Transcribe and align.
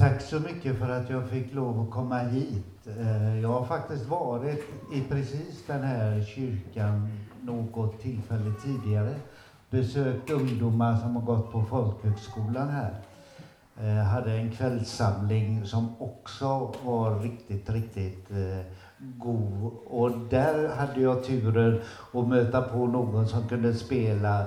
Tack 0.00 0.20
så 0.20 0.40
mycket 0.40 0.78
för 0.78 0.88
att 0.88 1.10
jag 1.10 1.28
fick 1.28 1.54
lov 1.54 1.80
att 1.80 1.90
komma 1.90 2.18
hit. 2.18 2.86
Eh, 2.98 3.40
jag 3.40 3.48
har 3.48 3.64
faktiskt 3.64 4.06
varit 4.06 4.64
i 4.92 5.00
precis 5.08 5.66
den 5.66 5.82
här 5.82 6.22
kyrkan 6.22 7.08
något 7.42 8.00
tillfälle 8.00 8.52
tidigare. 8.64 9.14
Besökt 9.70 10.30
ungdomar 10.30 10.96
som 10.96 11.16
har 11.16 11.22
gått 11.22 11.52
på 11.52 11.64
folkhögskolan 11.64 12.68
här. 12.68 12.94
Jag 13.96 14.04
hade 14.04 14.32
en 14.32 14.50
kvällssamling 14.50 15.66
som 15.66 15.94
också 15.98 16.74
var 16.84 17.18
riktigt, 17.18 17.70
riktigt 17.70 18.30
eh, 18.30 18.66
god. 18.98 19.72
Och 19.86 20.10
där 20.30 20.68
hade 20.68 21.00
jag 21.00 21.24
turen 21.24 21.80
att 22.12 22.28
möta 22.28 22.62
på 22.62 22.86
någon 22.86 23.28
som 23.28 23.48
kunde 23.48 23.74
spela 23.74 24.46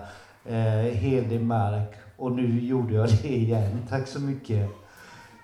helig 0.91 1.41
mark. 1.41 1.93
Och 2.17 2.31
nu 2.31 2.59
gjorde 2.59 2.93
jag 2.93 3.09
det 3.09 3.27
igen. 3.27 3.81
Tack 3.89 4.07
så 4.07 4.20
mycket. 4.20 4.82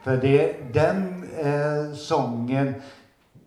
För 0.04 0.18
det, 0.18 0.73
den 0.73 1.23
eh, 1.39 1.94
sången 1.94 2.73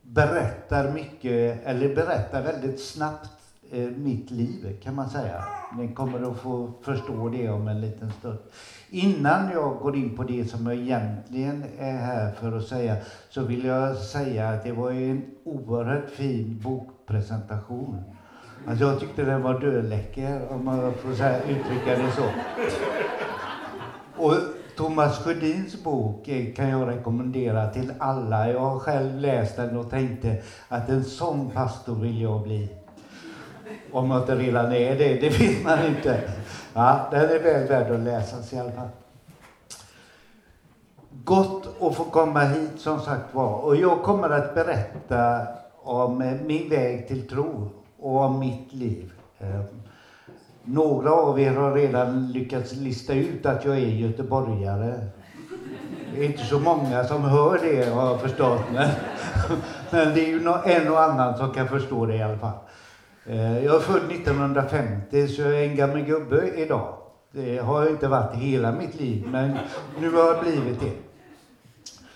berättar 0.03 0.93
mycket, 0.93 1.67
eller 1.67 1.95
berättar 1.95 2.43
väldigt 2.43 2.81
snabbt 2.81 3.31
eh, 3.71 3.89
mitt 3.89 4.31
liv 4.31 4.79
kan 4.83 4.95
man 4.95 5.11
säga. 5.11 5.45
Ni 5.79 5.95
kommer 5.95 6.31
att 6.31 6.39
få 6.39 6.73
förstå 6.83 7.29
det 7.29 7.49
om 7.49 7.69
en 7.69 7.81
liten 7.81 8.13
stund. 8.13 8.39
Innan 8.91 9.51
jag 9.53 9.79
går 9.79 9.97
in 9.97 10.17
på 10.17 10.23
det 10.23 10.45
som 10.45 10.67
jag 10.67 10.77
egentligen 10.77 11.65
är 11.79 11.97
här 11.97 12.33
för 12.33 12.57
att 12.57 12.67
säga 12.67 12.97
så 13.31 13.43
vill 13.43 13.65
jag 13.65 13.97
säga 13.97 14.49
att 14.49 14.65
det 14.65 14.73
var 14.73 14.91
en 14.91 15.25
oerhört 15.45 16.11
fin 16.11 16.61
bokpresentation. 16.65 18.03
Alltså 18.67 18.85
jag 18.85 19.01
tyckte 19.01 19.25
den 19.25 19.43
var 19.43 19.61
döläcker 19.61 20.53
om 20.53 20.65
man 20.65 20.95
får 20.95 21.11
uttrycka 21.11 22.03
det 22.03 22.13
så. 22.17 22.25
Och 24.17 24.35
Thomas 24.77 25.19
Sjödins 25.19 25.83
bok 25.83 26.29
eh, 26.29 26.55
kan 26.55 26.69
jag 26.69 26.89
rekommendera 26.89 27.71
till 27.71 27.93
alla. 27.99 28.51
Jag 28.51 28.61
har 28.61 28.79
själv 28.79 29.19
läst 29.19 29.57
den 29.57 29.77
och 29.77 29.91
tänkte 29.91 30.43
att 30.69 30.89
en 30.89 31.05
sån 31.05 31.51
pastor 31.51 31.95
vill 31.95 32.21
jag 32.21 32.43
bli. 32.43 32.69
Om 33.93 34.11
jag 34.11 34.21
inte 34.21 34.35
redan 34.35 34.73
är 34.73 34.99
det, 34.99 35.15
det 35.15 35.29
vet 35.41 35.65
man 35.65 35.87
inte. 35.87 36.21
Ja, 36.75 37.09
den 37.11 37.31
är 37.31 37.43
väl 37.43 37.69
värd 37.69 37.93
att 37.93 38.01
läsas 38.01 38.53
i 38.53 38.59
alla 38.59 38.73
fall. 38.73 38.89
Gott 41.25 41.69
att 41.81 41.95
få 41.95 42.05
komma 42.05 42.41
hit 42.41 42.73
som 42.77 43.01
sagt 43.01 43.35
var. 43.35 43.57
Och 43.57 43.77
jag 43.77 44.03
kommer 44.03 44.31
att 44.31 44.55
berätta 44.55 45.47
om 45.83 46.39
min 46.47 46.69
väg 46.69 47.09
till 47.09 47.29
tro 47.29 47.71
och 48.01 48.21
om 48.21 48.39
mitt 48.39 48.73
liv. 48.73 49.13
Eh, 49.39 49.61
några 50.65 51.13
av 51.13 51.41
er 51.41 51.55
har 51.55 51.75
redan 51.75 52.33
lyckats 52.33 52.73
lista 52.73 53.15
ut 53.15 53.47
att 53.47 53.65
jag 53.65 53.77
är 53.77 53.81
göteborgare. 53.81 54.95
Det 56.15 56.21
är 56.21 56.25
inte 56.25 56.45
så 56.45 56.59
många 56.59 57.05
som 57.05 57.23
hör 57.23 57.59
det 57.63 57.91
har 57.91 58.07
jag 58.07 58.21
förstått. 58.21 58.61
Men, 58.73 58.89
men 59.91 60.15
det 60.15 60.21
är 60.21 60.29
ju 60.29 60.39
en 60.65 60.93
och 60.93 61.03
annan 61.03 61.37
som 61.39 61.53
kan 61.53 61.69
förstå 61.69 62.07
det 62.07 62.17
i 62.17 62.23
alla 62.23 62.39
fall. 62.39 62.59
Eh, 63.27 63.65
jag 63.65 63.77
är 63.77 63.81
född 63.81 64.11
1950 64.11 65.29
så 65.29 65.43
jag 65.43 65.55
är 65.55 65.69
en 65.69 65.77
gammal 65.77 66.01
gubbe 66.01 66.51
idag. 66.57 66.95
Det 67.33 67.59
har 67.59 67.83
jag 67.83 67.91
inte 67.91 68.09
varit 68.09 68.35
hela 68.35 68.73
mitt 68.73 69.01
liv 69.01 69.29
men 69.29 69.59
nu 70.01 70.11
har 70.11 70.27
jag 70.27 70.41
blivit 70.45 70.81
det. 70.81 70.93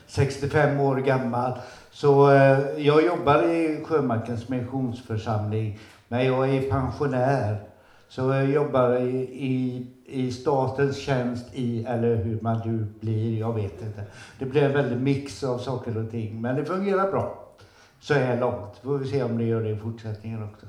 65 0.06 0.80
år 0.80 0.97
gammal. 0.97 1.52
Så 1.91 2.30
eh, 2.30 2.58
jag 2.77 3.05
jobbar 3.05 3.42
i 3.42 3.84
Sjömarkens 3.84 4.48
missionsförsamling 4.48 5.78
men 6.08 6.27
jag 6.27 6.55
är 6.55 6.70
pensionär. 6.70 7.75
Så 8.08 8.22
jag 8.22 8.50
jobbar 8.50 8.96
i, 8.96 9.16
i, 9.32 9.86
i 10.06 10.32
statens 10.32 10.96
tjänst 10.96 11.46
i, 11.54 11.84
eller 11.84 12.16
hur 12.16 12.40
man 12.40 12.60
nu 12.64 12.86
blir, 13.00 13.40
jag 13.40 13.52
vet 13.52 13.82
inte. 13.82 14.04
Det 14.38 14.44
blir 14.44 14.62
en 14.62 14.72
väldig 14.72 15.00
mix 15.00 15.44
av 15.44 15.58
saker 15.58 16.04
och 16.04 16.10
ting, 16.10 16.40
men 16.40 16.56
det 16.56 16.64
fungerar 16.64 17.10
bra 17.10 17.46
så 18.00 18.14
här 18.14 18.40
långt. 18.40 18.77
Får 18.82 18.98
vi 18.98 19.08
se 19.08 19.22
om 19.22 19.38
det 19.38 19.44
gör 19.44 19.62
det 19.62 19.70
i 19.70 19.77
fortsättningen 19.77 20.42
också. 20.42 20.66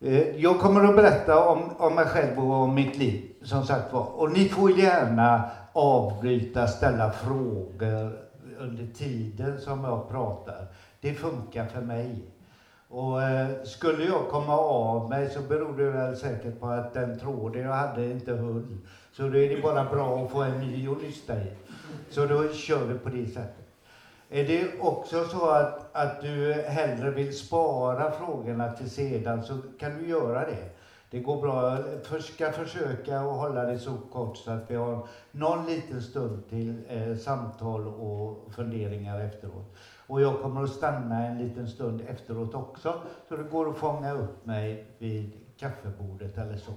Eh, 0.00 0.36
jag 0.36 0.60
kommer 0.60 0.84
att 0.84 0.96
berätta 0.96 1.48
om, 1.48 1.70
om 1.78 1.94
mig 1.94 2.06
själv 2.06 2.38
och 2.38 2.54
om 2.54 2.74
mitt 2.74 2.98
liv, 2.98 3.32
som 3.42 3.64
sagt 3.64 3.92
var. 3.92 4.20
Och 4.20 4.32
ni 4.32 4.48
får 4.48 4.78
gärna 4.78 5.50
avbryta, 5.72 6.66
ställa 6.66 7.12
frågor 7.12 8.18
under 8.58 8.86
tiden 8.94 9.60
som 9.60 9.84
jag 9.84 10.08
pratar. 10.08 10.66
Det 11.00 11.14
funkar 11.14 11.66
för 11.66 11.80
mig. 11.80 12.24
Och 12.90 13.22
eh, 13.22 13.48
skulle 13.64 14.04
jag 14.04 14.28
komma 14.28 14.58
av 14.58 15.08
mig 15.08 15.30
så 15.30 15.40
beror 15.40 15.76
det 15.76 15.90
väl 15.90 16.16
säkert 16.16 16.60
på 16.60 16.66
att 16.66 16.92
den 16.92 17.18
tråden 17.18 17.62
jag 17.62 17.72
hade 17.72 18.10
inte 18.10 18.32
höll. 18.32 18.76
Så 19.12 19.22
då 19.22 19.38
är 19.38 19.56
det 19.56 19.62
bara 19.62 19.84
bra 19.84 20.24
att 20.24 20.30
få 20.30 20.42
en 20.42 20.60
ny 20.60 20.88
att 20.88 21.02
lyssna 21.02 21.34
i. 21.34 21.52
Så 22.10 22.26
då 22.26 22.52
kör 22.52 22.84
vi 22.84 22.94
på 22.98 23.08
det 23.08 23.26
sättet. 23.26 23.66
Är 24.28 24.44
det 24.44 24.80
också 24.80 25.24
så 25.24 25.50
att, 25.50 25.96
att 25.96 26.20
du 26.20 26.52
hellre 26.52 27.10
vill 27.10 27.38
spara 27.38 28.10
frågorna 28.10 28.72
till 28.72 28.90
sedan 28.90 29.42
så 29.42 29.58
kan 29.78 29.98
du 29.98 30.08
göra 30.08 30.40
det. 30.46 30.70
Det 31.10 31.20
går 31.20 31.40
bra. 31.40 31.78
Jag 32.10 32.22
ska 32.22 32.52
försöka 32.52 33.20
att 33.20 33.36
hålla 33.36 33.64
det 33.64 33.78
så 33.78 33.96
kort 34.12 34.36
så 34.36 34.50
att 34.50 34.70
vi 34.70 34.74
har 34.74 35.06
någon 35.30 35.66
liten 35.66 36.02
stund 36.02 36.48
till 36.48 36.74
eh, 36.88 37.16
samtal 37.16 37.86
och 37.88 38.52
funderingar 38.52 39.20
efteråt. 39.20 39.76
Och 40.10 40.20
jag 40.20 40.42
kommer 40.42 40.64
att 40.64 40.70
stanna 40.70 41.26
en 41.26 41.38
liten 41.38 41.68
stund 41.68 42.00
efteråt 42.08 42.54
också, 42.54 43.02
så 43.28 43.36
det 43.36 43.42
går 43.42 43.70
att 43.70 43.76
fånga 43.76 44.12
upp 44.12 44.46
mig 44.46 44.86
vid 44.98 45.32
kaffebordet 45.56 46.38
eller 46.38 46.56
så. 46.56 46.72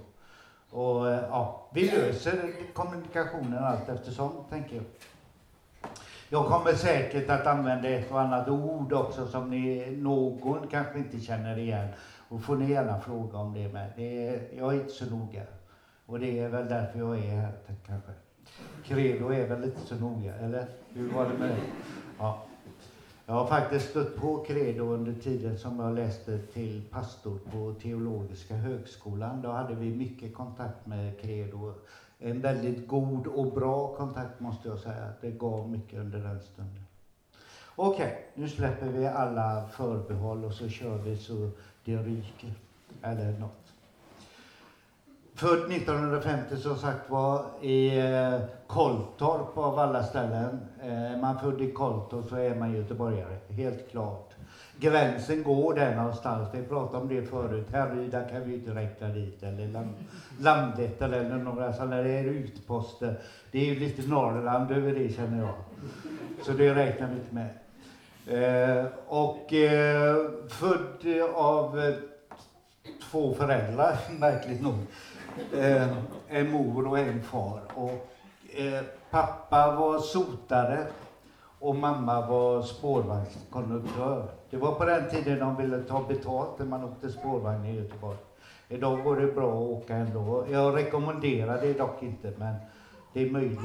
Och 0.70 1.10
eh, 1.10 1.24
ja, 1.28 1.70
vi 1.72 1.90
löser 1.90 2.52
kommunikationen 2.72 3.64
allt 3.64 3.88
eftersom, 3.88 4.32
tänker 4.50 4.76
jag. 4.76 4.84
Jag 6.28 6.46
kommer 6.46 6.72
säkert 6.72 7.30
att 7.30 7.46
använda 7.46 7.88
ett 7.88 8.10
och 8.10 8.20
annat 8.20 8.48
ord 8.48 8.92
också 8.92 9.26
som 9.26 9.50
ni, 9.50 9.96
någon 9.96 10.66
kanske 10.66 10.98
inte 10.98 11.20
känner 11.20 11.58
igen. 11.58 11.88
Och 12.28 12.42
får 12.42 12.56
ni 12.56 12.70
gärna 12.70 13.00
fråga 13.00 13.38
om 13.38 13.54
det 13.54 13.68
med. 13.68 13.92
Det 13.96 14.28
är, 14.28 14.58
jag 14.58 14.74
är 14.74 14.80
inte 14.80 14.92
så 14.92 15.04
noga. 15.04 15.42
Och 16.06 16.20
det 16.20 16.38
är 16.38 16.48
väl 16.48 16.68
därför 16.68 16.98
jag 16.98 17.18
är 17.18 17.36
här 17.36 17.52
kanske. 17.86 18.12
Credo 18.84 19.32
är 19.32 19.48
väl 19.48 19.64
inte 19.64 19.80
så 19.80 19.94
noga, 19.94 20.34
eller? 20.34 20.66
Hur 20.92 21.12
var 21.12 21.24
det 21.24 21.38
med 21.38 21.48
det? 21.48 21.62
Ja. 22.18 22.46
Jag 23.26 23.34
har 23.34 23.46
faktiskt 23.46 23.90
stött 23.90 24.16
på 24.16 24.44
Credo 24.44 24.84
under 24.84 25.12
tiden 25.12 25.58
som 25.58 25.80
jag 25.80 25.94
läste 25.94 26.38
till 26.38 26.82
pastor 26.90 27.38
på 27.50 27.74
Teologiska 27.82 28.54
högskolan. 28.54 29.42
Då 29.42 29.50
hade 29.50 29.74
vi 29.74 29.94
mycket 29.94 30.34
kontakt 30.34 30.86
med 30.86 31.20
Credo. 31.20 31.72
En 32.18 32.40
väldigt 32.40 32.88
god 32.88 33.26
och 33.26 33.52
bra 33.52 33.96
kontakt 33.96 34.40
måste 34.40 34.68
jag 34.68 34.78
säga. 34.78 35.08
Det 35.20 35.30
gav 35.30 35.70
mycket 35.70 35.98
under 35.98 36.18
den 36.18 36.40
stunden. 36.40 36.84
Okej, 37.76 38.06
okay, 38.06 38.16
nu 38.34 38.48
släpper 38.48 38.86
vi 38.86 39.06
alla 39.06 39.68
förbehåll 39.68 40.44
och 40.44 40.54
så 40.54 40.68
kör 40.68 40.98
vi 40.98 41.16
så 41.16 41.50
det 41.84 41.96
ryker. 41.96 42.54
Eller 43.02 43.38
något. 43.38 43.63
Född 45.36 45.72
1950 45.72 46.56
som 46.56 46.76
sagt 46.76 47.10
var 47.10 47.44
i 47.62 47.98
eh, 47.98 48.40
Kolltorp 48.66 49.58
av 49.58 49.78
alla 49.78 50.02
ställen. 50.02 50.60
Är 50.82 51.16
man 51.16 51.38
född 51.38 51.60
i 51.60 51.72
Kolltorp 51.72 52.28
så 52.28 52.36
är 52.36 52.54
man 52.54 52.74
göteborgare, 52.74 53.36
helt 53.48 53.90
klart. 53.90 54.30
Gränsen 54.76 55.42
går 55.42 55.74
där 55.74 55.96
någonstans, 55.96 56.48
vi 56.52 56.62
pratade 56.62 56.98
om 56.98 57.08
det 57.08 57.22
förut. 57.22 57.66
Härryda 57.72 58.24
kan 58.24 58.44
vi 58.44 58.54
inte 58.54 58.74
räkna 58.74 59.08
dit, 59.08 59.42
eller 59.42 59.68
Land, 59.68 59.88
Landvetter 60.40 61.08
eller 61.08 61.36
några 61.38 61.72
sådana 61.72 61.96
där 61.96 62.24
utposter. 62.24 63.20
Det 63.50 63.58
är 63.58 63.74
ju 63.74 63.80
lite 63.80 64.08
Norrland 64.08 64.70
över 64.70 64.94
det 64.94 65.16
känner 65.16 65.38
jag. 65.38 65.54
Så 66.42 66.52
det 66.52 66.74
räknar 66.74 67.08
vi 67.08 67.14
inte 67.14 67.34
med. 67.34 67.48
Eh, 68.26 68.86
och 69.06 69.52
eh, 69.52 70.16
född 70.48 71.22
av 71.34 71.80
eh, 71.80 71.94
två 73.10 73.34
föräldrar, 73.34 73.96
märkligt 74.18 74.62
nog 74.62 74.74
eh, 75.52 75.88
en 76.28 76.50
mor 76.50 76.86
och 76.88 76.98
en 76.98 77.22
far. 77.22 77.60
Och, 77.74 78.06
eh, 78.56 78.82
pappa 79.10 79.76
var 79.76 79.98
sotare 79.98 80.86
och 81.58 81.76
mamma 81.76 82.26
var 82.26 82.62
spårvagnskonduktör. 82.62 84.28
Det 84.50 84.56
var 84.56 84.72
på 84.72 84.84
den 84.84 85.10
tiden 85.10 85.38
de 85.38 85.56
ville 85.56 85.82
ta 85.82 86.02
betalt 86.02 86.58
när 86.58 86.66
man 86.66 86.84
åkte 86.84 87.10
spårvagn 87.10 87.64
i 87.64 87.76
Göteborg. 87.76 88.16
Idag 88.68 89.04
går 89.04 89.16
det 89.16 89.26
bra 89.26 89.50
att 89.50 89.82
åka 89.82 89.94
ändå. 89.94 90.46
Jag 90.50 90.76
rekommenderar 90.76 91.60
det 91.60 91.72
dock 91.72 92.02
inte, 92.02 92.32
men 92.38 92.54
det 93.12 93.22
är 93.22 93.30
möjligt. 93.30 93.60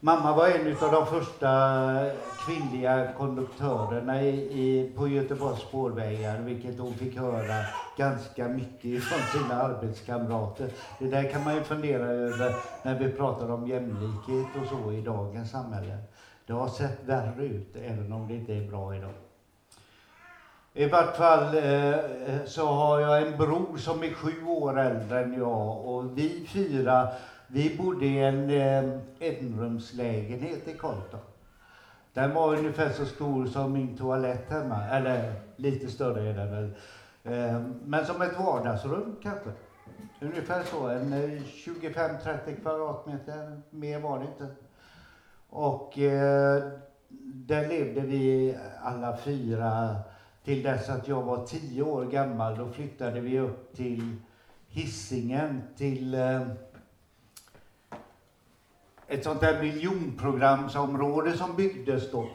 Mamma 0.00 0.36
var 0.36 0.48
en 0.48 0.84
av 0.84 0.90
de 0.90 1.06
första 1.06 1.48
kvinnliga 2.38 3.12
konduktörerna 3.12 4.22
i, 4.22 4.28
i, 4.36 4.92
på 4.96 5.08
Göteborgs 5.08 5.60
spårvägar, 5.60 6.38
vilket 6.38 6.78
hon 6.78 6.94
fick 6.94 7.18
höra 7.18 7.64
ganska 7.96 8.48
mycket 8.48 9.08
från 9.08 9.26
sina 9.26 9.62
arbetskamrater. 9.62 10.70
Det 10.98 11.06
där 11.06 11.30
kan 11.30 11.44
man 11.44 11.54
ju 11.54 11.62
fundera 11.62 12.06
över 12.06 12.62
när 12.82 12.98
vi 12.98 13.12
pratar 13.12 13.50
om 13.50 13.66
jämlikhet 13.66 14.56
och 14.56 14.66
så 14.66 14.92
i 14.92 15.00
dagens 15.00 15.50
samhälle. 15.50 15.98
Det 16.46 16.52
har 16.52 16.68
sett 16.68 17.04
värre 17.04 17.44
ut, 17.44 17.76
även 17.76 18.12
om 18.12 18.28
det 18.28 18.34
inte 18.34 18.54
är 18.54 18.68
bra 18.70 18.96
idag. 18.96 19.12
I 20.74 20.86
vart 20.86 21.16
fall 21.16 21.56
eh, 21.56 21.94
så 22.46 22.66
har 22.66 23.00
jag 23.00 23.22
en 23.22 23.36
bror 23.36 23.76
som 23.76 24.02
är 24.02 24.10
sju 24.10 24.46
år 24.46 24.78
äldre 24.78 25.20
än 25.20 25.38
jag 25.38 25.84
och 25.86 26.18
vi 26.18 26.46
fyra 26.48 27.08
vi 27.48 27.76
bodde 27.76 28.06
i 28.06 28.18
en 28.18 28.50
eh, 28.50 29.00
enrumslägenhet 29.20 30.68
i 30.68 30.72
Karlstad. 30.72 31.18
Den 32.12 32.34
var 32.34 32.56
ungefär 32.56 32.90
så 32.90 33.06
stor 33.06 33.46
som 33.46 33.72
min 33.72 33.96
toalett 33.96 34.50
hemma, 34.50 34.84
eller 34.84 35.32
lite 35.56 35.88
större 35.88 36.30
är 36.30 36.34
den 36.34 36.50
väl. 36.50 36.70
Eh, 37.24 37.60
men 37.84 38.06
som 38.06 38.22
ett 38.22 38.38
vardagsrum 38.38 39.16
kanske. 39.22 39.50
Ungefär 40.20 40.62
så, 40.62 40.88
en 40.88 41.12
eh, 41.12 41.40
25-30 41.40 42.60
kvadratmeter, 42.62 43.60
mer 43.70 44.00
var 44.00 44.18
det 44.18 44.24
inte. 44.24 44.54
Och 45.48 45.98
eh, 45.98 46.62
där 47.24 47.68
levde 47.68 48.00
vi 48.00 48.56
alla 48.82 49.16
fyra 49.16 49.96
till 50.44 50.62
dess 50.62 50.88
att 50.88 51.08
jag 51.08 51.22
var 51.22 51.46
tio 51.46 51.82
år 51.82 52.04
gammal. 52.04 52.58
Då 52.58 52.68
flyttade 52.68 53.20
vi 53.20 53.38
upp 53.38 53.76
till 53.76 54.16
Hisingen 54.68 55.62
till 55.76 56.14
eh, 56.14 56.40
ett 59.08 59.24
sånt 59.24 59.40
där 59.40 59.60
miljonprogramsområde 59.60 61.36
som 61.36 61.56
byggdes 61.56 62.10
då. 62.10 62.26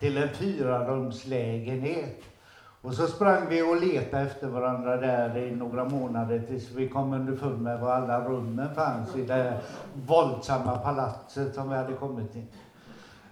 Till 0.00 0.18
en 0.18 0.34
fyrarumslägenhet. 0.34 2.22
Och 2.82 2.94
så 2.94 3.08
sprang 3.08 3.48
vi 3.48 3.62
och 3.62 3.76
letade 3.76 4.22
efter 4.22 4.48
varandra 4.48 4.96
där 4.96 5.36
i 5.36 5.50
några 5.50 5.84
månader 5.84 6.44
tills 6.48 6.70
vi 6.70 6.86
kom 6.86 7.12
underfund 7.12 7.62
med 7.62 7.78
var 7.78 7.92
alla 7.92 8.20
rummen 8.20 8.74
fanns 8.74 9.16
i 9.16 9.22
det 9.22 9.60
våldsamma 10.06 10.76
palatset 10.76 11.54
som 11.54 11.68
vi 11.68 11.76
hade 11.76 11.94
kommit 11.94 12.32
till. 12.32 12.44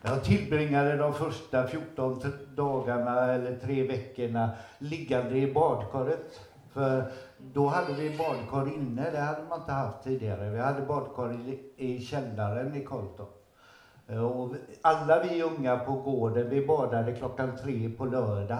Jag 0.02 0.22
tillbringade 0.22 0.96
de 0.96 1.12
första 1.12 1.64
14 1.64 2.20
dagarna 2.54 3.24
eller 3.24 3.52
tre 3.52 3.82
veckorna 3.82 4.50
liggande 4.78 5.38
i 5.38 5.46
badkaret. 5.46 6.40
För 6.72 7.04
då 7.38 7.66
hade 7.66 7.92
vi 7.92 8.18
badkar 8.18 8.74
inne, 8.74 9.10
det 9.10 9.18
hade 9.18 9.42
man 9.48 9.60
inte 9.60 9.72
haft 9.72 10.04
tidigare. 10.04 10.50
Vi 10.50 10.58
hade 10.58 10.82
badkar 10.82 11.32
i, 11.32 11.60
i 11.76 12.00
källaren 12.00 12.74
i 12.74 12.84
Karlstad. 12.84 13.26
Eh, 14.06 14.24
och 14.24 14.54
alla 14.82 15.22
vi 15.22 15.42
unga 15.42 15.76
på 15.76 15.92
gården, 15.92 16.50
vi 16.50 16.66
badade 16.66 17.12
klockan 17.12 17.56
tre 17.62 17.88
på 17.88 18.04
lördag. 18.04 18.58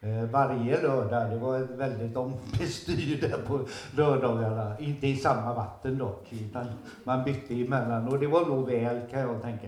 Eh, 0.00 0.24
varje 0.24 0.82
lördag. 0.82 1.30
Det 1.30 1.36
var 1.36 1.58
väldigt 1.58 2.16
ombestyr 2.16 3.20
där 3.20 3.38
på 3.46 3.60
lördagarna. 3.96 4.78
Inte 4.78 5.06
i 5.06 5.16
samma 5.16 5.54
vatten 5.54 5.98
dock, 5.98 6.32
utan 6.32 6.66
man 7.04 7.24
bytte 7.24 7.54
emellan. 7.54 8.08
Och 8.08 8.18
det 8.18 8.26
var 8.26 8.46
nog 8.46 8.66
väl 8.66 9.00
kan 9.10 9.20
jag 9.20 9.42
tänka. 9.42 9.66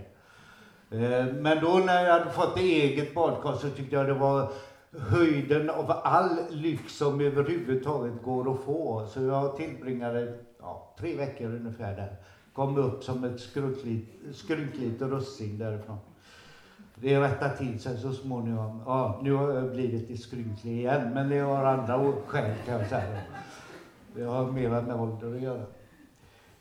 Eh, 0.90 1.26
men 1.26 1.60
då 1.60 1.82
när 1.86 2.04
jag 2.04 2.12
hade 2.12 2.30
fått 2.30 2.58
eget 2.58 3.14
badkar 3.14 3.52
så 3.52 3.70
tyckte 3.70 3.96
jag 3.96 4.06
det 4.06 4.14
var 4.14 4.52
höjden 4.98 5.70
av 5.70 5.90
all 6.04 6.38
lyx 6.50 6.96
som 6.96 7.20
överhuvudtaget 7.20 8.22
går 8.22 8.54
att 8.54 8.60
få. 8.60 9.06
Så 9.06 9.22
jag 9.22 9.56
tillbringade 9.56 10.38
ja, 10.60 10.94
tre 10.98 11.16
veckor 11.16 11.46
ungefär 11.46 11.96
där. 11.96 12.16
Kom 12.52 12.76
upp 12.76 13.04
som 13.04 13.24
ett 13.24 13.40
skrynkligt 14.32 15.02
russin 15.02 15.58
därifrån. 15.58 15.98
Det 16.94 17.20
rättar 17.20 17.56
till 17.56 17.80
sig 17.80 17.98
så 17.98 18.12
småningom. 18.12 18.82
Ja, 18.86 19.20
nu 19.22 19.32
har 19.32 19.52
jag 19.52 19.72
blivit 19.72 20.08
lite 20.10 20.22
skrynklig 20.22 20.78
igen, 20.78 21.14
men 21.14 21.28
det 21.28 21.38
har 21.38 21.64
andra 21.64 22.12
skäl 22.26 22.54
kan 22.66 22.78
jag 22.80 22.88
säga. 22.88 23.20
Det 24.14 24.22
har 24.22 24.52
mer 24.52 24.68
med 24.68 25.00
ålder 25.00 25.34
att 25.34 25.42
göra. 25.42 25.64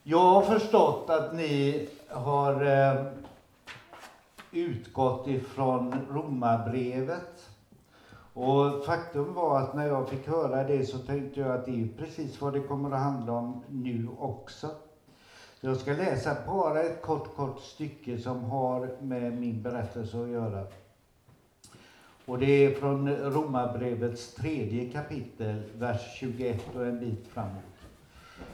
Jag 0.03 0.19
har 0.19 0.41
förstått 0.41 1.09
att 1.09 1.33
ni 1.35 1.87
har 2.09 2.65
eh, 2.65 3.05
utgått 4.51 5.27
ifrån 5.27 5.95
Romarbrevet. 6.09 7.50
Och 8.33 8.85
faktum 8.85 9.33
var 9.33 9.59
att 9.59 9.75
när 9.75 9.87
jag 9.87 10.09
fick 10.09 10.27
höra 10.27 10.63
det 10.63 10.83
så 10.83 10.99
tänkte 10.99 11.39
jag 11.39 11.53
att 11.53 11.65
det 11.65 11.81
är 11.81 11.85
precis 11.97 12.41
vad 12.41 12.53
det 12.53 12.59
kommer 12.59 12.91
att 12.91 12.99
handla 12.99 13.33
om 13.33 13.59
nu 13.69 14.07
också. 14.19 14.73
Jag 15.61 15.77
ska 15.77 15.93
läsa 15.93 16.37
bara 16.45 16.81
ett 16.81 17.01
kort, 17.01 17.35
kort 17.35 17.59
stycke 17.59 18.17
som 18.17 18.43
har 18.43 18.89
med 18.99 19.33
min 19.33 19.61
berättelse 19.61 20.21
att 20.21 20.29
göra. 20.29 20.65
Och 22.25 22.37
det 22.37 22.45
är 22.65 22.69
från 22.69 23.09
Romarbrevets 23.09 24.33
tredje 24.33 24.83
kapitel, 24.83 25.63
vers 25.77 26.15
21 26.19 26.75
och 26.75 26.85
en 26.85 26.99
bit 26.99 27.27
framåt. 27.27 27.63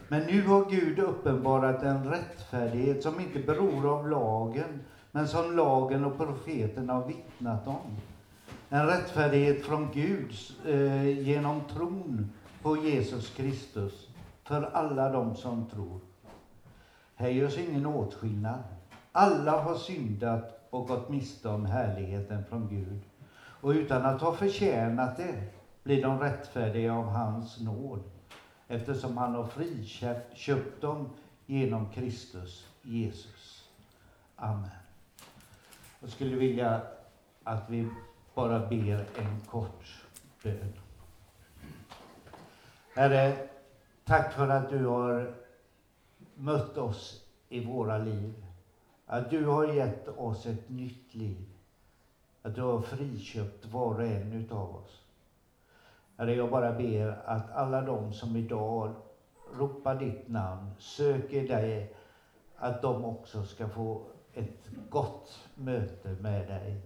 Men 0.07 0.25
nu 0.25 0.43
har 0.43 0.69
Gud 0.69 0.99
uppenbarat 0.99 1.83
en 1.83 2.05
rättfärdighet 2.05 3.01
som 3.03 3.19
inte 3.19 3.39
beror 3.39 3.93
av 3.93 4.07
lagen, 4.07 4.79
men 5.11 5.27
som 5.27 5.51
lagen 5.55 6.03
och 6.03 6.17
profeterna 6.17 6.93
har 6.93 7.01
vittnat 7.01 7.67
om. 7.67 7.95
En 8.69 8.87
rättfärdighet 8.87 9.65
från 9.65 9.91
Gud 9.91 10.33
eh, 10.65 11.19
genom 11.19 11.61
tron 11.61 12.31
på 12.61 12.77
Jesus 12.77 13.29
Kristus 13.29 14.09
för 14.43 14.61
alla 14.63 15.09
de 15.09 15.35
som 15.35 15.69
tror. 15.69 15.99
Här 17.15 17.29
görs 17.29 17.57
ingen 17.57 17.85
åtskillnad. 17.85 18.63
Alla 19.11 19.61
har 19.61 19.75
syndat 19.75 20.67
och 20.69 20.87
gått 20.87 21.09
miste 21.09 21.49
om 21.49 21.65
härligheten 21.65 22.45
från 22.45 22.67
Gud. 22.67 23.01
Och 23.37 23.69
utan 23.69 24.05
att 24.05 24.21
ha 24.21 24.33
förtjänat 24.33 25.17
det 25.17 25.43
blir 25.83 26.01
de 26.01 26.19
rättfärdiga 26.19 26.93
av 26.93 27.05
hans 27.05 27.59
nåd 27.59 28.03
eftersom 28.67 29.17
han 29.17 29.35
har 29.35 29.47
friköpt 29.47 30.81
dem 30.81 31.09
genom 31.45 31.89
Kristus 31.89 32.67
Jesus. 32.81 33.69
Amen. 34.35 34.69
Jag 35.99 36.09
skulle 36.09 36.35
vilja 36.35 36.81
att 37.43 37.69
vi 37.69 37.89
bara 38.37 38.59
ber 38.59 39.05
en 39.15 39.41
kort 39.49 40.05
bön. 40.43 40.73
Herre, 42.95 43.47
tack 44.05 44.33
för 44.33 44.49
att 44.49 44.69
du 44.69 44.85
har 44.85 45.33
mött 46.35 46.77
oss 46.77 47.25
i 47.49 47.65
våra 47.65 47.97
liv. 47.97 48.33
Att 49.05 49.29
du 49.29 49.45
har 49.45 49.67
gett 49.67 50.07
oss 50.07 50.45
ett 50.45 50.69
nytt 50.69 51.15
liv. 51.15 51.45
Att 52.41 52.55
du 52.55 52.61
har 52.61 52.81
friköpt 52.81 53.65
var 53.65 53.95
och 53.95 54.03
en 54.03 54.33
utav 54.33 54.75
oss. 54.75 55.03
Herre, 56.17 56.35
jag 56.35 56.51
bara 56.51 56.73
ber 56.73 57.21
att 57.25 57.51
alla 57.51 57.81
de 57.81 58.13
som 58.13 58.35
idag 58.35 58.93
ropar 59.53 59.95
ditt 59.95 60.27
namn, 60.27 60.71
söker 60.77 61.47
dig, 61.47 61.93
att 62.55 62.81
de 62.81 63.05
också 63.05 63.43
ska 63.43 63.69
få 63.69 64.01
ett 64.33 64.69
gott 64.89 65.47
möte 65.55 66.15
med 66.19 66.47
dig. 66.47 66.81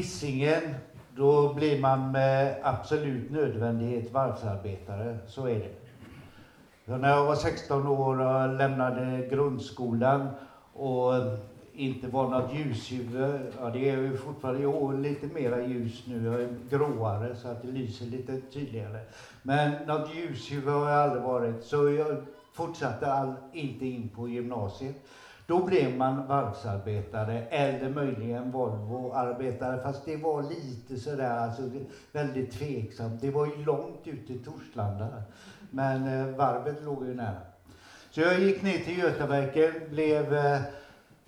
Hissingen 0.00 0.74
då 1.16 1.54
blir 1.54 1.80
man 1.80 2.12
med 2.12 2.60
absolut 2.62 3.30
nödvändighet 3.30 4.12
varvsarbetare. 4.12 5.18
Så 5.28 5.46
är 5.46 5.54
det. 5.54 5.72
Så 6.86 6.96
när 6.96 7.08
jag 7.08 7.24
var 7.24 7.34
16 7.34 7.86
år 7.86 8.20
och 8.20 8.58
lämnade 8.58 9.28
grundskolan 9.30 10.30
och 10.74 11.12
inte 11.74 12.08
var 12.08 12.28
något 12.30 12.54
ljushuvud, 12.54 13.52
ja 13.60 13.70
det 13.70 13.90
är 13.90 13.96
ju 13.96 14.16
fortfarande 14.16 14.62
jo 14.62 14.92
lite 14.92 15.26
mera 15.26 15.60
ljus 15.60 16.04
nu, 16.06 16.24
jag 16.24 16.42
är 16.42 16.56
gråare 16.70 17.34
så 17.34 17.48
att 17.48 17.62
det 17.62 17.68
lyser 17.68 18.06
lite 18.06 18.38
tydligare. 18.38 19.00
Men 19.42 19.86
något 19.86 20.14
ljushuvud 20.14 20.74
har 20.74 20.90
jag 20.90 21.00
aldrig 21.00 21.22
varit, 21.22 21.64
så 21.64 21.90
jag 21.90 22.16
fortsatte 22.52 23.12
all, 23.12 23.34
inte 23.52 23.86
in 23.86 24.08
på 24.08 24.28
gymnasiet. 24.28 24.96
Då 25.50 25.64
blev 25.64 25.96
man 25.96 26.26
varvsarbetare 26.26 27.42
eller 27.42 27.90
möjligen 27.90 28.50
Volvoarbetare. 28.50 29.82
fast 29.82 30.04
det 30.04 30.16
var 30.16 30.42
lite 30.42 30.96
sådär, 30.96 31.36
alltså 31.36 31.62
väldigt 32.12 32.52
tveksamt. 32.52 33.20
Det 33.20 33.30
var 33.30 33.46
ju 33.46 33.64
långt 33.64 34.06
ut 34.06 34.30
i 34.30 34.38
Torslanda, 34.38 35.08
men 35.70 36.06
eh, 36.06 36.36
varvet 36.36 36.82
låg 36.82 37.06
ju 37.06 37.14
nära. 37.14 37.40
Så 38.10 38.20
jag 38.20 38.40
gick 38.40 38.62
ner 38.62 38.78
till 38.78 38.98
Götaverken, 38.98 39.72
blev 39.90 40.34
eh, 40.34 40.62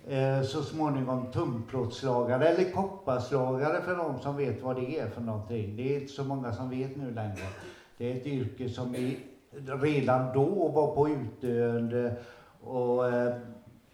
eh, 0.07 0.41
så 0.41 0.61
småningom 0.61 1.31
tunnplåtslagare 1.31 2.47
eller 2.47 2.71
kopparslagare 2.71 3.81
för 3.81 3.95
de 3.95 4.19
som 4.19 4.37
vet 4.37 4.61
vad 4.61 4.75
det 4.75 4.99
är 4.99 5.07
för 5.07 5.21
någonting. 5.21 5.75
Det 5.75 5.95
är 5.95 6.01
inte 6.01 6.13
så 6.13 6.23
många 6.23 6.53
som 6.53 6.69
vet 6.69 6.95
nu 6.95 7.11
längre. 7.11 7.47
Det 7.97 8.11
är 8.11 8.15
ett 8.15 8.27
yrke 8.27 8.69
som 8.69 8.95
i, 8.95 9.19
redan 9.81 10.33
då 10.33 10.67
var 10.67 10.95
på 10.95 11.09
utdöende 11.09 12.15
och 12.61 13.07
eh, 13.07 13.35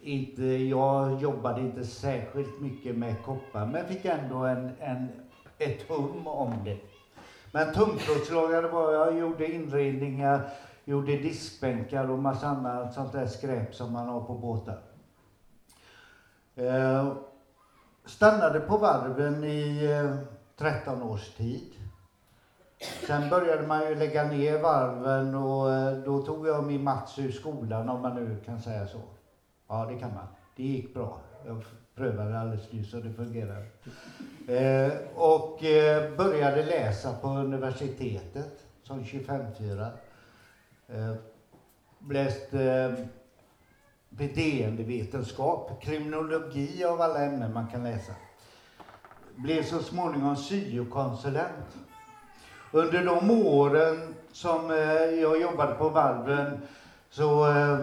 inte, 0.02 0.44
jag 0.46 1.22
jobbade 1.22 1.62
inte 1.62 1.86
särskilt 1.86 2.62
mycket 2.62 2.96
med 2.96 3.24
koppar, 3.26 3.66
men 3.66 3.88
fick 3.88 4.06
ändå 4.06 4.38
en, 4.38 4.72
en, 4.80 5.08
ett 5.58 5.90
hum 5.90 6.28
om 6.28 6.54
det. 6.66 6.78
Men 7.52 7.74
tunnplåtslagare 7.74 8.68
var 8.68 8.94
jag, 8.94 9.18
gjorde 9.18 9.52
inredningar, 9.52 10.50
gjorde 10.86 11.18
diskbänkar 11.18 12.10
och 12.10 12.20
massa 12.20 12.48
annat 12.48 12.94
sånt 12.94 13.12
där 13.12 13.28
skräp 13.28 13.76
som 13.76 13.94
man 13.94 14.08
har 14.08 14.22
på 14.22 14.34
båtar. 14.34 14.80
Eh, 16.56 17.14
stannade 18.06 18.60
på 18.60 18.78
varven 18.78 19.44
i 19.44 19.86
eh, 19.86 20.16
13 20.58 21.04
års 21.04 21.30
tid. 21.30 21.74
Sen 23.08 23.30
började 23.30 23.68
man 23.68 23.90
ju 23.90 23.96
lägga 23.96 24.24
ner 24.24 24.62
varven 24.62 25.36
och 25.36 25.72
eh, 25.72 25.98
då 25.98 26.22
tog 26.22 26.48
jag 26.48 26.64
min 26.66 26.84
Mats 26.84 27.20
ur 27.20 27.32
skolan 27.32 27.90
om 27.90 28.02
man 28.02 28.16
nu 28.16 28.42
kan 28.46 28.62
säga 28.62 28.88
så. 28.88 29.02
Ja, 29.70 29.86
det 29.86 30.00
kan 30.00 30.14
man. 30.14 30.28
Det 30.56 30.64
gick 30.64 30.94
bra. 30.94 31.20
Jag 31.46 31.64
prövade 31.96 32.40
alldeles 32.40 32.72
nyss 32.72 32.94
och 32.94 33.04
det 33.04 33.14
fungerade. 33.14 33.66
Eh, 34.48 34.94
och 35.16 35.64
eh, 35.64 36.16
började 36.18 36.66
läsa 36.66 37.14
på 37.14 37.28
universitetet 37.28 38.66
som 38.84 39.04
25-4. 39.04 39.88
Eh, 40.88 41.16
läste 42.10 42.64
eh, 42.64 43.06
beteendevetenskap, 44.10 45.82
kriminologi 45.82 46.84
av 46.84 47.02
alla 47.02 47.26
ämnen 47.26 47.54
man 47.54 47.68
kan 47.68 47.84
läsa. 47.84 48.14
Blev 49.36 49.64
så 49.64 49.80
småningom 49.80 50.36
syokonsulent. 50.36 51.78
Under 52.72 53.06
de 53.06 53.32
åren 53.32 54.16
som 54.32 54.72
eh, 54.72 54.78
jag 55.22 55.42
jobbade 55.42 55.74
på 55.74 55.90
varven 55.90 56.62
så 57.10 57.52
eh, 57.52 57.80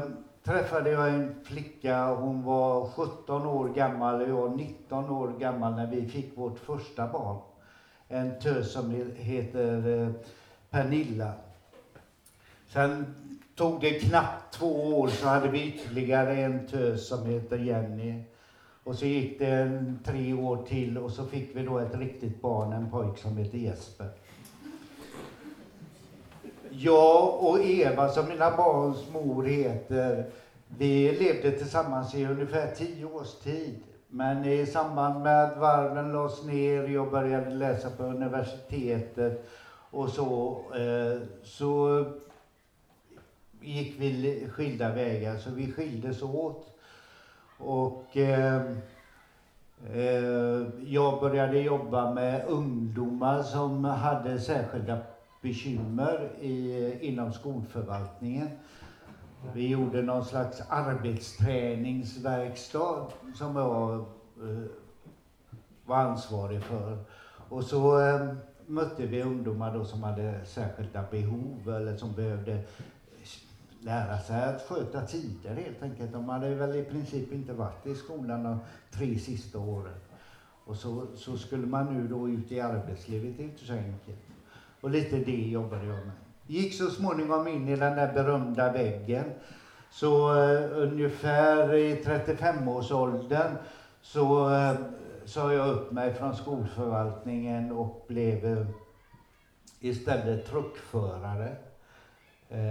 träffade 0.46 0.90
jag 0.90 1.08
en 1.08 1.34
flicka, 1.44 2.14
hon 2.14 2.42
var 2.42 2.86
17 2.86 3.46
år 3.46 3.68
gammal 3.68 4.22
och 4.22 4.28
jag 4.28 4.56
19 4.56 5.10
år 5.10 5.32
gammal 5.38 5.74
när 5.74 5.86
vi 5.86 6.08
fick 6.08 6.38
vårt 6.38 6.58
första 6.58 7.08
barn. 7.12 7.36
En 8.08 8.40
tös 8.40 8.72
som 8.72 9.12
heter 9.16 10.02
eh, 10.02 10.10
Pernilla. 10.70 11.32
Sen 12.68 13.14
tog 13.54 13.80
det 13.80 13.90
knappt 13.90 14.54
två 14.54 15.00
år 15.00 15.08
så 15.08 15.26
hade 15.28 15.48
vi 15.48 15.68
ytterligare 15.68 16.36
en 16.36 16.66
tös 16.66 17.08
som 17.08 17.26
heter 17.26 17.58
Jenny. 17.58 18.22
Och 18.84 18.94
så 18.94 19.06
gick 19.06 19.38
det 19.38 19.46
en, 19.46 19.98
tre 20.04 20.34
år 20.34 20.56
till 20.56 20.98
och 20.98 21.10
så 21.10 21.24
fick 21.24 21.56
vi 21.56 21.62
då 21.62 21.78
ett 21.78 21.94
riktigt 21.94 22.42
barn, 22.42 22.72
en 22.72 22.90
pojk 22.90 23.18
som 23.18 23.36
heter 23.36 23.58
Jesper. 23.58 24.08
Jag 26.78 27.44
och 27.44 27.60
Eva, 27.60 28.08
som 28.08 28.28
mina 28.28 28.56
barns 28.56 29.10
mor 29.12 29.44
heter, 29.44 30.30
vi 30.68 31.12
levde 31.12 31.50
tillsammans 31.50 32.14
i 32.14 32.26
ungefär 32.26 32.74
tio 32.74 33.04
års 33.04 33.34
tid. 33.34 33.82
Men 34.08 34.44
i 34.44 34.66
samband 34.66 35.22
med 35.22 35.44
att 35.44 35.58
varven 35.58 36.12
lades 36.12 36.44
ner, 36.44 36.88
jag 36.88 37.10
började 37.10 37.50
läsa 37.50 37.90
på 37.90 38.02
universitetet 38.02 39.48
och 39.90 40.08
så, 40.08 40.60
eh, 40.74 41.28
så 41.42 42.04
gick 43.60 44.00
vi 44.00 44.48
skilda 44.52 44.92
vägar, 44.92 45.36
så 45.36 45.50
vi 45.50 45.72
skildes 45.72 46.22
åt. 46.22 46.66
Och 47.58 48.16
eh, 48.16 48.62
eh, 49.94 50.66
jag 50.86 51.20
började 51.20 51.58
jobba 51.58 52.14
med 52.14 52.44
ungdomar 52.48 53.42
som 53.42 53.84
hade 53.84 54.40
särskilda 54.40 54.98
bekymmer 55.46 56.30
i, 56.40 56.98
inom 57.00 57.32
skolförvaltningen. 57.32 58.48
Vi 59.54 59.68
gjorde 59.68 60.02
någon 60.02 60.24
slags 60.24 60.62
arbetsträningsverkstad 60.68 63.06
som 63.34 63.56
jag 63.56 63.94
eh, 63.94 64.02
var 65.84 65.96
ansvarig 65.96 66.62
för. 66.62 66.98
Och 67.48 67.64
så 67.64 68.00
eh, 68.00 68.28
mötte 68.66 69.06
vi 69.06 69.22
ungdomar 69.22 69.74
då 69.74 69.84
som 69.84 70.02
hade 70.02 70.46
särskilda 70.46 71.04
behov 71.10 71.68
eller 71.68 71.96
som 71.96 72.12
behövde 72.12 72.62
lära 73.80 74.18
sig 74.18 74.44
att 74.44 74.62
sköta 74.62 75.06
tider 75.06 75.54
helt 75.54 75.82
enkelt. 75.82 76.12
De 76.12 76.28
hade 76.28 76.54
väl 76.54 76.76
i 76.76 76.84
princip 76.84 77.32
inte 77.32 77.52
varit 77.52 77.86
i 77.86 77.94
skolan 77.94 78.42
de 78.42 78.58
tre 78.90 79.18
sista 79.18 79.58
åren. 79.58 79.94
Och 80.64 80.76
så, 80.76 81.06
så 81.14 81.38
skulle 81.38 81.66
man 81.66 81.94
nu 81.94 82.08
då 82.08 82.28
ut 82.28 82.52
i 82.52 82.60
arbetslivet, 82.60 83.36
det 83.36 83.42
är 83.42 83.48
inte 83.48 83.64
så 83.64 83.72
enkelt. 83.72 84.25
Och 84.80 84.90
lite 84.90 85.16
det 85.16 85.48
jobbade 85.48 85.86
jag 85.86 85.94
med. 85.96 86.14
Gick 86.46 86.74
så 86.74 86.90
småningom 86.90 87.48
in 87.48 87.68
i 87.68 87.76
den 87.76 87.96
där 87.96 88.14
berömda 88.14 88.72
väggen. 88.72 89.32
Så 89.90 90.34
uh, 90.34 90.82
ungefär 90.82 91.74
i 91.74 91.94
35-årsåldern 91.94 93.56
så 94.02 94.48
uh, 94.50 94.76
sa 95.24 95.52
jag 95.52 95.68
upp 95.68 95.92
mig 95.92 96.14
från 96.14 96.36
skolförvaltningen 96.36 97.72
och 97.72 98.04
blev 98.08 98.44
uh, 98.44 98.66
istället 99.80 100.46
truckförare 100.46 101.56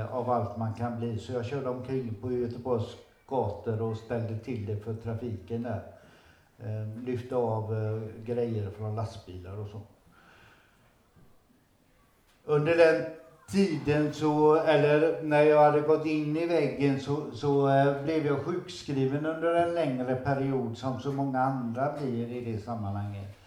av 0.09 0.29
allt 0.29 0.57
man 0.57 0.73
kan 0.73 0.99
bli. 0.99 1.19
Så 1.19 1.31
jag 1.31 1.45
körde 1.45 1.69
omkring 1.69 2.13
på 2.21 2.31
Göteborgs 2.31 2.97
gator 3.27 3.81
och 3.81 3.97
ställde 3.97 4.37
till 4.39 4.65
det 4.65 4.77
för 4.77 4.93
trafiken 4.93 5.63
där. 5.63 5.83
Lyfte 7.05 7.35
av 7.35 7.73
grejer 8.25 8.69
från 8.69 8.95
lastbilar 8.95 9.57
och 9.57 9.67
så. 9.67 9.81
Under 12.45 12.77
den 12.77 13.05
tiden 13.51 14.13
så, 14.13 14.55
eller 14.55 15.23
när 15.23 15.41
jag 15.41 15.63
hade 15.63 15.81
gått 15.81 16.05
in 16.05 16.37
i 16.37 16.45
väggen 16.45 16.99
så, 16.99 17.31
så 17.33 17.69
eh, 17.69 18.03
blev 18.03 18.25
jag 18.25 18.45
sjukskriven 18.45 19.25
under 19.25 19.53
en 19.53 19.75
längre 19.75 20.15
period 20.15 20.77
som 20.77 20.99
så 20.99 21.11
många 21.11 21.39
andra 21.39 21.93
blir 21.97 22.31
i 22.31 22.51
det 22.51 22.59
sammanhanget. 22.59 23.37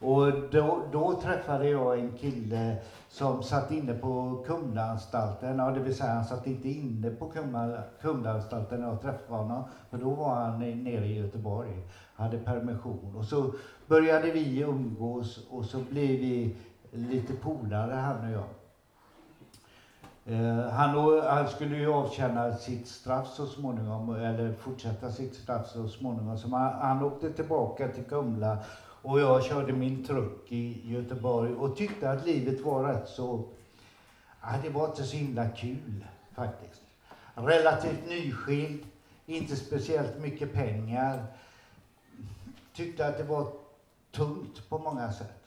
Och 0.00 0.32
då, 0.50 0.82
då 0.92 1.20
träffade 1.22 1.68
jag 1.68 1.98
en 1.98 2.12
kille 2.12 2.76
som 3.08 3.42
satt 3.42 3.70
inne 3.70 3.94
på 3.94 4.44
Kumlaanstalten, 4.46 5.58
ja, 5.58 5.70
det 5.70 5.80
vill 5.80 5.94
säga 5.94 6.12
han 6.12 6.24
satt 6.24 6.46
inte 6.46 6.68
inne 6.68 7.10
på 7.10 7.32
Kumlaanstalten 8.00 8.80
när 8.80 8.88
jag 8.88 9.02
träffade 9.02 9.42
honom, 9.42 9.64
för 9.90 9.98
då 9.98 10.10
var 10.10 10.34
han 10.34 10.58
nere 10.84 11.06
i 11.06 11.18
Göteborg, 11.18 11.82
hade 12.14 12.38
permission. 12.38 13.16
Och 13.16 13.24
så 13.24 13.52
började 13.86 14.30
vi 14.30 14.60
umgås 14.60 15.46
och 15.50 15.64
så 15.64 15.78
blev 15.90 16.08
vi 16.08 16.56
lite 16.90 17.32
polare 17.34 17.94
han 17.94 18.24
och 18.24 18.30
jag. 18.30 18.44
Eh, 20.34 20.70
han, 20.70 21.20
han, 21.22 21.48
skulle 21.48 21.76
ju 21.76 21.92
avtjäna 21.92 22.56
sitt 22.56 22.88
straff 22.88 23.28
så 23.34 23.46
småningom, 23.46 24.14
eller 24.14 24.52
fortsätta 24.52 25.12
sitt 25.12 25.34
straff 25.34 25.70
så 25.70 25.88
småningom. 25.88 26.38
Så 26.38 26.48
han, 26.48 26.72
han 26.72 27.02
åkte 27.02 27.32
tillbaka 27.32 27.88
till 27.88 28.04
Kumla 28.04 28.58
och 29.02 29.20
jag 29.20 29.44
körde 29.44 29.72
min 29.72 30.04
truck 30.04 30.52
i 30.52 30.92
Göteborg 30.92 31.54
och 31.54 31.76
tyckte 31.76 32.10
att 32.10 32.26
livet 32.26 32.60
var 32.60 32.84
rätt 32.84 33.08
så... 33.08 33.44
Ja, 34.42 34.48
det 34.62 34.70
var 34.70 34.86
inte 34.86 35.04
så 35.04 35.16
himla 35.16 35.48
kul 35.48 36.04
faktiskt. 36.34 36.82
Relativt 37.34 38.08
nyskild, 38.08 38.86
inte 39.26 39.56
speciellt 39.56 40.18
mycket 40.20 40.52
pengar. 40.52 41.26
Tyckte 42.72 43.06
att 43.06 43.18
det 43.18 43.24
var 43.24 43.52
tungt 44.12 44.68
på 44.68 44.78
många 44.78 45.12
sätt. 45.12 45.37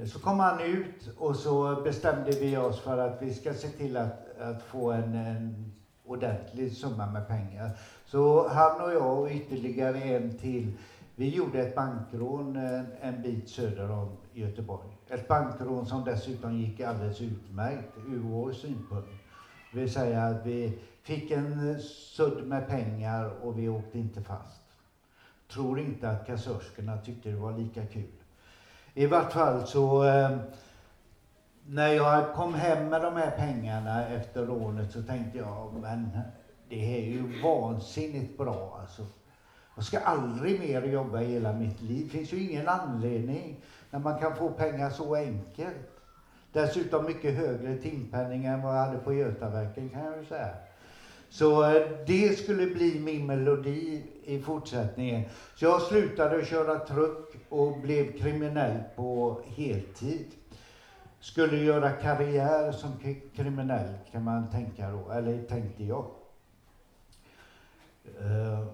Eh, 0.00 0.06
så 0.06 0.18
kom 0.18 0.40
han 0.40 0.60
ut 0.60 1.10
och 1.18 1.36
så 1.36 1.82
bestämde 1.82 2.30
vi 2.30 2.56
oss 2.56 2.80
för 2.80 2.98
att 2.98 3.22
vi 3.22 3.34
ska 3.34 3.54
se 3.54 3.68
till 3.68 3.96
att, 3.96 4.38
att 4.38 4.62
få 4.62 4.92
en, 4.92 5.14
en 5.14 5.72
ordentlig 6.04 6.72
summa 6.72 7.06
med 7.06 7.28
pengar. 7.28 7.70
Så 8.06 8.48
han 8.48 8.80
och 8.80 8.92
jag 8.92 9.18
och 9.18 9.30
ytterligare 9.30 9.98
en 9.98 10.38
till, 10.38 10.72
vi 11.14 11.28
gjorde 11.28 11.60
ett 11.62 11.74
bankrån 11.74 12.56
en, 12.56 12.86
en 13.00 13.22
bit 13.22 13.48
söder 13.48 13.90
om 13.90 14.16
Göteborg. 14.32 14.88
Ett 15.08 15.28
bankrån 15.28 15.86
som 15.86 16.04
dessutom 16.04 16.56
gick 16.56 16.80
alldeles 16.80 17.20
utmärkt 17.20 17.98
ur 18.08 18.18
vår 18.18 18.52
synpunkt. 18.52 19.08
Det 19.72 19.80
vill 19.80 19.92
säga 19.92 20.22
att 20.22 20.46
vi 20.46 20.78
fick 21.02 21.30
en 21.30 21.80
sudd 21.80 22.46
med 22.46 22.68
pengar 22.68 23.32
och 23.42 23.58
vi 23.58 23.68
åkte 23.68 23.98
inte 23.98 24.22
fast. 24.22 24.62
Tror 25.52 25.80
inte 25.80 26.10
att 26.10 26.26
kassörskorna 26.26 26.98
tyckte 26.98 27.30
det 27.30 27.36
var 27.36 27.58
lika 27.58 27.86
kul. 27.86 28.19
I 28.94 29.06
vart 29.06 29.32
fall 29.32 29.66
så 29.66 30.04
eh, 30.04 30.36
när 31.66 31.88
jag 31.88 32.34
kom 32.34 32.54
hem 32.54 32.88
med 32.88 33.02
de 33.02 33.16
här 33.16 33.30
pengarna 33.30 34.06
efter 34.06 34.46
rånet 34.46 34.92
så 34.92 35.02
tänkte 35.02 35.38
jag, 35.38 35.74
men 35.80 36.08
det 36.68 36.96
är 36.98 37.02
ju 37.02 37.42
vansinnigt 37.42 38.38
bra 38.38 38.78
alltså. 38.80 39.06
Jag 39.74 39.84
ska 39.84 39.98
aldrig 39.98 40.60
mer 40.60 40.82
jobba 40.82 41.20
i 41.20 41.32
hela 41.32 41.52
mitt 41.52 41.80
liv. 41.80 42.04
Det 42.04 42.18
finns 42.18 42.32
ju 42.32 42.50
ingen 42.50 42.68
anledning 42.68 43.56
när 43.90 43.98
man 43.98 44.18
kan 44.18 44.36
få 44.36 44.50
pengar 44.50 44.90
så 44.90 45.14
enkelt. 45.14 45.90
Dessutom 46.52 47.04
mycket 47.04 47.36
högre 47.36 47.76
timpenning 47.76 48.44
än 48.44 48.62
vad 48.62 48.76
jag 48.76 48.84
hade 48.84 48.98
på 48.98 49.14
Götaverken 49.14 49.88
kan 49.88 50.04
jag 50.04 50.18
ju 50.18 50.24
säga. 50.24 50.54
Så 51.28 51.64
eh, 51.64 51.82
det 52.06 52.38
skulle 52.38 52.66
bli 52.66 53.00
min 53.00 53.26
melodi 53.26 54.02
i 54.30 54.42
fortsättningen. 54.42 55.24
Så 55.56 55.64
jag 55.64 55.82
slutade 55.82 56.44
köra 56.44 56.78
truck 56.78 57.34
och 57.48 57.80
blev 57.80 58.18
kriminell 58.18 58.78
på 58.96 59.40
heltid. 59.56 60.32
Skulle 61.20 61.56
göra 61.56 61.90
karriär 61.90 62.72
som 62.72 62.90
kriminell 63.36 63.94
kan 64.12 64.24
man 64.24 64.50
tänka 64.50 64.90
då, 64.90 65.10
eller 65.10 65.42
tänkte 65.42 65.84
jag. 65.84 66.04
Uh, 68.20 68.66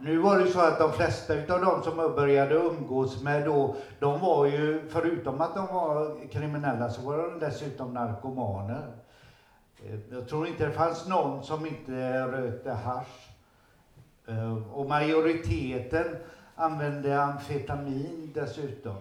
nu 0.00 0.18
var 0.18 0.38
det 0.38 0.46
så 0.46 0.60
att 0.60 0.78
de 0.78 0.92
flesta 0.92 1.32
av 1.32 1.60
de 1.60 1.82
som 1.82 1.98
jag 1.98 2.14
började 2.14 2.54
umgås 2.54 3.22
med 3.22 3.44
då, 3.44 3.76
de 4.00 4.20
var 4.20 4.46
ju, 4.46 4.88
förutom 4.88 5.40
att 5.40 5.54
de 5.54 5.66
var 5.66 6.28
kriminella, 6.30 6.90
så 6.90 7.02
var 7.02 7.18
de 7.18 7.38
dessutom 7.38 7.94
narkomaner. 7.94 8.92
Uh, 9.84 10.00
jag 10.10 10.28
tror 10.28 10.46
inte 10.46 10.64
det 10.64 10.72
fanns 10.72 11.06
någon 11.06 11.42
som 11.42 11.66
inte 11.66 12.26
rökte 12.26 12.70
hash. 12.72 13.29
Eh, 14.30 14.72
och 14.72 14.88
majoriteten 14.88 16.16
använde 16.54 17.22
amfetamin 17.22 18.30
dessutom. 18.34 18.96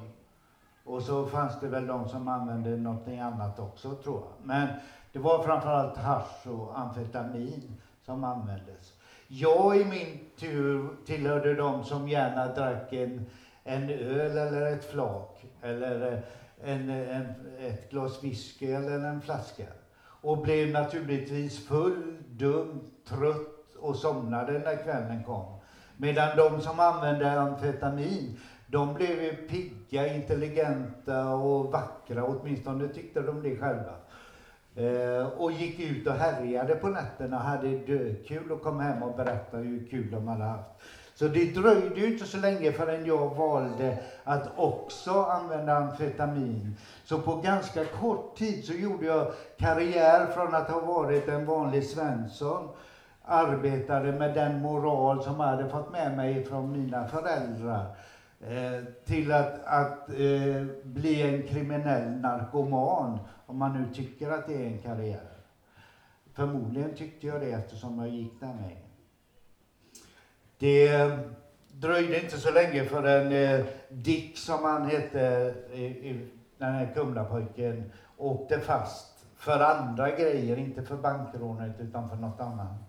Och 0.84 1.02
så 1.02 1.26
fanns 1.26 1.60
det 1.60 1.68
väl 1.68 1.88
de 1.88 2.10
som 2.10 2.28
använde 2.28 2.78
någonting 2.78 3.20
annat 3.20 3.60
också 3.60 3.96
tror 3.96 4.16
jag. 4.16 4.48
Men 4.48 4.68
det 5.12 5.20
var 5.20 5.44
framförallt 5.44 5.98
hasch 5.98 6.48
och 6.48 6.80
amfetamin 6.80 7.78
som 8.06 8.24
användes. 8.24 8.94
Jag 9.28 9.78
i 9.78 9.86
min 9.86 10.20
tur 10.38 10.90
tillhörde 11.06 11.54
de 11.54 11.84
som 11.84 12.08
gärna 12.10 12.54
drack 12.54 12.94
en, 12.94 13.26
en 13.64 13.90
öl 13.90 14.38
eller 14.38 14.74
ett 14.74 14.92
flak 14.92 15.46
eller 15.62 16.12
eh, 16.12 16.20
en, 16.74 16.90
en, 16.90 17.26
ett 17.60 17.90
glas 17.90 18.24
whisky 18.24 18.72
eller 18.72 19.00
en 19.00 19.22
flaska. 19.22 19.66
Och 20.22 20.38
blev 20.38 20.72
naturligtvis 20.72 21.68
full, 21.68 22.18
dum, 22.30 22.82
trött 23.08 23.59
och 23.82 23.96
somnade 23.96 24.60
när 24.60 24.76
kvällen 24.76 25.24
kom. 25.26 25.46
Medan 25.98 26.36
de 26.36 26.62
som 26.62 26.80
använde 26.80 27.40
amfetamin, 27.40 28.38
de 28.66 28.94
blev 28.94 29.22
ju 29.22 29.34
pigga, 29.34 30.06
intelligenta 30.08 31.28
och 31.28 31.72
vackra, 31.72 32.24
åtminstone 32.24 32.88
tyckte 32.88 33.22
de 33.22 33.42
det 33.42 33.56
själva. 33.56 33.94
Eh, 34.76 35.24
och 35.24 35.52
gick 35.52 35.80
ut 35.80 36.08
och 36.08 36.14
härjade 36.14 36.76
på 36.76 36.90
nätterna, 36.90 37.40
hade 37.40 37.74
dökul 37.74 38.52
och 38.52 38.62
kom 38.62 38.80
hem 38.80 39.02
och 39.02 39.12
berättade 39.12 39.64
hur 39.64 39.80
kul 39.90 40.12
de 40.12 40.28
hade 40.28 40.44
haft. 40.44 40.66
Så 41.14 41.28
det 41.28 41.46
dröjde 41.46 42.00
ju 42.00 42.08
inte 42.08 42.26
så 42.26 42.38
länge 42.38 42.72
förrän 42.72 43.06
jag 43.06 43.28
valde 43.36 43.96
att 44.24 44.48
också 44.56 45.22
använda 45.22 45.74
amfetamin. 45.74 46.72
Så 47.04 47.18
på 47.18 47.36
ganska 47.36 47.84
kort 47.84 48.36
tid 48.38 48.64
så 48.64 48.74
gjorde 48.74 49.06
jag 49.06 49.28
karriär 49.58 50.26
från 50.26 50.54
att 50.54 50.68
ha 50.68 50.80
varit 50.80 51.28
en 51.28 51.46
vanlig 51.46 51.84
Svensson 51.84 52.70
arbetade 53.30 54.12
med 54.12 54.34
den 54.34 54.62
moral 54.62 55.24
som 55.24 55.40
jag 55.40 55.48
hade 55.48 55.70
fått 55.70 55.92
med 55.92 56.18
mig 56.18 56.46
från 56.46 56.72
mina 56.72 57.08
föräldrar 57.08 57.96
eh, 58.42 58.84
till 59.06 59.32
att, 59.32 59.64
att 59.66 60.10
eh, 60.10 60.66
bli 60.84 61.22
en 61.22 61.48
kriminell 61.48 62.10
narkoman, 62.10 63.20
om 63.46 63.58
man 63.58 63.82
nu 63.82 63.94
tycker 63.94 64.32
att 64.32 64.48
det 64.48 64.54
är 64.54 64.68
en 64.68 64.80
karriär. 64.80 65.30
Förmodligen 66.34 66.96
tyckte 66.96 67.28
jag 67.28 67.42
det 67.42 67.52
eftersom 67.52 68.00
jag 68.00 68.10
gick 68.10 68.40
den 68.40 68.62
vägen. 68.62 68.90
Det 70.58 71.10
dröjde 71.68 72.24
inte 72.24 72.38
så 72.38 72.52
länge 72.52 72.86
förrän 72.86 73.32
eh, 73.32 73.66
Dick, 73.90 74.38
som 74.38 74.64
han 74.64 74.86
hette, 74.86 75.54
den 76.58 76.74
här 76.74 76.92
Kumlapojken, 76.94 77.92
åkte 78.18 78.60
fast 78.60 79.26
för 79.36 79.60
andra 79.60 80.12
grejer, 80.12 80.58
inte 80.58 80.84
för 80.84 80.98
bankrånet 80.98 81.80
utan 81.80 82.10
för 82.10 82.16
något 82.16 82.40
annat. 82.40 82.89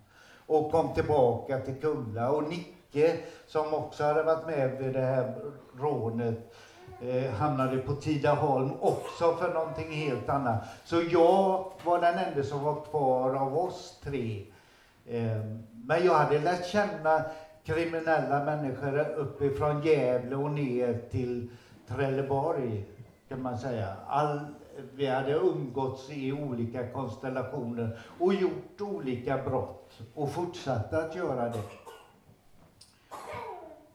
Och 0.50 0.70
kom 0.70 0.94
tillbaka 0.94 1.58
till 1.58 1.74
Kumla. 1.74 2.30
Och 2.30 2.42
Nicke, 2.48 3.16
som 3.46 3.74
också 3.74 4.04
hade 4.04 4.22
varit 4.22 4.46
med 4.46 4.78
vid 4.78 4.92
det 4.92 5.00
här 5.00 5.34
rånet, 5.80 6.54
eh, 7.00 7.30
hamnade 7.30 7.78
på 7.78 7.94
Tidaholm 7.94 8.70
också 8.80 9.36
för 9.36 9.54
någonting 9.54 9.92
helt 9.92 10.28
annat. 10.28 10.64
Så 10.84 11.02
jag 11.10 11.72
var 11.84 12.00
den 12.00 12.18
enda 12.18 12.42
som 12.42 12.64
var 12.64 12.80
kvar 12.80 13.34
av 13.34 13.58
oss 13.58 14.00
tre. 14.04 14.46
Eh, 15.06 15.44
men 15.72 16.04
jag 16.04 16.14
hade 16.14 16.38
lärt 16.38 16.66
känna 16.66 17.22
kriminella 17.64 18.44
människor 18.44 18.98
uppifrån 19.16 19.82
Gävle 19.82 20.36
och 20.36 20.50
ner 20.50 21.00
till 21.10 21.50
Trelleborg, 21.88 22.84
kan 23.28 23.42
man 23.42 23.58
säga. 23.58 23.88
All, 24.08 24.40
vi 24.94 25.06
hade 25.06 25.32
umgåtts 25.32 26.10
i 26.10 26.32
olika 26.32 26.88
konstellationer 26.88 27.98
och 28.18 28.34
gjort 28.34 28.80
olika 28.80 29.38
brott 29.38 29.79
och 30.14 30.32
fortsatte 30.32 31.04
att 31.04 31.16
göra 31.16 31.48
det. 31.48 31.62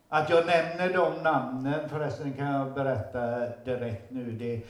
Att 0.10 0.30
jag 0.30 0.46
nämner 0.46 0.94
de 0.94 1.24
namnen, 1.24 1.90
förresten 1.90 2.34
kan 2.34 2.46
jag 2.46 2.74
berätta 2.74 3.48
direkt 3.66 4.12
nu. 4.12 4.32
Det, 4.32 4.66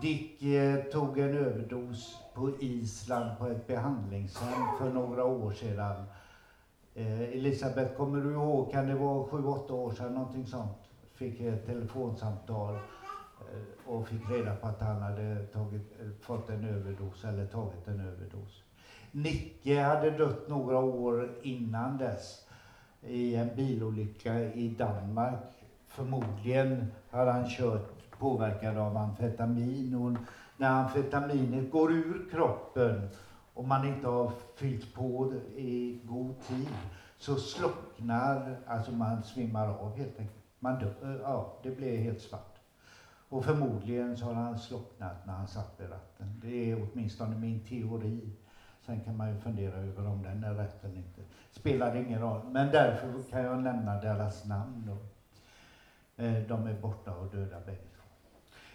Dick 0.00 0.42
eh, 0.42 0.82
tog 0.84 1.18
en 1.18 1.36
överdos 1.36 2.16
på 2.34 2.50
Island 2.60 3.38
på 3.38 3.46
ett 3.46 3.66
behandlingshem 3.66 4.78
för 4.78 4.90
några 4.90 5.24
år 5.24 5.52
sedan. 5.52 6.04
Eh, 6.94 7.20
Elisabeth, 7.20 7.96
kommer 7.96 8.20
du 8.20 8.32
ihåg, 8.32 8.72
kan 8.72 8.86
det 8.86 8.94
vara 8.94 9.24
sju, 9.24 9.44
åtta 9.44 9.74
år 9.74 9.92
sedan, 9.92 10.14
någonting 10.14 10.46
sånt? 10.46 10.78
Fick 11.14 11.40
ett 11.40 11.66
telefonsamtal 11.66 12.74
eh, 12.74 13.90
och 13.92 14.08
fick 14.08 14.30
reda 14.30 14.56
på 14.56 14.66
att 14.66 14.80
han 14.80 15.02
hade 15.02 15.46
tagit, 15.46 16.00
eh, 16.00 16.08
fått 16.20 16.50
en 16.50 16.64
överdos 16.64 17.24
eller 17.24 17.46
tagit 17.46 17.88
en 17.88 18.00
överdos. 18.00 18.62
Nicke 19.12 19.80
hade 19.82 20.10
dött 20.10 20.48
några 20.48 20.78
år 20.78 21.30
innan 21.42 21.98
dess 21.98 22.46
i 23.02 23.36
en 23.36 23.56
bilolycka 23.56 24.44
i 24.44 24.68
Danmark. 24.68 25.64
Förmodligen 25.86 26.84
hade 27.10 27.30
han 27.30 27.50
kört 27.50 28.10
påverkad 28.18 28.78
av 28.78 28.96
amfetamin 28.96 29.94
och 29.94 30.16
när 30.56 30.70
amfetaminet 30.70 31.70
går 31.70 31.92
ur 31.92 32.30
kroppen 32.30 33.08
och 33.54 33.64
man 33.64 33.84
inte 33.84 34.08
har 34.08 34.32
fyllt 34.56 34.94
på 34.94 35.34
i 35.56 36.00
god 36.04 36.34
tid 36.48 36.68
så 37.18 37.36
slocknar, 37.36 38.56
alltså 38.66 38.92
man 38.92 39.22
svimmar 39.22 39.68
av 39.68 39.96
helt 39.96 40.18
enkelt. 40.18 40.36
Man 40.58 40.78
dör, 40.78 41.20
ja, 41.22 41.60
det 41.62 41.70
blir 41.70 41.98
helt 41.98 42.20
svart. 42.20 42.60
Och 43.28 43.44
förmodligen 43.44 44.16
så 44.16 44.24
har 44.24 44.34
han 44.34 44.58
slocknat 44.58 45.26
när 45.26 45.32
han 45.32 45.48
satt 45.48 45.74
vid 45.76 45.90
ratten. 45.90 46.40
Det 46.42 46.70
är 46.70 46.86
åtminstone 46.92 47.36
min 47.36 47.60
teori. 47.60 48.30
Sen 48.90 49.00
kan 49.00 49.16
man 49.16 49.34
ju 49.34 49.40
fundera 49.40 49.76
över 49.76 50.06
om 50.06 50.22
den 50.22 50.44
är 50.44 50.54
rätt 50.54 50.84
eller 50.84 50.96
inte. 50.96 51.20
Spelar 51.50 51.96
ingen 51.96 52.20
roll. 52.20 52.40
Men 52.50 52.70
därför 52.70 53.30
kan 53.30 53.44
jag 53.44 53.58
nämna 53.58 54.00
deras 54.00 54.44
namn 54.44 54.86
då. 54.86 54.96
Eh, 56.24 56.42
de 56.48 56.66
är 56.66 56.74
borta 56.74 57.12
och 57.12 57.26
döda 57.26 57.60
bägge 57.66 57.90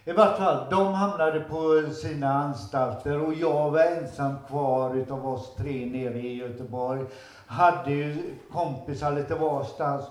i 0.07 0.11
vart 0.11 0.37
fall, 0.37 0.69
de 0.69 0.93
hamnade 0.93 1.39
på 1.39 1.89
sina 1.93 2.33
anstalter 2.33 3.21
och 3.21 3.33
jag 3.33 3.71
var 3.71 3.79
ensam 3.79 4.35
kvar 4.47 4.95
utav 4.95 5.27
oss 5.27 5.55
tre 5.55 5.85
nere 5.85 6.19
i 6.19 6.35
Göteborg. 6.35 7.05
Hade 7.47 7.91
ju 7.91 8.35
kompisar 8.51 9.11
lite 9.11 9.35
varstans. 9.35 10.05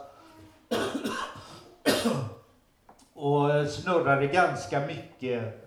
och 3.14 3.66
snurrade 3.68 4.26
ganska 4.26 4.80
mycket. 4.80 5.63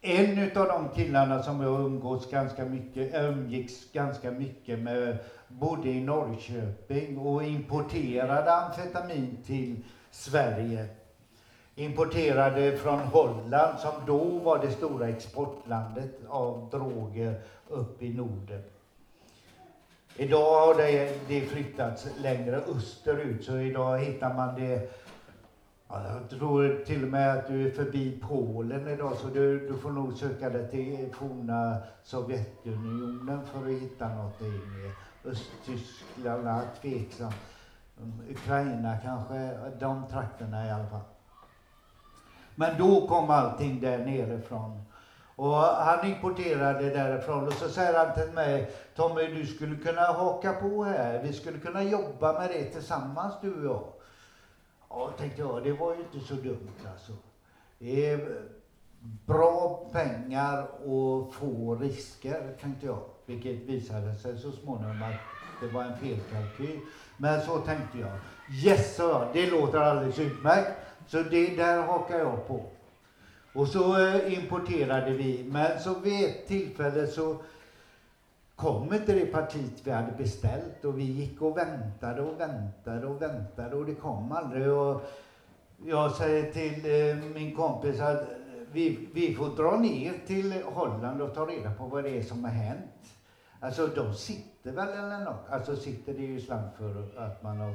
En 0.00 0.38
utav 0.38 0.68
de 0.68 0.88
killarna 0.88 1.38
som 1.38 1.60
jag 1.60 1.82
umgås 1.82 2.26
ganska 2.26 2.64
mycket, 2.64 3.14
umgicks 3.14 3.86
ganska 3.92 4.30
mycket 4.30 4.78
med 4.78 5.14
bodde 5.48 5.88
i 5.88 6.00
Norrköping 6.00 7.18
och 7.18 7.44
importerade 7.44 8.52
amfetamin 8.52 9.36
till 9.44 9.76
Sverige 10.10 10.86
importerade 11.78 12.72
från 12.72 12.98
Holland 13.00 13.78
som 13.78 14.02
då 14.06 14.38
var 14.38 14.58
det 14.58 14.70
stora 14.70 15.08
exportlandet 15.08 16.10
av 16.28 16.68
droger 16.70 17.34
upp 17.66 18.02
i 18.02 18.10
Norden. 18.10 18.60
Idag 20.16 20.58
har 20.60 20.74
det, 20.74 21.12
det 21.28 21.42
flyttats 21.42 22.06
längre 22.16 22.60
österut 22.76 23.44
så 23.44 23.58
idag 23.58 23.98
hittar 23.98 24.30
man 24.30 24.54
det 24.54 24.80
jag 25.88 26.38
tror 26.38 26.84
till 26.86 27.04
och 27.04 27.10
med 27.10 27.38
att 27.38 27.46
du 27.46 27.66
är 27.66 27.70
förbi 27.70 28.20
Polen 28.28 28.88
idag 28.88 29.16
så 29.16 29.26
du, 29.26 29.68
du 29.68 29.76
får 29.76 29.90
nog 29.90 30.12
söka 30.12 30.50
dig 30.50 30.70
till 30.70 31.14
forna 31.14 31.76
Sovjetunionen 32.02 33.46
för 33.46 33.58
att 33.58 33.82
hitta 33.82 34.08
någonting. 34.08 34.60
Östtyskland, 35.24 36.66
tveksamt. 36.82 37.34
Ukraina 38.30 38.96
kanske, 38.98 39.58
de 39.80 40.06
trakterna 40.10 40.66
i 40.66 40.70
alla 40.70 40.86
fall. 40.86 41.00
Men 42.54 42.78
då 42.78 43.06
kom 43.06 43.30
allting 43.30 43.80
där 43.80 43.98
nerifrån. 43.98 44.82
Och 45.36 45.56
han 45.56 46.06
importerade 46.06 46.90
därifrån 46.90 47.46
och 47.46 47.52
så 47.52 47.68
säger 47.68 48.06
han 48.06 48.14
till 48.14 48.34
mig, 48.34 48.70
Tommy 48.94 49.26
du 49.26 49.46
skulle 49.46 49.76
kunna 49.76 50.02
haka 50.02 50.52
på 50.52 50.84
här, 50.84 51.22
vi 51.22 51.32
skulle 51.32 51.58
kunna 51.58 51.82
jobba 51.82 52.32
med 52.32 52.50
det 52.50 52.64
tillsammans 52.64 53.34
du 53.42 53.68
och 53.68 53.74
jag. 53.74 53.95
Ja, 54.88 55.10
tänkte 55.18 55.40
jag, 55.40 55.64
det 55.64 55.72
var 55.72 55.94
ju 55.94 56.00
inte 56.00 56.26
så 56.26 56.34
dumt 56.34 56.68
alltså. 56.92 57.12
Det 57.78 58.10
är 58.10 58.18
eh, 58.18 58.42
bra 59.26 59.88
pengar 59.92 60.66
och 60.86 61.34
få 61.34 61.74
risker, 61.74 62.56
tänkte 62.60 62.86
jag. 62.86 63.00
Vilket 63.26 63.56
visade 63.56 64.14
sig 64.14 64.38
så 64.38 64.52
småningom 64.52 65.02
att 65.02 65.60
det 65.60 65.66
var 65.66 65.82
en 65.82 65.96
felkalkyl. 65.96 66.80
Men 67.16 67.42
så 67.42 67.58
tänkte 67.58 67.98
jag. 67.98 68.12
Yes, 68.64 68.96
sa 68.96 69.10
jag, 69.10 69.28
det 69.32 69.50
låter 69.50 69.78
alldeles 69.78 70.18
utmärkt. 70.18 70.70
Så 71.06 71.22
det 71.22 71.56
där 71.56 71.82
hakar 71.82 72.18
jag 72.18 72.48
på. 72.48 72.64
Och 73.52 73.68
så 73.68 74.06
eh, 74.06 74.34
importerade 74.34 75.10
vi, 75.10 75.44
men 75.48 75.80
så 75.80 75.94
vid 75.94 76.24
ett 76.24 76.46
tillfälle 76.46 77.06
så 77.06 77.36
kom 78.56 78.94
inte 78.94 79.12
det 79.12 79.26
partiet 79.26 79.80
vi 79.84 79.90
hade 79.90 80.12
beställt 80.12 80.84
och 80.84 80.98
vi 80.98 81.04
gick 81.04 81.42
och 81.42 81.56
väntade 81.56 82.22
och 82.22 82.40
väntade 82.40 83.06
och 83.06 83.22
väntade 83.22 83.76
och 83.76 83.86
det 83.86 83.94
kom 83.94 84.32
aldrig. 84.32 84.68
Och 84.68 85.02
jag 85.86 86.12
säger 86.12 86.52
till 86.52 86.84
eh, 86.84 87.34
min 87.34 87.56
kompis 87.56 88.00
att 88.00 88.24
vi, 88.72 89.08
vi 89.14 89.34
får 89.34 89.56
dra 89.56 89.76
ner 89.76 90.12
till 90.26 90.62
Holland 90.64 91.22
och 91.22 91.34
ta 91.34 91.46
reda 91.46 91.74
på 91.74 91.84
vad 91.84 92.04
det 92.04 92.18
är 92.18 92.22
som 92.22 92.44
har 92.44 92.50
hänt. 92.50 92.80
Alltså 93.60 93.86
de 93.86 94.14
sitter 94.14 94.72
väl 94.72 94.88
eller 94.88 95.24
något. 95.24 95.46
Alltså 95.50 95.76
sitter 95.76 96.14
det 96.14 96.22
ju 96.22 96.40
slang 96.40 96.68
för 96.78 97.04
att 97.16 97.42
man 97.42 97.60
har 97.60 97.74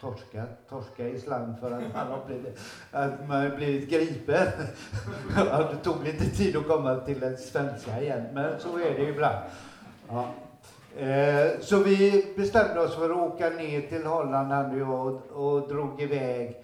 torskat? 0.00 0.68
torska 0.68 1.08
i 1.08 1.20
slang 1.20 1.56
för 1.60 1.70
att 1.70 1.94
man 1.94 2.06
har 2.06 2.26
blivit, 2.26 2.58
att 2.90 3.28
man 3.28 3.42
har 3.42 3.56
blivit 3.56 3.90
gripen. 3.90 4.46
det 5.70 5.76
tog 5.82 6.04
lite 6.04 6.24
tid 6.24 6.56
att 6.56 6.66
komma 6.66 6.96
till 6.96 7.20
den 7.20 7.36
svenska 7.36 8.02
igen, 8.02 8.26
men 8.32 8.60
så 8.60 8.78
är 8.78 8.94
det 8.98 9.08
ibland. 9.08 9.44
Ja. 10.12 10.28
Eh, 11.00 11.60
så 11.60 11.82
vi 11.82 12.26
bestämde 12.36 12.80
oss 12.80 12.94
för 12.96 13.10
att 13.10 13.32
åka 13.32 13.50
ner 13.50 13.80
till 13.80 14.06
Holland, 14.06 14.52
han 14.52 14.82
och 14.82 15.06
och, 15.06 15.54
och 15.54 15.68
drog 15.68 16.02
iväg. 16.02 16.56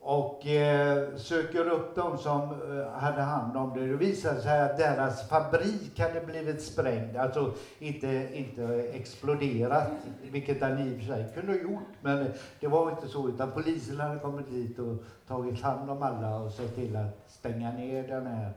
och 0.00 0.46
eh, 0.46 1.16
söker 1.16 1.68
upp 1.68 1.94
de 1.94 2.18
som 2.18 2.42
eh, 2.42 3.00
hade 3.00 3.22
hand 3.22 3.56
om 3.56 3.74
det. 3.74 3.86
Det 3.86 3.96
visade 3.96 4.40
sig 4.40 4.62
att 4.62 4.78
deras 4.78 5.28
fabrik 5.28 6.00
hade 6.00 6.20
blivit 6.20 6.62
sprängd, 6.62 7.16
alltså 7.16 7.54
inte, 7.78 8.28
inte 8.32 8.64
exploderat, 8.92 9.88
vilket 10.30 10.60
den 10.60 10.78
i 10.78 10.94
och 10.94 10.98
för 10.98 11.06
sig 11.06 11.26
kunde 11.34 11.52
ha 11.52 11.60
gjort, 11.60 11.88
men 12.00 12.32
det 12.60 12.66
var 12.66 12.90
inte 12.90 13.08
så, 13.08 13.28
utan 13.28 13.50
polisen 13.50 14.00
hade 14.00 14.18
kommit 14.18 14.50
dit 14.50 14.78
och 14.78 15.04
tagit 15.28 15.62
hand 15.62 15.90
om 15.90 16.02
alla 16.02 16.36
och 16.36 16.52
sett 16.52 16.74
till 16.74 16.96
att 16.96 17.24
stänga 17.28 17.72
ner 17.72 18.08
den 18.08 18.26
här 18.26 18.52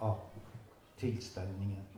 ja, 0.00 0.18
tillställningen. 0.98 1.93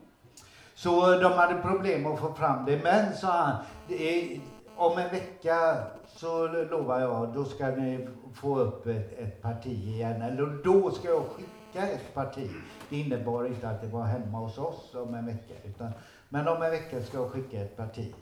Så 0.76 1.20
de 1.20 1.32
hade 1.32 1.62
problem 1.62 2.06
att 2.06 2.20
få 2.20 2.34
fram 2.34 2.66
det, 2.66 2.82
men 2.82 3.16
sa 3.16 3.30
han, 3.32 3.56
det 3.88 4.34
är, 4.34 4.40
om 4.76 4.98
en 4.98 5.10
vecka 5.10 5.76
så 6.06 6.48
lovar 6.48 7.00
jag, 7.00 7.34
då 7.34 7.44
ska 7.44 7.66
ni 7.66 8.08
få 8.34 8.58
upp 8.58 8.86
ett, 8.86 9.18
ett 9.18 9.42
parti 9.42 9.66
igen. 9.66 10.22
Eller 10.22 10.64
då 10.64 10.90
ska 10.90 11.08
jag 11.08 11.24
skicka 11.24 11.88
ett 11.88 12.14
parti. 12.14 12.50
Det 12.90 12.96
innebar 12.96 13.44
inte 13.44 13.68
att 13.68 13.80
det 13.80 13.86
var 13.86 14.04
hemma 14.04 14.38
hos 14.38 14.58
oss 14.58 14.94
om 14.94 15.14
en 15.14 15.26
vecka. 15.26 15.54
Utan, 15.64 15.92
men 16.28 16.48
om 16.48 16.62
en 16.62 16.70
vecka 16.70 17.00
ska 17.00 17.16
jag 17.16 17.30
skicka 17.30 17.60
ett 17.60 17.76
parti. 17.76 18.14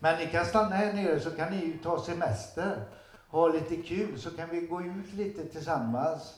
Men 0.00 0.16
ni 0.18 0.26
kan 0.26 0.44
stanna 0.44 0.74
här 0.74 0.92
nere 0.92 1.20
så 1.20 1.30
kan 1.30 1.50
ni 1.50 1.56
ju 1.56 1.76
ta 1.76 1.98
semester. 1.98 2.80
Ha 3.28 3.48
lite 3.48 3.76
kul 3.76 4.18
så 4.18 4.30
kan 4.30 4.50
vi 4.50 4.60
gå 4.60 4.82
ut 4.82 5.12
lite 5.12 5.44
tillsammans. 5.44 6.34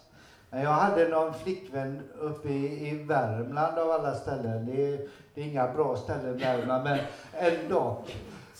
Men 0.50 0.62
Jag 0.62 0.70
hade 0.70 1.08
någon 1.08 1.34
flickvän 1.34 2.02
uppe 2.20 2.48
i, 2.48 2.88
i 2.88 2.94
Värmland 2.94 3.78
av 3.78 3.90
alla 3.90 4.14
ställen. 4.14 4.66
Det 4.66 4.94
är, 4.94 4.98
det 5.34 5.40
är 5.40 5.44
inga 5.44 5.72
bra 5.72 5.96
ställen 5.96 6.38
Värmland 6.38 6.84
men 6.84 6.98
ändå 7.32 8.02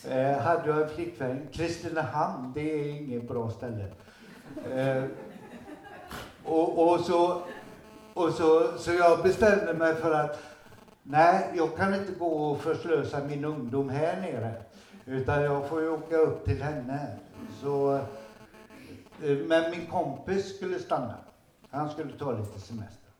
eh, 0.09 0.38
hade 0.38 0.68
jag 0.68 0.83
en 0.83 0.88
flickvän. 0.88 1.49
Kristinehamn, 1.53 2.53
det 2.55 2.61
är 2.61 2.88
inget 2.88 3.29
bra 3.29 3.51
ställe. 3.51 3.85
Eh, 4.75 5.05
och, 6.44 6.88
och, 6.88 7.01
så, 7.01 7.42
och 8.14 8.33
så, 8.33 8.79
så 8.79 8.92
jag 8.92 9.22
bestämde 9.22 9.75
mig 9.75 9.94
för 9.94 10.12
att 10.12 10.38
nej, 11.03 11.51
jag 11.55 11.77
kan 11.77 11.94
inte 11.94 12.12
gå 12.12 12.51
och 12.51 12.61
förslösa 12.61 13.20
min 13.29 13.44
ungdom 13.44 13.88
här 13.88 14.20
nere. 14.20 14.53
Utan 15.05 15.42
jag 15.42 15.68
får 15.68 15.81
ju 15.81 15.90
åka 15.90 16.16
upp 16.16 16.44
till 16.44 16.62
henne. 16.62 17.07
Så, 17.62 17.94
eh, 19.22 19.37
men 19.46 19.70
min 19.70 19.87
kompis 19.87 20.57
skulle 20.57 20.79
stanna. 20.79 21.14
Han 21.77 21.91
skulle 21.91 22.19
ta 22.19 22.33
lite 22.33 22.61
semester. 22.61 23.11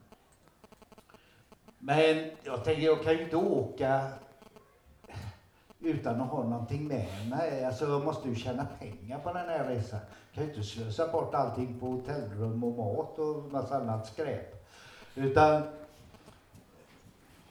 Men 1.79 2.31
jag 2.45 2.65
tänkte, 2.65 2.85
jag 2.85 3.03
kan 3.03 3.13
ju 3.13 3.23
inte 3.23 3.37
åka 3.37 4.01
utan 5.81 6.21
att 6.21 6.31
ha 6.31 6.45
någonting 6.45 6.89
med 6.89 7.07
mig. 7.31 7.65
Alltså 7.65 7.85
jag 7.85 8.05
måste 8.05 8.29
ju 8.29 8.35
tjäna 8.35 8.67
pengar 8.79 9.19
på 9.19 9.33
den 9.33 9.49
här 9.49 9.65
resan. 9.65 10.01
Jag 10.01 10.35
kan 10.35 10.45
ju 10.45 10.51
inte 10.51 10.63
slösa 10.63 11.13
bort 11.13 11.35
allting 11.35 11.81
på 11.81 11.87
hotellrum 11.87 12.65
och 12.65 12.77
mat 12.79 13.19
och 13.19 13.53
massa 13.53 13.77
annat 13.77 14.07
skräp. 14.07 14.69
Utan 15.15 15.63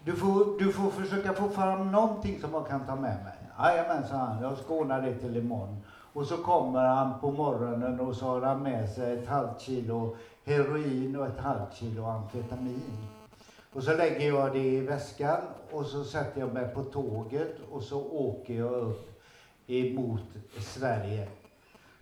du 0.04 0.16
får, 0.16 0.60
du 0.60 0.74
får 0.74 0.90
försöka 0.90 1.34
få 1.34 1.50
fram 1.50 1.92
någonting 1.92 2.42
som 2.42 2.54
jag 2.54 2.68
kan 2.68 2.86
ta 2.86 2.96
med 2.96 3.24
mig. 3.24 3.38
Jajamän, 3.60 4.08
sa 4.08 4.16
han. 4.16 4.44
Jag 4.44 4.58
ska 4.58 4.74
ordna 4.74 5.02
det 5.02 5.16
till 5.16 5.38
imorgon. 5.38 5.82
Och 6.14 6.26
så 6.26 6.38
kommer 6.38 6.86
han 6.86 7.20
på 7.20 7.32
morgonen 7.32 8.00
och 8.00 8.16
så 8.16 8.26
har 8.26 8.42
han 8.42 8.64
med 8.64 8.90
sig 8.90 9.20
ett 9.20 9.28
halvt 9.28 9.62
kilo 9.62 10.16
heroin 10.46 11.16
och 11.16 11.28
ett 11.28 11.40
halvt 11.40 11.76
kilo 11.76 12.06
amfetamin. 12.06 13.08
Och 13.74 13.84
så 13.84 13.98
lägger 13.98 14.28
jag 14.28 14.54
det 14.54 14.68
i 14.68 14.80
väskan 14.80 15.42
och 15.72 15.86
så 15.86 16.04
sätter 16.04 16.40
jag 16.40 16.54
mig 16.54 16.74
på 16.74 16.84
tåget 16.84 17.56
och 17.72 17.84
så 17.84 18.04
åker 18.04 18.54
jag 18.54 18.74
upp 18.74 19.22
emot 19.68 20.22
Sverige. 20.60 21.28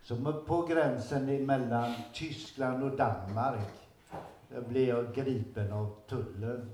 Så 0.04 0.34
på 0.48 0.62
gränsen 0.62 1.46
mellan 1.46 1.94
Tyskland 2.14 2.84
och 2.84 2.98
Danmark 2.98 3.70
blir 4.68 4.88
jag 4.88 5.14
gripen 5.14 5.72
av 5.72 5.96
tullen. 6.10 6.72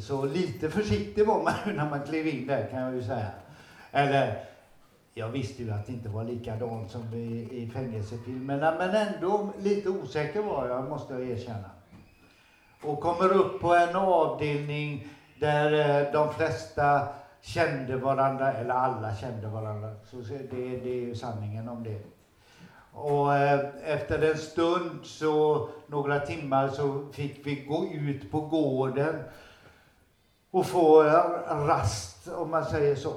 Så 0.00 0.24
lite 0.24 0.70
försiktig 0.70 1.26
var 1.26 1.42
man 1.42 1.54
när 1.76 1.90
man 1.90 2.06
klev 2.06 2.26
in 2.26 2.46
där 2.46 2.68
kan 2.70 2.80
jag 2.80 2.94
ju 2.94 3.02
säga. 3.02 3.30
Eller, 3.92 4.44
jag 5.14 5.28
visste 5.28 5.62
ju 5.62 5.70
att 5.70 5.86
det 5.86 5.92
inte 5.92 6.08
var 6.08 6.24
likadant 6.24 6.90
som 6.90 7.14
i, 7.14 7.48
i 7.50 7.70
fängelsefilmerna, 7.74 8.74
men 8.78 8.90
ändå 8.90 9.52
lite 9.58 9.88
osäker 9.88 10.42
var 10.42 10.68
jag, 10.68 10.88
måste 10.88 11.14
jag 11.14 11.22
erkänna. 11.22 11.70
Och 12.82 13.00
kommer 13.00 13.32
upp 13.32 13.60
på 13.60 13.74
en 13.74 13.96
avdelning 13.96 15.08
där 15.40 15.72
eh, 15.72 16.12
de 16.12 16.34
flesta 16.34 17.08
kände 17.40 17.96
varandra, 17.96 18.52
eller 18.52 18.74
alla 18.74 19.16
kände 19.16 19.48
varandra. 19.48 19.94
Så 20.10 20.16
det, 20.16 20.56
det 20.82 20.90
är 20.90 21.00
ju 21.00 21.14
sanningen 21.14 21.68
om 21.68 21.84
det. 21.84 22.00
Och 22.92 23.34
eh, 23.34 23.60
efter 23.84 24.30
en 24.30 24.38
stund, 24.38 25.00
så 25.02 25.68
några 25.86 26.20
timmar, 26.20 26.68
så 26.68 27.06
fick 27.12 27.46
vi 27.46 27.54
gå 27.54 27.86
ut 27.86 28.30
på 28.30 28.40
gården 28.40 29.22
och 30.50 30.66
få 30.66 31.02
rast, 31.48 32.28
om 32.28 32.50
man 32.50 32.64
säger 32.64 32.96
så. 32.96 33.12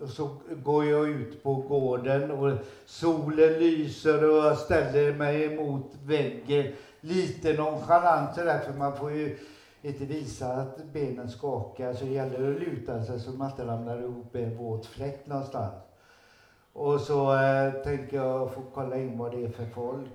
Och 0.00 0.10
så 0.10 0.30
går 0.64 0.84
jag 0.84 1.08
ut 1.08 1.42
på 1.42 1.56
gården 1.56 2.30
och 2.30 2.56
solen 2.84 3.58
lyser 3.58 4.24
och 4.24 4.36
jag 4.44 4.56
ställer 4.56 5.12
mig 5.12 5.44
emot 5.44 5.94
väggen. 6.04 6.68
Lite 7.00 7.52
nonchalant 7.52 8.34
sådär, 8.34 8.58
för 8.58 8.72
man 8.72 8.94
får 8.94 9.12
ju 9.12 9.30
inte 9.82 10.04
visa 10.04 10.52
att 10.52 10.76
benen 10.76 11.28
skakar. 11.28 11.92
Så 11.92 12.04
det 12.04 12.10
gäller 12.10 12.50
att 12.50 12.56
luta 12.56 13.02
sig 13.02 13.18
så 13.18 13.32
man 13.32 13.50
inte 13.50 13.64
ramlar 13.64 13.98
ihop 14.00 14.34
i 14.36 14.42
en 14.42 14.54
våt 14.54 14.86
fläck 14.86 15.26
någonstans. 15.26 15.74
Och 16.72 17.00
så 17.00 17.34
eh, 17.34 17.72
tänker 17.72 18.16
jag 18.16 18.50
få 18.50 18.62
kolla 18.72 18.98
in 18.98 19.16
vad 19.16 19.30
det 19.30 19.44
är 19.44 19.48
för 19.48 19.66
folk 19.66 20.10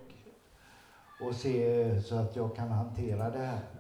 och 1.21 1.36
se 1.36 2.00
så 2.00 2.15
att 2.15 2.36
jag 2.36 2.54
kan 2.54 2.71
hantera 2.71 3.30
det 3.30 3.39
här 3.39 3.74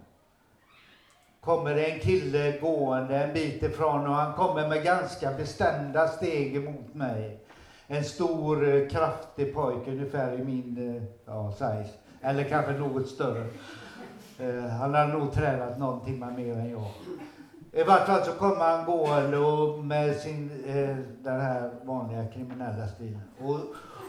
kommer 1.45 1.75
det 1.75 1.85
en 1.85 1.99
kille 1.99 2.57
gående 2.61 3.23
en 3.23 3.33
bit 3.33 3.63
ifrån 3.63 4.07
och 4.07 4.13
han 4.13 4.33
kommer 4.33 4.67
med 4.67 4.83
ganska 4.83 5.31
bestämda 5.31 6.07
steg 6.07 6.55
emot 6.55 6.93
mig. 6.93 7.39
En 7.87 8.03
stor, 8.03 8.69
eh, 8.69 8.87
kraftig 8.87 9.53
pojke, 9.53 9.91
ungefär 9.91 10.33
i 10.33 10.43
min 10.43 10.95
eh, 10.95 11.03
ja, 11.25 11.51
size. 11.51 11.93
Eller 12.21 12.43
kanske 12.43 12.71
något 12.71 13.07
större. 13.07 13.45
Uh, 14.41 14.67
han 14.67 14.93
har 14.93 15.07
nog 15.07 15.33
tränat 15.33 15.79
någon 15.79 16.05
timme 16.05 16.31
mer 16.37 16.53
än 16.53 16.69
jag. 16.69 16.87
I 17.71 17.83
vart 17.83 18.05
fall 18.05 18.23
så 18.23 18.31
kommer 18.31 18.65
han 18.65 18.85
gående 18.85 19.37
och 19.37 19.83
med 19.83 20.15
sin, 20.15 20.49
den 21.23 21.41
här 21.41 21.71
vanliga 21.83 22.25
kriminella 22.27 22.87
stilen. 22.87 23.21
Och, 23.39 23.59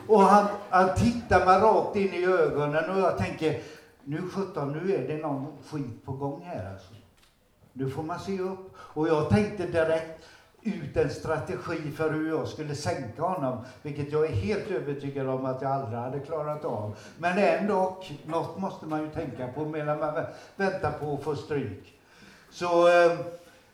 och 0.08 0.22
han, 0.22 0.46
han 0.70 0.94
tittar 0.96 1.46
mig 1.46 1.60
rakt 1.60 1.96
in 1.96 2.14
i 2.14 2.24
ögonen 2.24 2.90
och 2.90 2.98
jag 2.98 3.18
tänker, 3.18 3.60
nu 4.04 4.22
sjutton, 4.22 4.72
nu 4.72 4.94
är 4.94 5.08
det 5.08 5.16
någon 5.16 5.46
skit 5.70 6.04
på 6.04 6.12
gång 6.12 6.42
här 6.44 6.72
alltså. 6.72 6.95
Nu 7.78 7.88
får 7.88 8.02
man 8.02 8.20
se 8.20 8.40
upp. 8.40 8.76
Och 8.78 9.08
jag 9.08 9.30
tänkte 9.30 9.66
direkt 9.66 10.24
ut 10.62 10.96
en 10.96 11.10
strategi 11.10 11.90
för 11.90 12.10
hur 12.10 12.28
jag 12.28 12.48
skulle 12.48 12.74
sänka 12.74 13.22
honom, 13.22 13.64
vilket 13.82 14.12
jag 14.12 14.26
är 14.26 14.32
helt 14.32 14.70
övertygad 14.70 15.28
om 15.28 15.44
att 15.44 15.62
jag 15.62 15.70
aldrig 15.70 15.98
hade 15.98 16.20
klarat 16.20 16.64
av. 16.64 16.96
Men 17.18 17.38
ändå, 17.38 18.02
något 18.22 18.56
måste 18.56 18.86
man 18.86 19.02
ju 19.02 19.08
tänka 19.08 19.48
på 19.48 19.64
medan 19.64 19.98
man 19.98 20.24
väntar 20.56 20.90
på 20.90 21.14
att 21.14 21.22
få 21.22 21.34
stryk. 21.34 21.94
Så 22.50 22.88
eh, 22.88 23.12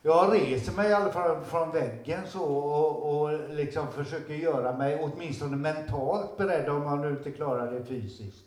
jag 0.02 0.34
reser 0.34 0.72
mig 0.72 0.88
i 0.88 0.92
alla 0.92 1.10
fall 1.10 1.42
från 1.44 1.70
väggen 1.70 2.26
så 2.26 2.44
och, 2.44 3.22
och 3.22 3.50
liksom 3.50 3.90
försöker 3.90 4.34
göra 4.34 4.72
mig 4.72 4.96
åtminstone 4.96 5.56
mentalt 5.56 6.36
beredd 6.36 6.68
om 6.68 6.82
man 6.82 7.00
nu 7.00 7.10
inte 7.10 7.30
klarar 7.30 7.68
det 7.68 7.80
fysiskt. 7.80 8.44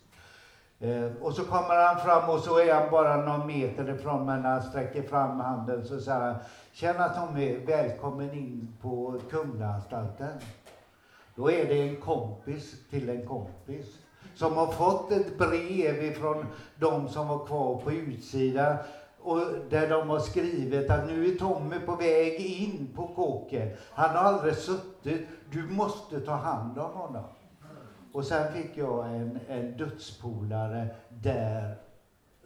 Eh, 0.79 1.11
och 1.21 1.33
så 1.33 1.45
kommer 1.45 1.85
han 1.85 1.99
fram 1.99 2.29
och 2.29 2.39
så 2.39 2.59
är 2.59 2.73
han 2.73 2.91
bara 2.91 3.17
någon 3.17 3.47
meter 3.47 3.89
ifrån 3.89 4.25
men 4.25 4.41
när 4.41 4.49
han 4.49 4.63
sträcker 4.63 5.01
fram 5.01 5.39
handen 5.39 5.85
så 5.85 5.99
säger 5.99 6.19
han 6.19 6.35
Tjena 6.73 7.09
Tommy, 7.09 7.57
välkommen 7.57 8.33
in 8.33 8.77
på 8.81 9.19
Kumlaanstalten. 9.29 10.39
Då 11.35 11.51
är 11.51 11.65
det 11.65 11.81
en 11.81 11.95
kompis 11.95 12.75
till 12.89 13.09
en 13.09 13.27
kompis 13.27 13.85
som 14.35 14.53
har 14.53 14.67
fått 14.67 15.11
ett 15.11 15.37
brev 15.37 16.03
ifrån 16.03 16.45
de 16.79 17.09
som 17.09 17.27
var 17.27 17.45
kvar 17.45 17.81
på 17.83 17.91
utsidan 17.91 18.77
och 19.21 19.39
där 19.69 19.89
de 19.89 20.09
har 20.09 20.19
skrivit 20.19 20.89
att 20.89 21.07
nu 21.07 21.27
är 21.27 21.35
Tommy 21.35 21.79
på 21.79 21.95
väg 21.95 22.39
in 22.39 22.91
på 22.95 23.07
kåken. 23.07 23.69
Han 23.93 24.15
har 24.15 24.23
aldrig 24.23 24.55
suttit. 24.55 25.27
Du 25.51 25.63
måste 25.63 26.19
ta 26.19 26.35
hand 26.35 26.79
om 26.79 26.91
honom. 26.91 27.23
Och 28.15 28.25
sen 28.25 28.53
fick 28.53 28.77
jag 28.77 29.15
en, 29.15 29.39
en 29.49 29.77
dödspolare 29.77 30.87
där 31.09 31.77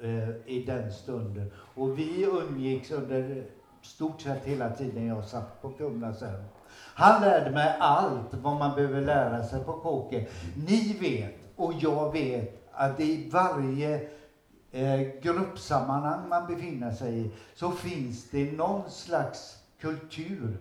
eh, 0.01 0.29
i 0.45 0.63
den 0.67 0.93
stunden. 0.93 1.51
Och 1.75 1.99
vi 1.99 2.23
umgicks 2.23 2.91
under 2.91 3.43
stort 3.81 4.21
sett 4.21 4.45
hela 4.45 4.69
tiden 4.69 5.07
jag 5.07 5.25
satt 5.25 5.61
på 5.61 5.69
Kumla 5.69 6.13
sen. 6.13 6.43
Han 6.73 7.21
lärde 7.21 7.51
mig 7.51 7.75
allt 7.79 8.33
vad 8.33 8.59
man 8.59 8.75
behöver 8.75 9.01
lära 9.01 9.43
sig 9.43 9.63
på 9.63 9.73
kåken. 9.73 10.25
Ni 10.67 10.97
vet, 10.99 11.35
och 11.55 11.73
jag 11.73 12.11
vet, 12.11 12.69
att 12.71 12.99
i 12.99 13.29
varje 13.29 14.09
eh, 14.71 15.01
gruppsammanhang 15.21 16.29
man 16.29 16.47
befinner 16.47 16.91
sig 16.91 17.19
i 17.19 17.31
så 17.55 17.71
finns 17.71 18.29
det 18.29 18.51
någon 18.51 18.89
slags 18.89 19.57
kultur. 19.79 20.57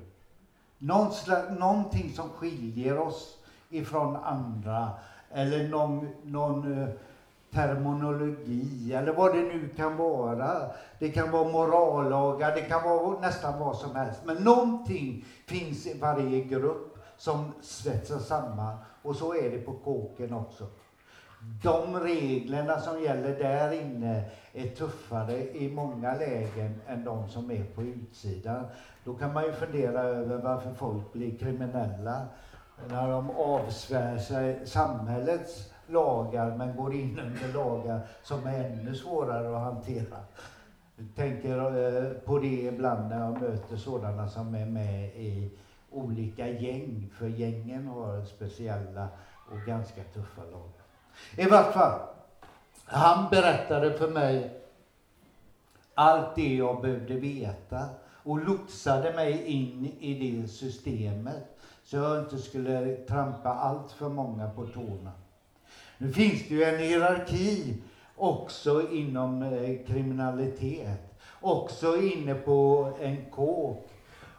Någon 0.78 1.12
slags, 1.12 1.58
någonting 1.58 2.12
som 2.14 2.28
skiljer 2.28 2.98
oss 2.98 3.37
ifrån 3.68 4.16
andra. 4.16 4.90
Eller 5.30 5.68
någon, 5.68 6.08
någon 6.22 6.82
eh, 6.82 6.88
terminologi 7.50 8.94
eller 8.94 9.12
vad 9.12 9.34
det 9.34 9.42
nu 9.42 9.68
kan 9.76 9.96
vara. 9.96 10.70
Det 10.98 11.08
kan 11.08 11.30
vara 11.30 11.48
morallagar, 11.48 12.54
det 12.54 12.60
kan 12.60 12.82
vara 12.82 13.20
nästan 13.20 13.58
vad 13.58 13.76
som 13.76 13.96
helst. 13.96 14.20
Men 14.24 14.36
någonting 14.36 15.24
finns 15.46 15.86
i 15.86 15.98
varje 15.98 16.44
grupp 16.44 16.98
som 17.16 17.52
svetsar 17.62 18.18
samman. 18.18 18.76
Och 19.02 19.16
så 19.16 19.34
är 19.34 19.50
det 19.50 19.58
på 19.58 19.72
kåken 19.72 20.34
också. 20.34 20.66
De 21.62 22.00
reglerna 22.00 22.80
som 22.80 23.02
gäller 23.02 23.38
där 23.38 23.72
inne 23.72 24.24
är 24.52 24.66
tuffare 24.66 25.38
i 25.38 25.70
många 25.74 26.14
lägen 26.14 26.80
än 26.86 27.04
de 27.04 27.28
som 27.28 27.50
är 27.50 27.64
på 27.64 27.82
utsidan. 27.82 28.64
Då 29.04 29.14
kan 29.14 29.32
man 29.32 29.44
ju 29.44 29.52
fundera 29.52 30.00
över 30.00 30.36
varför 30.36 30.74
folk 30.74 31.12
blir 31.12 31.38
kriminella 31.38 32.26
när 32.88 33.10
de 33.10 33.30
avsvär 33.30 34.18
sig 34.18 34.66
samhällets 34.66 35.72
lagar 35.86 36.56
men 36.56 36.76
går 36.76 36.94
in 36.94 37.20
under 37.20 37.54
lagar 37.54 38.00
som 38.22 38.46
är 38.46 38.64
ännu 38.64 38.94
svårare 38.94 39.56
att 39.56 39.62
hantera. 39.62 40.16
Jag 40.96 41.06
tänker 41.16 42.14
på 42.26 42.38
det 42.38 42.62
ibland 42.62 43.08
när 43.08 43.20
jag 43.20 43.40
möter 43.40 43.76
sådana 43.76 44.28
som 44.28 44.54
är 44.54 44.66
med 44.66 45.04
i 45.04 45.50
olika 45.90 46.48
gäng, 46.48 47.10
för 47.18 47.26
gängen 47.26 47.86
har 47.86 48.24
speciella 48.24 49.08
och 49.50 49.66
ganska 49.66 50.02
tuffa 50.02 50.42
lagar. 50.44 50.82
I 51.36 51.46
vart 51.46 51.72
fall, 51.72 52.00
han 52.84 53.30
berättade 53.30 53.92
för 53.92 54.08
mig 54.08 54.60
allt 55.94 56.34
det 56.34 56.54
jag 56.56 56.80
behövde 56.80 57.14
veta 57.14 57.88
och 58.22 58.38
lotsade 58.38 59.12
mig 59.12 59.44
in 59.44 59.84
i 59.98 60.14
det 60.14 60.48
systemet 60.48 61.57
så 61.90 61.96
jag 61.96 62.18
inte 62.18 62.38
skulle 62.38 62.96
trampa 62.96 63.48
allt 63.48 63.92
för 63.92 64.08
många 64.08 64.50
på 64.50 64.66
tårna. 64.66 65.12
Nu 65.98 66.12
finns 66.12 66.48
det 66.48 66.54
ju 66.54 66.64
en 66.64 66.78
hierarki 66.78 67.82
också 68.16 68.90
inom 68.90 69.42
eh, 69.42 69.86
kriminalitet, 69.86 71.20
också 71.40 71.96
inne 71.96 72.34
på 72.34 72.92
en 73.00 73.30
kåk. 73.30 73.88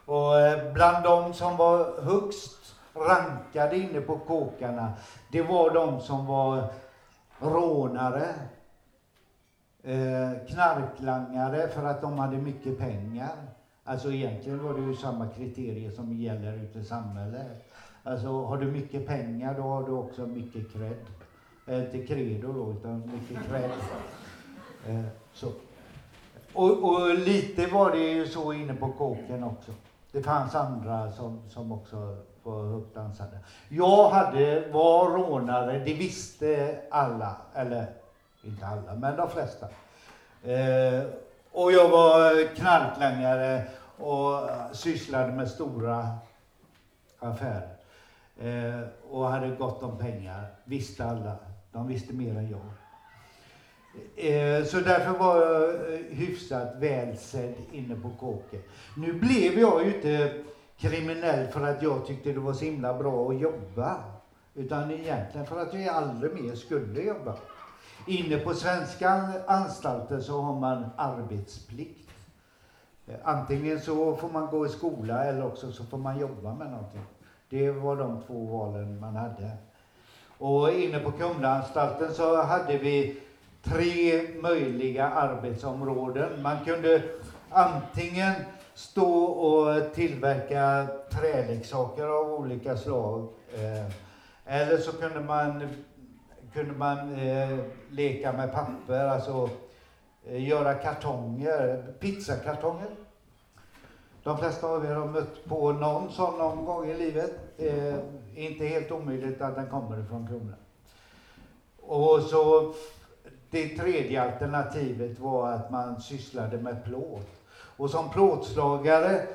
Och 0.06 0.40
eh, 0.40 0.74
bland 0.74 1.04
de 1.04 1.34
som 1.34 1.58
var 1.58 2.02
högst 2.02 2.76
rankade 2.94 3.78
inne 3.78 4.02
på 4.02 4.20
kåkarna, 4.20 4.94
det 5.32 5.42
var 5.42 5.74
de 5.74 6.02
som 6.02 6.26
var 6.26 6.64
rånare, 7.40 8.36
eh, 9.84 10.48
knarklangare 10.50 11.68
för 11.68 11.84
att 11.84 12.02
de 12.02 12.20
hade 12.20 12.38
mycket 12.38 12.78
pengar. 12.80 13.36
Alltså 13.90 14.12
egentligen 14.12 14.64
var 14.64 14.74
det 14.74 14.82
ju 14.82 14.96
samma 14.96 15.28
kriterier 15.28 15.92
som 15.92 16.14
gäller 16.14 16.58
ute 16.58 16.80
i 16.80 16.84
samhället. 16.84 17.48
Alltså 18.04 18.46
har 18.46 18.58
du 18.58 18.66
mycket 18.66 19.08
pengar 19.08 19.54
då 19.58 19.62
har 19.62 19.84
du 19.84 19.92
också 19.92 20.28
mycket 20.28 20.74
cred. 20.74 21.06
Eh, 21.68 21.80
inte 21.80 22.08
credo 22.08 22.54
då, 22.54 22.72
utan 22.72 23.12
mycket 23.14 23.48
cred. 23.50 23.70
Eh, 24.88 25.02
så. 25.34 25.48
Och, 26.54 26.84
och, 26.84 27.16
lite 27.16 27.68
var 27.68 27.92
det 27.92 27.98
ju 27.98 28.28
så 28.28 28.54
inne 28.54 28.74
på 28.74 28.92
kåken 28.92 29.44
också. 29.44 29.72
Det 30.12 30.24
fanns 30.24 30.56
andra 30.56 31.12
som, 31.12 31.42
som 31.50 31.72
också 31.72 32.18
var 32.44 32.64
högt 32.64 32.96
dansade. 32.96 33.40
Jag 33.70 34.10
hade, 34.10 34.70
var 34.72 35.10
rånare, 35.10 35.80
det 35.86 35.94
visste 35.94 36.80
alla. 36.92 37.36
Eller 37.54 37.86
inte 38.44 38.66
alla, 38.66 38.96
men 38.96 39.18
de 39.18 39.30
flesta. 39.30 39.66
Eh, 40.44 41.04
och 41.52 41.72
jag 41.72 41.90
var 41.90 42.56
knarklangare 42.56 43.64
och 44.00 44.50
sysslade 44.72 45.34
med 45.34 45.50
stora 45.50 46.10
affärer. 47.20 47.76
Eh, 48.40 48.82
och 49.10 49.28
hade 49.28 49.56
gott 49.56 49.84
om 49.84 49.98
pengar, 49.98 50.46
visste 50.64 51.06
alla. 51.06 51.36
De 51.72 51.88
visste 51.88 52.14
mer 52.14 52.38
än 52.38 52.50
jag. 52.50 52.60
Eh, 54.16 54.66
så 54.66 54.80
därför 54.80 55.20
var 55.20 55.42
jag 55.42 55.70
eh, 55.70 56.00
hyfsat 56.10 56.10
hyfsat 56.10 56.76
välsedd 56.78 57.54
inne 57.72 57.96
på 57.96 58.10
kåken. 58.10 58.62
Nu 58.98 59.14
blev 59.14 59.60
jag 59.60 59.86
ju 59.86 59.96
inte 59.96 60.44
kriminell 60.78 61.48
för 61.48 61.62
att 61.62 61.82
jag 61.82 62.08
tyckte 62.08 62.32
det 62.32 62.40
var 62.40 62.54
så 62.54 62.66
himla 62.66 62.94
bra 62.94 63.30
att 63.30 63.40
jobba. 63.40 64.04
Utan 64.56 64.92
egentligen 64.92 65.48
för 65.48 65.60
att 65.62 65.74
jag 65.74 65.88
aldrig 65.96 66.44
mer 66.44 66.56
skulle 66.56 67.02
jobba. 67.02 67.36
Inne 68.08 68.38
på 68.38 68.54
svenska 68.54 69.32
anstalter 69.48 70.20
så 70.20 70.42
har 70.42 70.60
man 70.60 70.86
arbetsplikt. 70.98 72.09
Eh, 73.10 73.16
antingen 73.24 73.80
så 73.82 74.16
får 74.16 74.30
man 74.30 74.48
gå 74.48 74.66
i 74.66 74.70
skola 74.70 75.24
eller 75.24 75.46
också 75.46 75.72
så 75.72 75.84
får 75.84 75.98
man 75.98 76.20
jobba 76.20 76.54
med 76.54 76.72
någonting. 76.72 77.02
Det 77.50 77.72
var 77.72 77.96
de 77.96 78.22
två 78.28 78.46
valen 78.46 79.00
man 79.00 79.16
hade. 79.16 79.52
Och 80.38 80.72
inne 80.72 81.00
på 81.00 81.12
Kumlaanstalten 81.12 82.14
så 82.14 82.42
hade 82.42 82.78
vi 82.78 83.20
tre 83.64 84.22
möjliga 84.42 85.10
arbetsområden. 85.10 86.42
Man 86.42 86.66
kunde 86.66 87.02
antingen 87.50 88.34
stå 88.74 89.24
och 89.24 89.94
tillverka 89.94 90.88
träleksaker 91.12 92.08
av 92.08 92.34
olika 92.34 92.78
slag. 92.78 93.28
Eh, 93.54 93.92
eller 94.46 94.78
så 94.78 94.92
kunde 94.92 95.20
man, 95.20 95.70
kunde 96.54 96.74
man 96.74 97.20
eh, 97.20 97.60
leka 97.90 98.32
med 98.32 98.54
papper, 98.54 99.08
alltså 99.08 99.50
göra 100.24 100.74
kartonger, 100.74 101.84
pizzakartonger. 102.00 102.90
De 104.30 104.38
flesta 104.38 104.68
av 104.68 104.86
er 104.86 104.96
har 104.96 105.08
mött 105.08 105.46
på 105.46 105.72
någon 105.72 106.12
sån 106.12 106.38
någon 106.38 106.66
gång 106.66 106.90
i 106.90 106.94
livet. 106.98 107.32
Eh, 107.58 107.96
inte 108.36 108.66
helt 108.66 108.92
omöjligt 108.92 109.42
att 109.42 109.56
den 109.56 109.70
kommer 109.70 110.04
ifrån 110.04 110.28
kronan. 110.28 110.56
Och 111.82 112.22
så 112.22 112.74
det 113.50 113.68
tredje 113.78 114.22
alternativet 114.22 115.20
var 115.20 115.52
att 115.52 115.72
man 115.72 116.02
sysslade 116.02 116.58
med 116.58 116.84
plåt. 116.84 117.30
Och 117.78 117.90
som 117.90 118.10
plåtslagare 118.10 119.28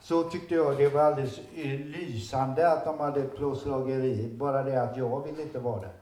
så 0.00 0.22
tyckte 0.22 0.54
jag 0.54 0.76
det 0.76 0.88
var 0.88 1.02
alldeles 1.02 1.40
lysande 1.84 2.72
att 2.72 2.84
de 2.84 3.00
hade 3.00 3.22
plåtslageri, 3.22 4.28
bara 4.38 4.62
det 4.62 4.82
att 4.82 4.96
jag 4.96 5.26
ville 5.26 5.42
inte 5.42 5.58
vara 5.58 5.80
där. 5.80 5.92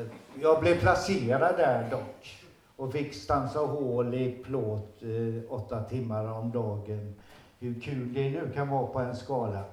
Eh, 0.00 0.06
jag 0.40 0.60
blev 0.60 0.80
placerad 0.80 1.56
där 1.56 1.90
dock 1.90 2.43
och 2.76 2.92
fick 2.92 3.14
stansa 3.14 3.58
hål 3.58 4.14
i 4.14 4.42
plåt 4.44 5.02
eh, 5.02 5.52
åtta 5.52 5.82
timmar 5.82 6.24
om 6.32 6.52
dagen. 6.52 7.14
Hur 7.58 7.80
kul 7.80 8.14
det 8.14 8.30
nu 8.30 8.50
kan 8.54 8.68
vara 8.68 8.86
på 8.86 8.98
en 8.98 9.16
skala. 9.16 9.64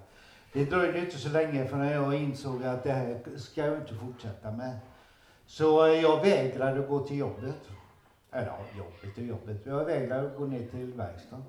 Det 0.54 0.66
dröjde 0.66 1.00
inte 1.00 1.18
så 1.18 1.30
länge 1.30 1.66
förrän 1.66 1.92
jag 1.92 2.16
insåg 2.16 2.64
att 2.64 2.84
det 2.84 2.92
här 2.92 3.20
ska 3.36 3.66
jag 3.66 3.78
inte 3.78 3.94
fortsätta 3.94 4.52
med. 4.52 4.80
Så 5.46 5.86
eh, 5.86 6.02
jag 6.02 6.22
vägrade 6.22 6.82
gå 6.82 7.00
till 7.00 7.18
jobbet. 7.18 7.70
Eller 8.32 8.48
ja, 8.48 8.60
jobbet 8.78 9.18
och 9.18 9.24
jobbet. 9.24 9.66
Jag 9.66 9.86
vägrade 9.86 10.30
gå 10.38 10.46
ner 10.46 10.68
till 10.68 10.94
verkstaden. 10.94 11.46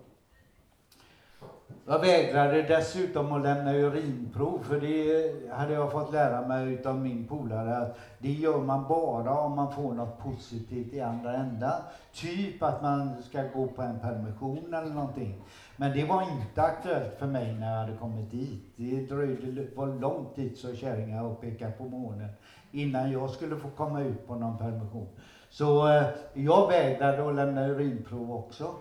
Jag 1.86 1.98
vägrade 1.98 2.62
dessutom 2.62 3.32
att 3.32 3.42
lämna 3.42 3.72
urinprov 3.74 4.62
för 4.62 4.78
det 4.78 5.52
hade 5.52 5.72
jag 5.72 5.92
fått 5.92 6.12
lära 6.12 6.42
mig 6.42 6.72
utav 6.72 6.98
min 6.98 7.24
polare 7.28 7.78
att 7.78 7.96
det 8.18 8.32
gör 8.32 8.60
man 8.60 8.88
bara 8.88 9.40
om 9.40 9.54
man 9.54 9.72
får 9.72 9.94
något 9.94 10.18
positivt 10.18 10.94
i 10.94 11.00
andra 11.00 11.36
ändan. 11.36 11.80
Typ 12.12 12.62
att 12.62 12.82
man 12.82 13.22
ska 13.22 13.42
gå 13.42 13.66
på 13.66 13.82
en 13.82 13.96
permission 13.96 14.74
eller 14.74 14.92
någonting. 14.92 15.36
Men 15.76 15.92
det 15.92 16.04
var 16.04 16.22
inte 16.22 16.62
aktuellt 16.62 17.14
för 17.18 17.26
mig 17.26 17.54
när 17.54 17.70
jag 17.70 17.78
hade 17.78 17.92
kommit 17.92 18.30
dit. 18.30 18.60
Det 18.76 19.00
dröjde, 19.00 19.64
var 19.74 19.88
långt 19.88 20.34
dit 20.34 20.56
så 20.56 20.74
kärringar 20.74 21.22
och 21.22 21.40
pekade 21.40 21.70
på 21.70 21.84
månen 21.84 22.30
innan 22.70 23.10
jag 23.10 23.30
skulle 23.30 23.56
få 23.56 23.68
komma 23.68 24.00
ut 24.00 24.26
på 24.26 24.36
någon 24.36 24.56
permission. 24.56 25.06
Så 25.48 25.88
eh, 25.88 26.06
jag 26.32 26.66
vägrade 26.66 27.28
att 27.28 27.34
lämna 27.34 27.64
urinprov 27.64 28.32
också. 28.32 28.74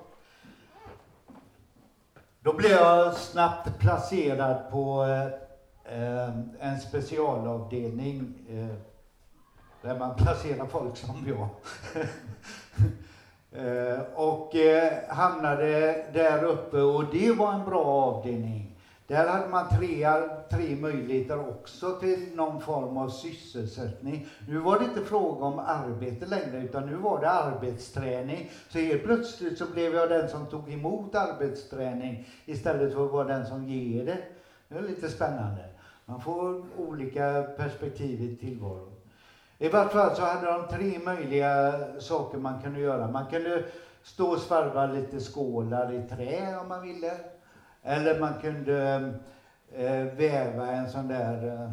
Då 2.44 2.54
blev 2.54 2.72
jag 2.72 3.14
snabbt 3.14 3.80
placerad 3.80 4.72
på 4.72 5.04
eh, 5.04 5.26
eh, 5.98 6.30
en 6.60 6.80
specialavdelning 6.80 8.34
eh, 8.50 8.76
där 9.82 10.00
man 10.00 10.16
placerar 10.16 10.66
folk 10.66 10.98
som 10.98 11.26
jag. 11.28 11.48
eh, 13.66 14.00
och 14.16 14.56
eh, 14.56 14.94
hamnade 15.10 16.06
där 16.14 16.44
uppe 16.44 16.78
och 16.78 17.06
det 17.12 17.32
var 17.32 17.54
en 17.54 17.66
bra 17.66 17.86
avdelning. 17.86 18.71
Där 19.12 19.28
hade 19.28 19.48
man 19.48 19.68
tre, 19.68 20.06
tre 20.50 20.76
möjligheter 20.76 21.50
också 21.50 21.94
till 21.94 22.36
någon 22.36 22.60
form 22.60 22.98
av 22.98 23.10
sysselsättning. 23.10 24.26
Nu 24.48 24.58
var 24.58 24.78
det 24.78 24.84
inte 24.84 25.02
fråga 25.02 25.46
om 25.46 25.60
arbete 25.60 26.26
längre, 26.26 26.62
utan 26.62 26.86
nu 26.86 26.96
var 26.96 27.20
det 27.20 27.30
arbetsträning. 27.30 28.50
Så 28.68 28.78
helt 28.78 29.04
plötsligt 29.04 29.58
så 29.58 29.66
blev 29.66 29.96
jag 29.96 30.10
den 30.10 30.28
som 30.28 30.46
tog 30.46 30.72
emot 30.72 31.16
arbetsträning 31.16 32.24
istället 32.46 32.92
för 32.92 33.04
att 33.04 33.10
vara 33.12 33.26
den 33.26 33.46
som 33.46 33.64
ger 33.64 34.04
det. 34.04 34.20
Det 34.68 34.76
är 34.76 34.82
lite 34.82 35.10
spännande. 35.10 35.70
Man 36.06 36.20
får 36.20 36.58
olika 36.78 37.44
perspektiv 37.56 38.22
i 38.22 38.30
tillvaron. 38.30 38.96
I 39.58 39.68
vart 39.70 39.92
fall 39.92 40.12
så 40.12 40.24
hade 40.24 40.46
de 40.46 40.64
tre 40.64 41.00
möjliga 41.00 41.80
saker 42.00 42.38
man 42.38 42.58
kunde 42.58 42.80
göra. 42.80 43.08
Man 43.08 43.26
kunde 43.26 43.62
stå 44.02 44.30
och 44.32 44.40
svarva 44.40 44.86
lite 44.86 45.20
skålar 45.20 45.92
i 45.92 46.00
trä 46.00 46.56
om 46.56 46.68
man 46.68 46.82
ville. 46.82 47.18
Eller 47.84 48.20
man 48.20 48.34
kunde 48.42 49.14
eh, 49.76 50.04
väva 50.04 50.72
en 50.72 50.90
sån 50.90 51.08
där, 51.08 51.48
eh, 51.48 51.70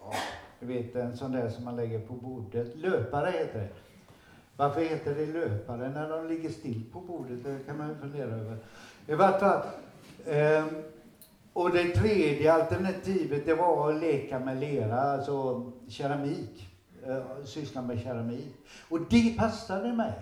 ja, 0.00 0.12
du 0.60 0.66
vet 0.66 0.96
en 0.96 1.16
sån 1.16 1.32
där 1.32 1.48
som 1.48 1.64
man 1.64 1.76
lägger 1.76 2.00
på 2.00 2.12
bordet. 2.12 2.76
Löpare 2.76 3.30
heter 3.30 3.58
det. 3.58 3.68
Varför 4.56 4.80
heter 4.80 5.14
det 5.14 5.26
löpare 5.26 5.88
när 5.88 6.08
de 6.08 6.28
ligger 6.28 6.50
still 6.50 6.84
på 6.92 7.00
bordet? 7.00 7.44
Det 7.44 7.58
kan 7.66 7.78
man 7.78 7.88
ju 7.88 7.94
fundera 7.94 8.30
över. 8.30 8.56
I 9.06 9.14
vart 9.14 9.40
fall. 9.40 9.66
Eh, 10.26 10.64
och 11.52 11.70
det 11.70 11.88
tredje 11.88 12.52
alternativet 12.52 13.46
det 13.46 13.54
var 13.54 13.90
att 13.90 14.00
leka 14.00 14.38
med 14.38 14.60
lera, 14.60 15.00
alltså 15.00 15.66
keramik. 15.88 16.68
Eh, 17.06 17.44
syssla 17.44 17.82
med 17.82 18.00
keramik. 18.00 18.54
Och 18.88 19.00
det 19.10 19.38
passade 19.38 19.92
mig 19.92 20.12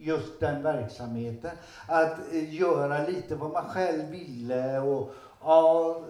just 0.00 0.40
den 0.40 0.62
verksamheten. 0.62 1.50
Att 1.86 2.18
eh, 2.32 2.54
göra 2.54 3.06
lite 3.06 3.34
vad 3.34 3.50
man 3.50 3.68
själv 3.68 4.10
ville 4.10 4.80
och 4.80 5.14
ja, 5.42 6.00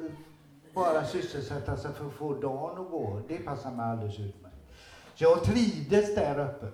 bara 0.74 1.05
sysselsätta 1.05 1.76
sig 1.76 1.92
för 1.92 2.07
att 2.07 2.12
få 2.12 2.35
dagen 2.35 2.85
att 2.85 2.90
gå. 2.90 3.20
Det 3.29 3.38
passar 3.38 3.70
mig 3.70 3.90
alldeles 3.90 4.18
utmärkt. 4.18 4.57
Så 5.14 5.24
jag 5.24 5.44
trivdes 5.44 6.14
där 6.14 6.38
uppe. 6.38 6.66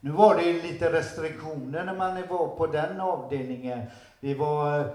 Nu 0.00 0.10
var 0.10 0.36
det 0.36 0.52
lite 0.52 0.92
restriktioner 0.92 1.84
när 1.84 1.96
man 1.96 2.28
var 2.28 2.56
på 2.56 2.66
den 2.66 3.00
avdelningen. 3.00 3.82
Vi 4.20 4.34
var, 4.34 4.78
eh, 4.78 4.86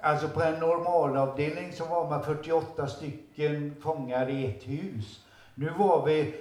alltså 0.00 0.28
på 0.28 0.42
en 0.42 0.60
normalavdelning 0.60 1.72
så 1.72 1.84
var 1.84 2.10
man 2.10 2.24
48 2.24 2.86
stycken 2.86 3.76
fångar 3.80 4.30
i 4.30 4.46
ett 4.46 4.68
hus. 4.68 5.20
Nu 5.54 5.70
var 5.78 6.06
vi 6.06 6.34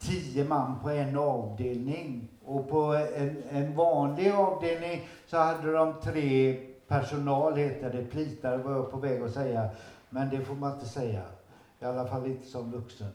tio 0.00 0.44
man 0.44 0.80
på 0.82 0.90
en 0.90 1.16
avdelning 1.16 2.28
och 2.44 2.68
på 2.68 2.94
en, 3.16 3.42
en 3.50 3.74
vanlig 3.76 4.30
avdelning 4.30 5.08
så 5.26 5.36
hade 5.36 5.72
de 5.72 5.94
tre 6.02 6.56
personal, 6.88 7.56
heter 7.56 7.92
det, 7.92 8.04
plitare 8.04 8.56
var 8.56 8.72
jag 8.72 8.90
på 8.90 8.96
väg 8.96 9.22
att 9.22 9.32
säga. 9.32 9.68
Men 10.08 10.30
det 10.30 10.40
får 10.40 10.54
man 10.54 10.74
inte 10.74 10.86
säga. 10.86 11.22
I 11.80 11.84
alla 11.84 12.06
fall 12.06 12.26
inte 12.26 12.46
som 12.46 12.70
vuxen 12.70 13.12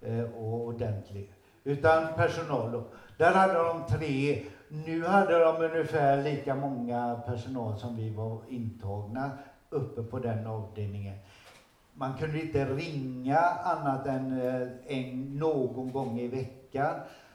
eh, 0.00 0.24
och 0.24 0.66
ordentlig. 0.66 1.32
Utan 1.64 2.14
personal 2.16 2.72
då. 2.72 2.84
Där 3.16 3.32
hade 3.32 3.54
de 3.54 3.86
tre. 3.86 4.42
Nu 4.68 5.04
hade 5.04 5.38
de 5.38 5.56
ungefär 5.56 6.22
lika 6.22 6.54
många 6.54 7.20
personal 7.26 7.78
som 7.78 7.96
vi 7.96 8.10
var 8.10 8.40
intagna 8.48 9.30
uppe 9.70 10.02
på 10.02 10.18
den 10.18 10.46
avdelningen. 10.46 11.18
Man 11.94 12.18
kunde 12.18 12.40
inte 12.40 12.64
ringa 12.64 13.38
annat 13.64 14.06
än 14.06 14.40
eh, 14.40 14.68
en, 14.86 15.38
någon 15.38 15.92
gång 15.92 16.20
i 16.20 16.28
veckan. 16.28 16.94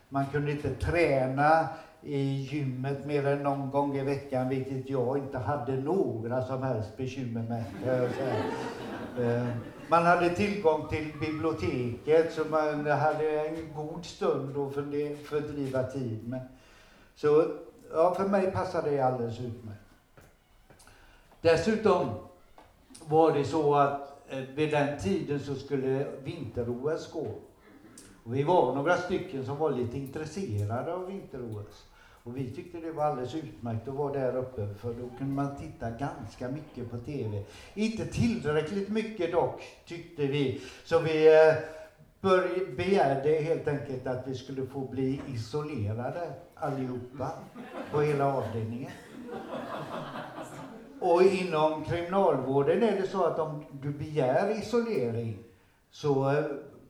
Man 0.10 0.26
kunde 0.26 0.52
inte 0.52 0.76
träna 0.76 1.67
i 2.02 2.48
gymmet 2.52 3.06
mer 3.06 3.28
än 3.28 3.43
någon 3.43 3.69
gång 3.69 3.98
i 3.98 4.04
veckan, 4.04 4.50
vilket 4.50 4.89
jag 4.89 5.17
inte 5.17 5.38
hade 5.38 5.76
några 5.76 6.45
som 6.45 6.63
helst 6.63 6.98
bekymmer 6.98 7.43
med. 7.43 7.63
Eh, 9.19 9.48
man 9.89 10.06
hade 10.06 10.30
tillgång 10.30 10.88
till 10.88 11.12
biblioteket 11.19 12.34
så 12.34 12.45
man 12.45 12.88
hade 12.88 13.48
en 13.48 13.74
god 13.76 14.06
stund 14.06 14.58
att 14.58 14.74
fördriva 15.28 15.84
tid 15.84 16.28
med. 16.28 16.41
Så 17.15 17.45
ja, 17.91 18.15
för 18.15 18.28
mig 18.28 18.52
passade 18.52 18.89
det 18.89 19.02
alldeles 19.02 19.39
utmärkt. 19.39 19.80
Dessutom 21.41 22.10
var 23.06 23.32
det 23.32 23.45
så 23.45 23.76
att 23.76 24.09
Eh, 24.32 24.44
vid 24.56 24.72
den 24.72 25.00
tiden 25.00 25.39
så 25.39 25.56
skulle 25.56 26.08
vinter-OS 26.24 27.12
gå. 27.12 27.28
Och 28.24 28.36
vi 28.36 28.44
var 28.44 28.76
några 28.76 28.98
stycken 28.98 29.46
som 29.46 29.58
var 29.58 29.72
lite 29.72 29.98
intresserade 29.98 30.94
av 30.94 31.08
vinter-OS. 31.08 31.86
Och 32.24 32.38
vi 32.38 32.52
tyckte 32.52 32.78
det 32.78 32.92
var 32.92 33.04
alldeles 33.04 33.36
utmärkt 33.36 33.88
att 33.88 33.94
vara 33.94 34.13
där 34.13 34.36
uppe 34.36 34.74
för 34.74 34.94
då 34.94 35.10
kunde 35.18 35.34
man 35.34 35.56
titta 35.56 35.89
ganska 35.89 36.50
mycket 36.50 36.92
på 36.92 36.98
TV. 36.98 37.44
Inte 37.74 38.06
tillräckligt 38.06 38.89
mycket 38.89 39.32
dock, 39.32 39.63
tyckte 39.86 40.26
vi. 40.26 40.62
Så 40.84 41.00
vi 41.00 41.28
eh, 41.28 41.56
begärde 42.78 43.30
helt 43.30 43.68
enkelt 43.68 44.08
att 44.08 44.28
vi 44.28 44.36
skulle 44.36 44.65
få 44.65 44.80
bli 44.80 45.22
isolerade 45.28 46.34
allihopa 46.56 47.32
på 47.92 48.02
hela 48.02 48.36
avdelningen. 48.36 48.92
Och 50.99 51.23
inom 51.23 51.85
kriminalvården 51.85 52.83
är 52.83 53.01
det 53.01 53.07
så 53.07 53.23
att 53.23 53.39
om 53.39 53.65
du 53.81 53.91
begär 53.91 54.59
isolering 54.59 55.38
så 55.91 56.31
eh, 56.31 56.45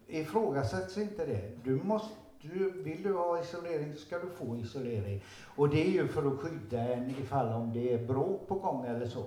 ifrågasätts 0.07 0.97
inte 0.97 1.25
det. 1.25 1.51
Du 1.63 1.75
måste, 1.83 2.09
du, 2.41 2.71
vill 2.83 3.03
du 3.03 3.13
ha 3.13 3.41
isolering 3.41 3.93
så 3.93 3.99
ska 3.99 4.19
du 4.19 4.29
få 4.29 4.57
isolering. 4.57 5.23
Och 5.55 5.69
det 5.69 5.87
är 5.87 5.91
ju 5.91 6.07
för 6.07 6.27
att 6.27 6.39
skydda 6.39 6.79
en 6.79 7.09
ifall 7.09 7.47
om 7.47 7.73
det 7.73 7.93
är 7.93 8.07
bråk 8.07 8.47
på 8.47 8.55
gång 8.55 8.85
eller 8.85 9.07
så. 9.07 9.23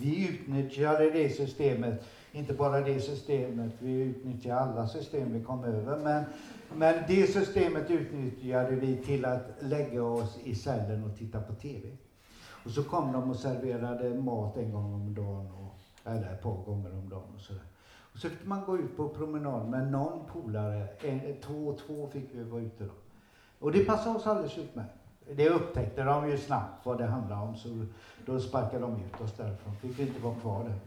Vi 0.00 0.28
utnyttjade 0.28 1.10
det 1.10 1.30
systemet, 1.30 2.04
inte 2.32 2.52
bara 2.52 2.80
det 2.80 3.00
systemet, 3.00 3.72
vi 3.78 3.92
utnyttjade 3.92 4.60
alla 4.60 4.88
system 4.88 5.32
vi 5.32 5.44
kom 5.44 5.64
över. 5.64 5.96
Men, 5.96 6.24
men 6.74 6.94
det 7.08 7.26
systemet 7.26 7.90
utnyttjade 7.90 8.76
vi 8.76 8.96
till 8.96 9.24
att 9.24 9.48
lägga 9.60 10.02
oss 10.02 10.38
i 10.44 10.54
cellen 10.54 11.04
och 11.04 11.18
titta 11.18 11.40
på 11.40 11.54
TV. 11.54 11.88
Och 12.66 12.72
så 12.72 12.82
kom 12.82 13.12
de 13.12 13.30
och 13.30 13.36
serverade 13.36 14.14
mat 14.14 14.56
en 14.56 14.72
gång 14.72 14.94
om 14.94 15.14
dagen, 15.14 15.50
och, 15.50 16.10
eller 16.10 16.32
ett 16.32 16.42
par 16.42 16.64
gånger 16.64 16.92
om 16.92 17.08
dagen 17.08 17.34
och 17.34 17.40
sådär. 17.40 17.62
Och 18.12 18.18
så 18.18 18.28
fick 18.28 18.46
man 18.46 18.64
gå 18.64 18.78
ut 18.78 18.96
på 18.96 19.08
promenad 19.08 19.68
med 19.68 19.92
någon 19.92 20.24
polare. 20.32 20.88
En, 21.00 21.20
två 21.40 21.68
och 21.68 21.78
två 21.78 22.08
fick 22.12 22.28
vi 22.32 22.42
vara 22.42 22.62
ute 22.62 22.84
då. 22.84 22.90
Och 23.58 23.72
det 23.72 23.84
passade 23.84 24.18
oss 24.18 24.26
alldeles 24.26 24.58
utmärkt. 24.58 24.94
Det 25.36 25.48
upptäckte 25.48 26.04
de 26.04 26.30
ju 26.30 26.38
snabbt 26.38 26.86
vad 26.86 26.98
det 26.98 27.06
handlade 27.06 27.42
om 27.42 27.56
så 27.56 27.86
då 28.26 28.40
sparkade 28.40 28.82
de 28.82 28.92
ut 28.92 29.20
oss 29.20 29.36
därifrån. 29.36 29.76
Fick 29.76 29.98
vi 29.98 30.02
inte 30.02 30.20
vara 30.20 30.34
kvar 30.34 30.64
där. 30.64 30.78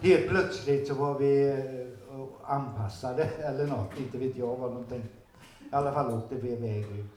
Helt 0.00 0.28
plötsligt 0.28 0.88
så 0.88 0.94
var 0.94 1.18
vi 1.18 1.50
eh, 1.50 2.24
anpassade 2.44 3.24
eller 3.24 3.66
något. 3.66 3.98
Inte 3.98 4.18
vet 4.18 4.36
jag 4.36 4.56
vad 4.56 4.72
de 4.72 4.84
tänkte. 4.84 5.18
I 5.72 5.74
alla 5.74 5.92
fall 5.92 6.14
åkte 6.14 6.34
vi 6.34 6.52
iväg 6.52 6.98
ut. 6.98 7.13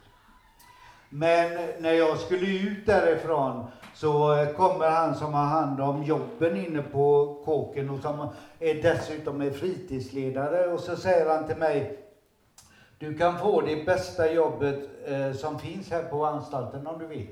Men 1.09 1.57
när 1.79 1.93
jag 1.93 2.17
skulle 2.17 2.47
ut 2.47 2.85
därifrån 2.85 3.65
så 3.93 4.35
eh, 4.35 4.49
kommer 4.49 4.89
han 4.89 5.15
som 5.15 5.33
har 5.33 5.45
hand 5.45 5.81
om 5.81 6.03
jobben 6.03 6.65
inne 6.65 6.81
på 6.81 7.37
kåken 7.45 7.89
och 7.89 8.01
som 8.01 8.29
är 8.59 8.73
dessutom 8.81 9.41
är 9.41 9.51
fritidsledare 9.51 10.67
och 10.67 10.79
så 10.79 10.95
säger 10.95 11.29
han 11.29 11.47
till 11.47 11.57
mig 11.57 11.99
Du 12.99 13.17
kan 13.17 13.39
få 13.39 13.61
det 13.61 13.85
bästa 13.85 14.33
jobbet 14.33 14.89
eh, 15.05 15.31
som 15.31 15.59
finns 15.59 15.91
här 15.91 16.03
på 16.03 16.25
anstalten 16.25 16.87
om 16.87 16.99
du 16.99 17.07
vill. 17.07 17.27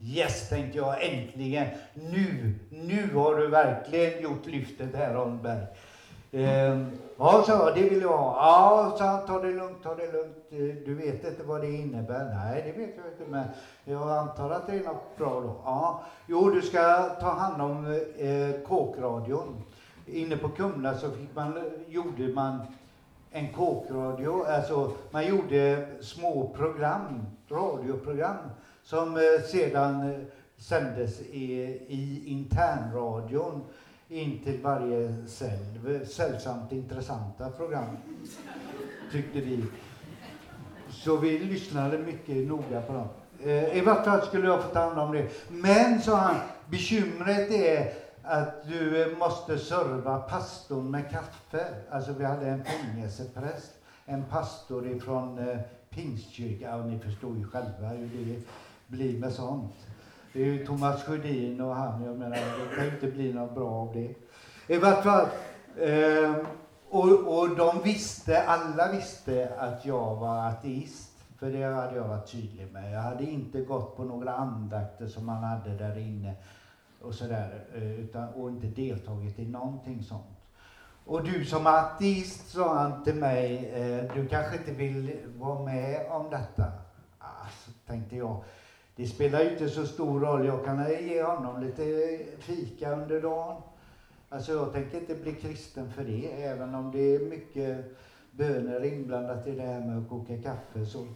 Yes, 0.00 0.48
tänkte 0.48 0.78
jag, 0.78 1.04
äntligen! 1.04 1.66
Nu, 1.94 2.54
nu 2.70 3.14
har 3.14 3.34
du 3.34 3.46
verkligen 3.46 4.22
gjort 4.22 4.46
lyftet 4.46 4.94
här 4.94 5.14
Holmberg. 5.14 5.66
Ehm, 6.36 6.90
ja, 7.18 7.42
sa 7.46 7.52
jag, 7.52 7.74
det 7.74 7.88
vill 7.90 8.02
jag 8.02 8.18
ha. 8.18 8.36
Ja, 8.36 8.94
sa 8.98 9.04
han, 9.04 9.26
ta 9.26 9.40
det 9.40 9.52
lugnt, 9.52 9.82
ta 9.82 9.94
det 9.94 10.12
lugnt. 10.12 10.36
Eh, 10.50 10.84
du 10.86 10.94
vet 10.94 11.24
inte 11.24 11.42
vad 11.42 11.60
det 11.60 11.70
innebär? 11.70 12.34
Nej, 12.34 12.62
det 12.66 12.80
vet 12.80 12.94
jag 12.96 13.06
inte, 13.12 13.30
men 13.30 13.44
jag 13.84 14.10
antar 14.10 14.50
att 14.50 14.66
det 14.66 14.72
är 14.72 14.84
något 14.84 15.16
bra 15.18 15.40
då. 15.40 15.60
Ja, 15.64 16.02
jo, 16.26 16.50
du 16.50 16.62
ska 16.62 17.02
ta 17.20 17.30
hand 17.30 17.62
om 17.62 18.00
eh, 18.18 18.60
kåkradion. 18.66 19.62
Inne 20.06 20.36
på 20.36 20.48
Kumla 20.48 20.94
så 20.94 21.10
fick 21.10 21.34
man, 21.34 21.60
gjorde 21.88 22.28
man 22.34 22.58
en 23.30 23.52
kåkradio, 23.52 24.44
alltså 24.44 24.92
man 25.10 25.26
gjorde 25.26 25.86
små 26.00 26.48
program, 26.56 27.26
radioprogram, 27.48 28.36
som 28.82 29.16
eh, 29.16 29.42
sedan 29.46 30.10
eh, 30.10 30.20
sändes 30.56 31.20
i, 31.20 31.52
i 31.88 32.22
internradion 32.26 33.64
in 34.08 34.40
till 34.44 34.62
varje 34.62 35.26
cell. 35.26 36.06
Sällsamt 36.06 36.72
intressanta 36.72 37.50
program, 37.50 37.96
tyckte 39.12 39.40
vi. 39.40 39.64
Så 40.90 41.16
vi 41.16 41.38
lyssnade 41.38 41.98
mycket 41.98 42.36
noga 42.36 42.82
på 42.82 42.92
dem. 42.92 43.08
Eh, 43.42 43.76
I 43.76 43.80
vart 43.80 44.04
fall 44.04 44.26
skulle 44.26 44.46
jag 44.46 44.62
få 44.62 44.68
ta 44.68 44.80
hand 44.80 44.98
om 44.98 45.12
det. 45.12 45.28
Men, 45.48 46.02
sa 46.02 46.16
han, 46.16 46.36
bekymret 46.70 47.50
är 47.50 47.92
att 48.22 48.68
du 48.68 49.16
måste 49.18 49.58
serva 49.58 50.18
pastorn 50.18 50.90
med 50.90 51.10
kaffe. 51.10 51.66
Alltså 51.90 52.12
vi 52.12 52.24
hade 52.24 52.46
en 52.46 52.64
fängelsepräst, 52.64 53.72
en 54.04 54.24
pastor 54.24 54.86
ifrån 54.86 55.38
eh, 55.38 55.58
Pingstkyrkan. 55.90 56.90
Ni 56.90 56.98
förstår 56.98 57.36
ju 57.36 57.44
själva 57.44 57.88
hur 57.88 58.10
det 58.24 58.42
blir 58.86 59.18
med 59.18 59.32
sånt. 59.32 59.74
Det 60.36 60.42
är 60.42 60.46
ju 60.46 60.66
Thomas 60.66 61.04
Sjödin 61.04 61.60
och 61.60 61.74
han, 61.74 62.04
jag 62.04 62.18
menar, 62.18 62.36
det 62.36 62.76
kan 62.76 62.84
ju 62.84 62.90
inte 62.90 63.06
bli 63.06 63.32
något 63.32 63.54
bra 63.54 63.70
av 63.70 63.92
det. 63.92 64.14
I 64.74 64.78
vart 64.78 65.04
fall, 65.04 65.26
eh, 65.76 66.34
och, 66.88 67.38
och 67.38 67.56
de 67.56 67.82
visste, 67.84 68.42
alla 68.42 68.92
visste 68.92 69.52
att 69.58 69.84
jag 69.84 70.16
var 70.16 70.48
ateist. 70.48 71.12
För 71.38 71.50
det 71.50 71.62
hade 71.62 71.96
jag 71.96 72.08
varit 72.08 72.32
tydlig 72.32 72.72
med. 72.72 72.92
Jag 72.92 73.00
hade 73.00 73.24
inte 73.24 73.60
gått 73.60 73.96
på 73.96 74.04
några 74.04 74.34
andakter 74.34 75.06
som 75.06 75.26
man 75.26 75.44
hade 75.44 75.70
där 75.70 75.98
inne 75.98 76.34
och 77.02 77.14
sådär, 77.14 77.64
eh, 77.74 78.00
utan, 78.00 78.28
och 78.28 78.50
inte 78.50 78.66
deltagit 78.66 79.38
i 79.38 79.48
någonting 79.48 80.02
sånt. 80.02 80.40
Och 81.04 81.24
du 81.24 81.44
som 81.44 81.66
ateist, 81.66 82.50
sa 82.50 82.78
han 82.78 83.04
till 83.04 83.14
mig, 83.14 83.70
eh, 83.74 84.14
du 84.14 84.28
kanske 84.28 84.56
inte 84.56 84.72
vill 84.72 85.16
vara 85.36 85.64
med 85.64 86.06
om 86.10 86.30
detta? 86.30 86.64
Alltså, 87.18 87.70
tänkte 87.86 88.16
jag, 88.16 88.42
det 88.96 89.06
spelar 89.06 89.42
ju 89.42 89.50
inte 89.50 89.68
så 89.68 89.86
stor 89.86 90.20
roll, 90.20 90.46
jag 90.46 90.64
kan 90.64 90.90
ge 90.90 91.22
honom 91.22 91.62
lite 91.62 92.18
fika 92.38 92.92
under 92.92 93.20
dagen. 93.20 93.62
Alltså 94.28 94.52
jag 94.52 94.72
tänker 94.72 95.00
inte 95.00 95.14
bli 95.14 95.32
kristen 95.32 95.90
för 95.90 96.04
det, 96.04 96.42
även 96.42 96.74
om 96.74 96.92
det 96.92 97.14
är 97.14 97.20
mycket 97.20 97.96
böner 98.30 98.84
inblandat 98.84 99.46
i 99.46 99.50
det 99.50 99.62
här 99.62 99.80
med 99.80 99.98
att 99.98 100.08
koka 100.08 100.42
kaffe. 100.42 100.86
Så 100.86 101.06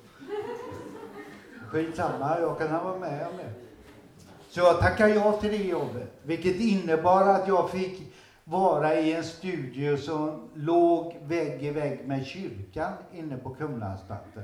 skitsamma, 1.68 2.40
jag 2.40 2.58
kan 2.58 2.84
vara 2.84 2.98
med 2.98 3.26
om 3.26 3.36
det. 3.36 3.52
Så 4.48 4.60
jag 4.60 4.78
tackade 4.78 5.14
ja 5.14 5.32
till 5.32 5.50
det 5.50 5.64
jobbet, 5.64 6.12
vilket 6.22 6.56
innebar 6.56 7.28
att 7.28 7.48
jag 7.48 7.70
fick 7.70 8.12
vara 8.44 8.94
i 8.94 9.12
en 9.12 9.24
studio 9.24 9.96
som 9.96 10.48
låg 10.54 11.16
vägg 11.22 11.62
i 11.62 11.70
vägg 11.70 12.08
med 12.08 12.24
kyrkan 12.24 12.92
inne 13.12 13.36
på 13.36 13.54
Kumlaanstalten. 13.54 14.42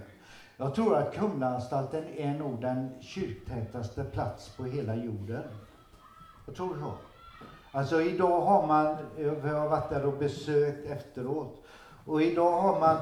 Jag 0.59 0.75
tror 0.75 0.97
att 0.97 1.15
Kumlaanstalten 1.15 2.05
är 2.17 2.39
nog 2.39 2.61
den 2.61 3.03
kyrktätaste 3.03 4.05
plats 4.05 4.49
på 4.57 4.65
hela 4.65 4.95
jorden. 4.95 5.43
Jag 6.47 6.57
tror 6.57 6.79
så. 6.79 6.93
Alltså 7.79 8.03
idag 8.03 8.41
har 8.41 8.67
man, 8.67 8.97
jag 9.19 9.59
har 9.59 9.69
varit 9.69 9.91
där 9.91 10.07
och 10.07 10.19
besökt 10.19 10.87
efteråt, 10.87 11.65
och 12.05 12.23
idag 12.23 12.61
har 12.61 12.81
man 12.81 12.97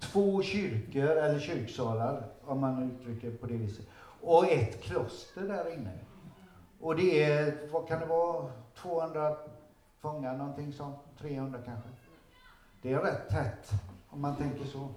två 0.00 0.42
kyrkor, 0.42 1.16
eller 1.16 1.38
kyrksalar, 1.38 2.24
om 2.44 2.60
man 2.60 2.90
uttrycker 2.90 3.30
det 3.30 3.36
på 3.36 3.46
det 3.46 3.56
viset, 3.56 3.86
och 4.20 4.50
ett 4.50 4.82
kloster 4.82 5.42
där 5.42 5.74
inne. 5.74 5.98
Och 6.80 6.96
det 6.96 7.22
är, 7.24 7.68
vad 7.72 7.88
kan 7.88 8.00
det 8.00 8.06
vara, 8.06 8.50
200 8.82 9.36
fångar, 10.00 10.36
någonting 10.36 10.72
sånt, 10.72 10.96
300 11.18 11.58
kanske. 11.64 11.88
Det 12.82 12.92
är 12.92 13.00
rätt 13.00 13.28
tätt, 13.28 13.70
om 14.08 14.20
man 14.20 14.36
tänker 14.36 14.64
så. 14.64 14.88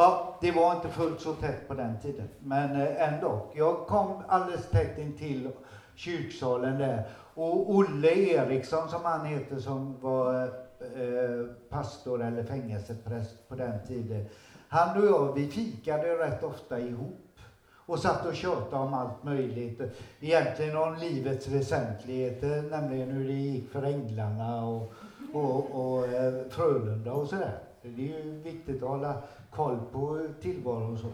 Ja, 0.00 0.34
det 0.40 0.52
var 0.52 0.74
inte 0.74 0.88
fullt 0.88 1.20
så 1.20 1.32
tätt 1.32 1.68
på 1.68 1.74
den 1.74 1.98
tiden, 2.00 2.28
men 2.38 2.80
eh, 2.80 3.12
ändå. 3.12 3.46
Jag 3.54 3.86
kom 3.86 4.22
alldeles 4.28 4.70
tätt 4.70 4.98
in 4.98 5.16
till 5.16 5.48
kyrksalen 5.94 6.78
där. 6.78 7.08
Och 7.34 7.74
Olle 7.74 8.10
Eriksson, 8.10 8.88
som 8.88 9.04
han 9.04 9.26
heter, 9.26 9.58
som 9.58 10.00
var 10.00 10.42
eh, 10.44 11.46
pastor 11.68 12.22
eller 12.22 12.44
fängelsepräst 12.44 13.48
på 13.48 13.54
den 13.54 13.86
tiden. 13.86 14.26
Han 14.68 15.02
och 15.02 15.06
jag, 15.08 15.32
vi 15.34 15.48
fikade 15.48 16.18
rätt 16.18 16.42
ofta 16.42 16.80
ihop 16.80 17.38
och 17.86 17.98
satt 17.98 18.26
och 18.26 18.34
tjatade 18.34 18.82
om 18.82 18.94
allt 18.94 19.24
möjligt. 19.24 19.80
Egentligen 20.20 20.76
om 20.76 20.96
livets 20.96 21.48
väsentligheter, 21.48 22.62
nämligen 22.70 23.10
hur 23.10 23.28
det 23.28 23.32
gick 23.32 23.70
för 23.70 23.82
änglarna 23.82 24.64
och, 24.64 24.92
och, 25.32 25.70
och 25.70 26.06
eh, 26.06 26.48
Frölunda 26.48 27.12
och 27.12 27.28
sådär. 27.28 27.58
Det 27.82 27.88
är 27.88 28.24
ju 28.24 28.40
viktigt 28.42 28.82
att 28.82 28.88
hålla 28.88 29.14
koll 29.50 29.78
på 29.92 30.28
tillvaron 30.40 30.92
och 30.92 30.98
så. 30.98 31.08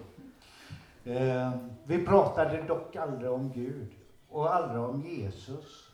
Eh, 1.11 1.51
vi 1.84 2.07
pratade 2.07 2.62
dock 2.62 2.97
aldrig 2.97 3.30
om 3.30 3.53
Gud 3.53 3.89
och 4.28 4.55
aldrig 4.55 4.82
om 4.82 5.03
Jesus. 5.07 5.87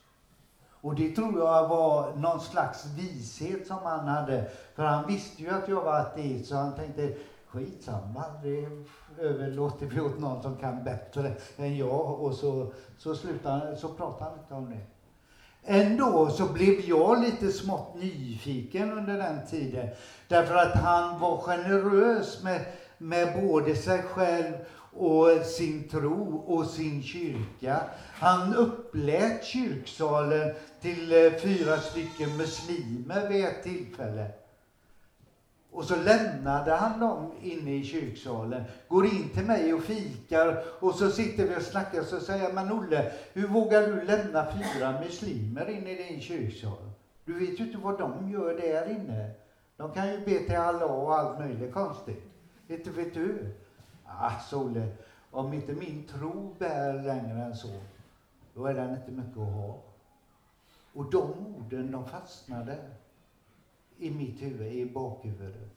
Och 0.82 0.94
det 0.94 1.16
tror 1.16 1.38
jag 1.38 1.68
var 1.68 2.14
någon 2.14 2.40
slags 2.40 2.86
vishet 2.86 3.66
som 3.66 3.78
han 3.82 4.08
hade. 4.08 4.50
För 4.74 4.82
han 4.82 5.06
visste 5.06 5.42
ju 5.42 5.50
att 5.50 5.68
jag 5.68 5.82
var 5.82 6.00
ateist 6.00 6.48
så 6.48 6.56
han 6.56 6.74
tänkte 6.74 7.14
skitsamma, 7.46 8.24
det 8.42 8.68
överlåter 9.18 9.86
vi 9.86 10.00
åt 10.00 10.18
någon 10.18 10.42
som 10.42 10.56
kan 10.56 10.84
bättre 10.84 11.34
än 11.56 11.76
jag. 11.76 12.20
Och 12.20 12.34
så, 12.34 12.72
så, 12.98 13.14
slutade, 13.14 13.76
så 13.76 13.88
pratade 13.88 14.30
han 14.30 14.38
inte 14.38 14.54
om 14.54 14.70
det. 14.70 14.91
Ändå 15.64 16.30
så 16.30 16.46
blev 16.46 16.80
jag 16.80 17.20
lite 17.20 17.52
smått 17.52 17.94
nyfiken 17.94 18.92
under 18.92 19.18
den 19.18 19.46
tiden. 19.46 19.88
Därför 20.28 20.54
att 20.54 20.74
han 20.74 21.20
var 21.20 21.38
generös 21.38 22.42
med, 22.42 22.60
med 22.98 23.42
både 23.42 23.76
sig 23.76 24.02
själv 24.02 24.52
och 24.92 25.46
sin 25.46 25.88
tro 25.88 26.36
och 26.36 26.66
sin 26.66 27.02
kyrka. 27.02 27.80
Han 28.14 28.54
upplät 28.54 29.44
kyrksalen 29.44 30.54
till 30.80 31.12
eh, 31.12 31.32
fyra 31.40 31.78
stycken 31.78 32.36
muslimer 32.36 33.28
vid 33.28 33.44
ett 33.44 33.62
tillfälle. 33.62 34.41
Och 35.72 35.84
så 35.84 35.96
lämnade 35.96 36.72
han 36.72 37.00
dem 37.00 37.32
inne 37.42 37.74
i 37.74 37.84
kyrksalen, 37.84 38.64
går 38.88 39.06
in 39.06 39.28
till 39.28 39.44
mig 39.44 39.74
och 39.74 39.82
fikar 39.82 40.64
och 40.80 40.94
så 40.94 41.10
sitter 41.10 41.46
vi 41.46 41.56
och 41.56 41.62
snackar 41.62 42.00
och 42.00 42.06
så 42.06 42.20
säger 42.20 42.44
jag, 42.44 42.54
men 42.54 42.72
Olle, 42.72 43.12
hur 43.32 43.48
vågar 43.48 43.86
du 43.86 44.04
lämna 44.04 44.46
fyra 44.52 45.00
muslimer 45.00 45.70
in 45.70 45.86
i 45.86 45.94
din 45.94 46.20
kyrksal? 46.20 46.90
Du 47.24 47.38
vet 47.38 47.60
ju 47.60 47.64
inte 47.64 47.78
vad 47.78 47.98
de 47.98 48.30
gör 48.30 48.54
där 48.54 48.90
inne. 48.90 49.30
De 49.76 49.92
kan 49.92 50.12
ju 50.12 50.18
be 50.18 50.38
till 50.38 50.56
Allah 50.56 50.90
och 50.90 51.18
allt 51.18 51.38
möjligt 51.38 51.74
konstigt. 51.74 52.22
Inte 52.68 52.90
vet 52.90 53.14
du? 53.14 53.54
Alltså 54.06 54.56
Olle, 54.56 54.88
om 55.30 55.52
inte 55.52 55.72
min 55.72 56.04
tro 56.06 56.54
bär 56.58 57.02
längre 57.02 57.42
än 57.42 57.56
så, 57.56 57.80
då 58.54 58.66
är 58.66 58.74
den 58.74 58.90
inte 58.90 59.10
mycket 59.10 59.38
att 59.38 59.54
ha. 59.54 59.78
Och 60.94 61.10
de 61.10 61.32
orden, 61.56 61.92
de 61.92 62.08
fastnade 62.08 62.78
i 64.02 64.10
mitt 64.10 64.42
huvud, 64.42 64.72
i 64.72 64.86
bakhuvudet. 64.86 65.70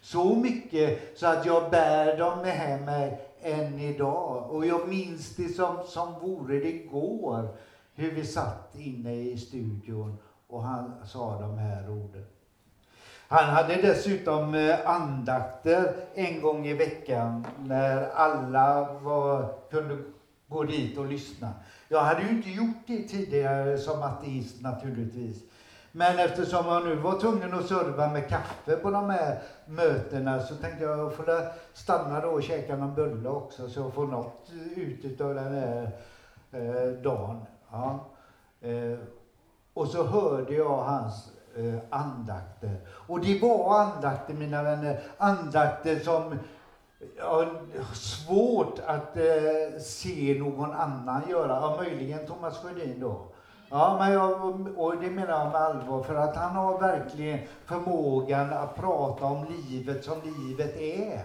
Så 0.00 0.36
mycket 0.36 1.18
så 1.18 1.26
att 1.26 1.46
jag 1.46 1.70
bär 1.70 2.18
dem 2.18 2.38
med 2.42 2.82
mig 2.82 3.20
än 3.42 3.78
idag. 3.78 4.50
Och 4.50 4.66
jag 4.66 4.88
minns 4.88 5.36
det 5.36 5.48
som, 5.48 5.76
som 5.86 6.20
vore 6.20 6.58
det 6.58 6.74
igår, 6.74 7.48
hur 7.94 8.10
vi 8.10 8.24
satt 8.26 8.74
inne 8.74 9.14
i 9.14 9.38
studion 9.38 10.18
och 10.46 10.62
han 10.62 10.92
sa 11.06 11.40
de 11.40 11.58
här 11.58 11.90
orden. 11.90 12.24
Han 13.28 13.44
hade 13.44 13.74
dessutom 13.74 14.54
eh, 14.54 14.90
andakter 14.90 15.94
en 16.14 16.40
gång 16.40 16.66
i 16.66 16.74
veckan 16.74 17.46
när 17.58 18.08
alla 18.08 18.92
var, 18.92 19.54
kunde 19.70 19.98
gå 20.48 20.64
dit 20.64 20.98
och 20.98 21.06
lyssna. 21.06 21.52
Jag 21.88 22.00
hade 22.00 22.22
ju 22.22 22.28
inte 22.28 22.50
gjort 22.50 22.86
det 22.86 23.02
tidigare 23.02 23.78
som 23.78 24.02
ateist 24.02 24.60
naturligtvis. 24.60 25.42
Men 25.92 26.18
eftersom 26.18 26.66
jag 26.66 26.84
nu 26.84 26.94
var 26.94 27.20
tvungen 27.20 27.54
att 27.54 27.66
serva 27.66 28.08
med 28.08 28.28
kaffe 28.28 28.76
på 28.76 28.90
de 28.90 29.10
här 29.10 29.38
mötena 29.66 30.40
så 30.40 30.54
tänkte 30.54 30.84
jag 30.84 30.92
att 30.92 30.98
jag 30.98 31.14
får 31.14 31.52
stanna 31.72 32.20
då 32.20 32.28
och 32.28 32.42
käka 32.42 32.76
någon 32.76 32.94
bulle 32.94 33.28
också 33.28 33.68
så 33.68 33.80
jag 33.80 33.92
får 33.92 34.06
något 34.06 34.50
ut 34.76 35.20
av 35.20 35.34
den 35.34 35.54
här 35.54 35.90
eh, 36.52 37.02
dagen. 37.02 37.40
Ja. 37.70 38.06
Eh, 38.60 38.98
och 39.74 39.88
så 39.88 40.04
hörde 40.04 40.54
jag 40.54 40.76
hans 40.76 41.32
eh, 41.56 41.74
andakter. 41.90 42.76
Och 42.88 43.20
det 43.20 43.42
var 43.42 43.80
andakter, 43.80 44.34
mina 44.34 44.62
vänner, 44.62 45.00
andakter 45.18 45.98
som 45.98 46.38
ja, 47.16 47.46
svårt 47.94 48.78
att 48.86 49.16
eh, 49.16 49.80
se 49.80 50.36
någon 50.38 50.72
annan 50.72 51.22
göra. 51.28 51.52
Ja, 51.52 51.76
möjligen 51.82 52.26
Thomas 52.26 52.58
Sjödin 52.58 53.00
då. 53.00 53.26
Ja, 53.72 53.96
men 53.98 54.12
jag, 54.12 54.78
och 54.78 54.96
det 54.96 55.10
menar 55.10 55.38
jag 55.38 55.52
med 55.52 55.60
allvar, 55.60 56.02
för 56.02 56.16
att 56.16 56.36
han 56.36 56.56
har 56.56 56.78
verkligen 56.78 57.40
förmågan 57.64 58.52
att 58.52 58.76
prata 58.76 59.24
om 59.24 59.46
livet 59.50 60.04
som 60.04 60.22
livet 60.22 60.76
är. 60.76 61.24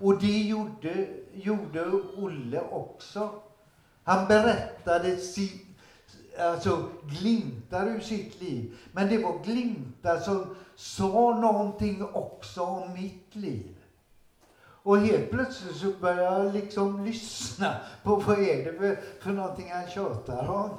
Och 0.00 0.18
det 0.18 0.42
gjorde, 0.42 1.08
gjorde 1.32 1.90
Olle 2.16 2.60
också. 2.70 3.30
Han 4.04 4.28
berättade 4.28 5.16
sitt, 5.16 5.66
alltså, 6.38 6.88
glimtar 7.02 7.86
ur 7.86 8.00
sitt 8.00 8.40
liv. 8.40 8.76
Men 8.92 9.08
det 9.08 9.18
var 9.18 9.42
glimtar 9.44 10.18
som 10.18 10.56
sa 10.74 11.38
någonting 11.40 12.04
också 12.12 12.62
om 12.62 12.92
mitt 12.92 13.34
liv. 13.34 13.76
Och 14.58 14.98
helt 14.98 15.30
plötsligt 15.30 15.76
så 15.76 15.90
började 16.00 16.44
jag 16.44 16.54
liksom 16.54 17.04
lyssna 17.04 17.74
på 18.02 18.16
vad 18.16 18.38
är 18.38 18.64
det 18.64 18.78
för, 18.78 19.20
för 19.20 19.32
någonting 19.32 19.72
han 19.72 19.86
tjatar 19.86 20.50
om. 20.50 20.70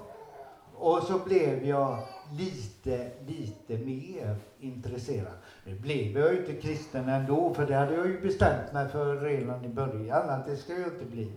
Och 0.79 1.03
så 1.03 1.19
blev 1.19 1.65
jag 1.65 1.99
lite, 2.37 3.09
lite 3.27 3.85
mer 3.85 4.35
intresserad. 4.59 5.33
Nu 5.63 5.75
blev 5.75 6.17
jag 6.17 6.33
ju 6.33 6.39
inte 6.39 6.53
kristen 6.53 7.09
ändå, 7.09 7.53
för 7.53 7.65
det 7.65 7.75
hade 7.75 7.95
jag 7.95 8.07
ju 8.07 8.21
bestämt 8.21 8.73
mig 8.73 8.89
för 8.89 9.19
redan 9.19 9.65
i 9.65 9.69
början 9.69 10.29
att 10.29 10.45
det 10.45 10.57
ska 10.57 10.73
jag 10.73 10.93
inte 10.93 11.05
bli. 11.05 11.31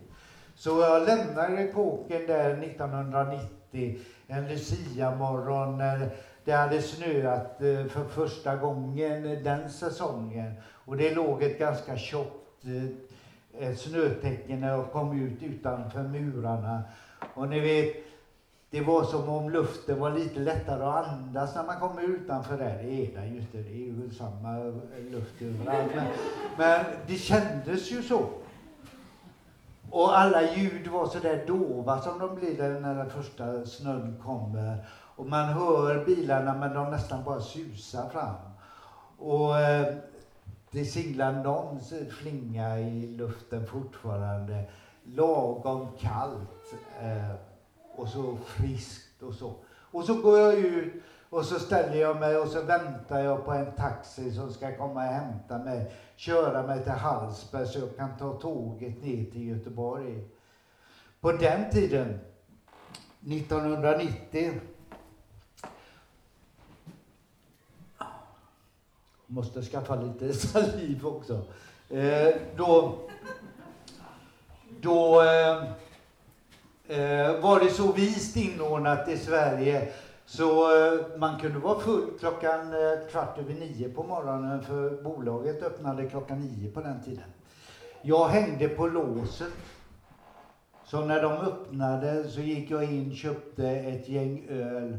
Så 0.55 0.69
jag 0.69 1.07
lämnade 1.07 1.57
epoken 1.57 2.27
där 2.27 2.63
1990, 2.63 3.97
en 4.27 4.47
Lucia-morgon 4.47 5.77
när 5.77 6.09
det 6.45 6.51
hade 6.51 6.81
snöat 6.81 7.61
eh, 7.61 7.85
för 7.85 8.03
första 8.09 8.55
gången 8.55 9.43
den 9.43 9.69
säsongen. 9.69 10.53
Och 10.85 10.97
det 10.97 11.15
låg 11.15 11.43
ett 11.43 11.59
ganska 11.59 11.97
tjockt 11.97 12.65
eh, 13.59 13.75
snötäcke 13.75 14.55
när 14.55 14.69
jag 14.69 14.91
kom 14.91 15.21
ut 15.21 15.43
utanför 15.43 16.03
murarna. 16.03 16.81
Och 17.33 17.49
ni 17.49 17.59
vet, 17.59 17.95
det 18.71 18.81
var 18.81 19.03
som 19.03 19.29
om 19.29 19.49
luften 19.49 19.99
var 19.99 20.11
lite 20.11 20.39
lättare 20.39 20.83
att 20.83 21.07
andas 21.07 21.55
när 21.55 21.63
man 21.63 21.79
kommer 21.79 22.01
utanför 22.01 22.57
där. 22.57 22.77
Det 22.83 23.05
är 23.05 23.15
den 23.15 23.33
ju 23.33 23.39
inte, 23.39 23.57
det 23.57 23.73
är 23.73 23.77
ju 23.77 24.11
samma 24.17 24.57
luft 25.11 25.41
överallt. 25.41 25.91
Men, 25.95 26.07
men 26.57 26.85
det 27.07 27.15
kändes 27.15 27.91
ju 27.91 28.03
så. 28.03 28.25
Och 29.89 30.19
alla 30.19 30.55
ljud 30.55 30.87
var 30.87 31.07
så 31.07 31.19
där 31.19 31.45
dova 31.47 32.01
som 32.01 32.19
de 32.19 32.35
blir 32.35 32.79
när 32.79 32.95
den 32.95 33.09
första 33.09 33.65
snön 33.65 34.21
kommer. 34.23 34.87
Och 35.15 35.25
man 35.25 35.45
hör 35.45 36.05
bilarna 36.05 36.53
men 36.53 36.73
de 36.73 36.91
nästan 36.91 37.23
bara 37.23 37.41
susar 37.41 38.09
fram. 38.09 38.35
Och 39.17 39.59
eh, 39.59 39.95
det 40.71 40.85
singlar 40.85 41.31
någon 41.31 41.79
flinga 42.09 42.79
i 42.79 43.07
luften 43.07 43.67
fortfarande. 43.67 44.63
Lagom 45.03 45.87
kallt. 45.99 46.73
Eh, 47.01 47.50
och 47.95 48.07
så 48.07 48.37
friskt 48.45 49.23
och 49.23 49.33
så. 49.33 49.55
Och 49.69 50.03
så 50.03 50.13
går 50.13 50.39
jag 50.39 50.53
ut 50.53 50.93
och 51.29 51.45
så 51.45 51.59
ställer 51.59 51.95
jag 51.95 52.19
mig 52.19 52.37
och 52.37 52.47
så 52.47 52.61
väntar 52.61 53.19
jag 53.19 53.45
på 53.45 53.51
en 53.51 53.71
taxi 53.71 54.31
som 54.31 54.53
ska 54.53 54.77
komma 54.77 55.07
och 55.07 55.13
hämta 55.13 55.57
mig, 55.57 55.93
köra 56.15 56.67
mig 56.67 56.83
till 56.83 56.91
Hallsberg 56.91 57.67
så 57.67 57.79
jag 57.79 57.97
kan 57.97 58.17
ta 58.17 58.33
tåget 58.33 59.03
ner 59.03 59.25
till 59.31 59.47
Göteborg. 59.47 60.23
På 61.19 61.31
den 61.31 61.71
tiden, 61.71 62.19
1990, 63.27 64.51
måste 69.27 69.61
skaffa 69.61 69.95
lite 69.95 70.33
saliv 70.33 71.07
också. 71.07 71.41
Eh, 71.89 72.35
då 72.55 72.97
då 74.81 75.21
eh, 75.21 75.63
eh, 76.91 77.41
var 77.41 77.59
det 77.59 77.69
så 77.69 77.91
vist 77.91 78.35
inordnat 78.35 79.09
i 79.09 79.17
Sverige 79.17 79.91
så 80.25 80.77
eh, 80.77 80.99
man 81.17 81.39
kunde 81.39 81.59
vara 81.59 81.79
full 81.79 82.09
klockan 82.19 82.73
eh, 82.73 83.09
kvart 83.11 83.37
över 83.37 83.53
nio 83.53 83.89
på 83.89 84.03
morgonen 84.03 84.63
för 84.63 85.03
bolaget 85.03 85.63
öppnade 85.63 86.09
klockan 86.09 86.39
nio 86.39 86.71
på 86.71 86.81
den 86.81 87.03
tiden. 87.03 87.29
Jag 88.01 88.27
hängde 88.27 88.67
på 88.67 88.87
låset. 88.87 89.53
Så 90.85 91.05
när 91.05 91.21
de 91.21 91.31
öppnade 91.31 92.29
så 92.29 92.41
gick 92.41 92.71
jag 92.71 92.83
in, 92.83 93.15
köpte 93.15 93.69
ett 93.69 94.09
gäng 94.09 94.45
öl, 94.49 94.97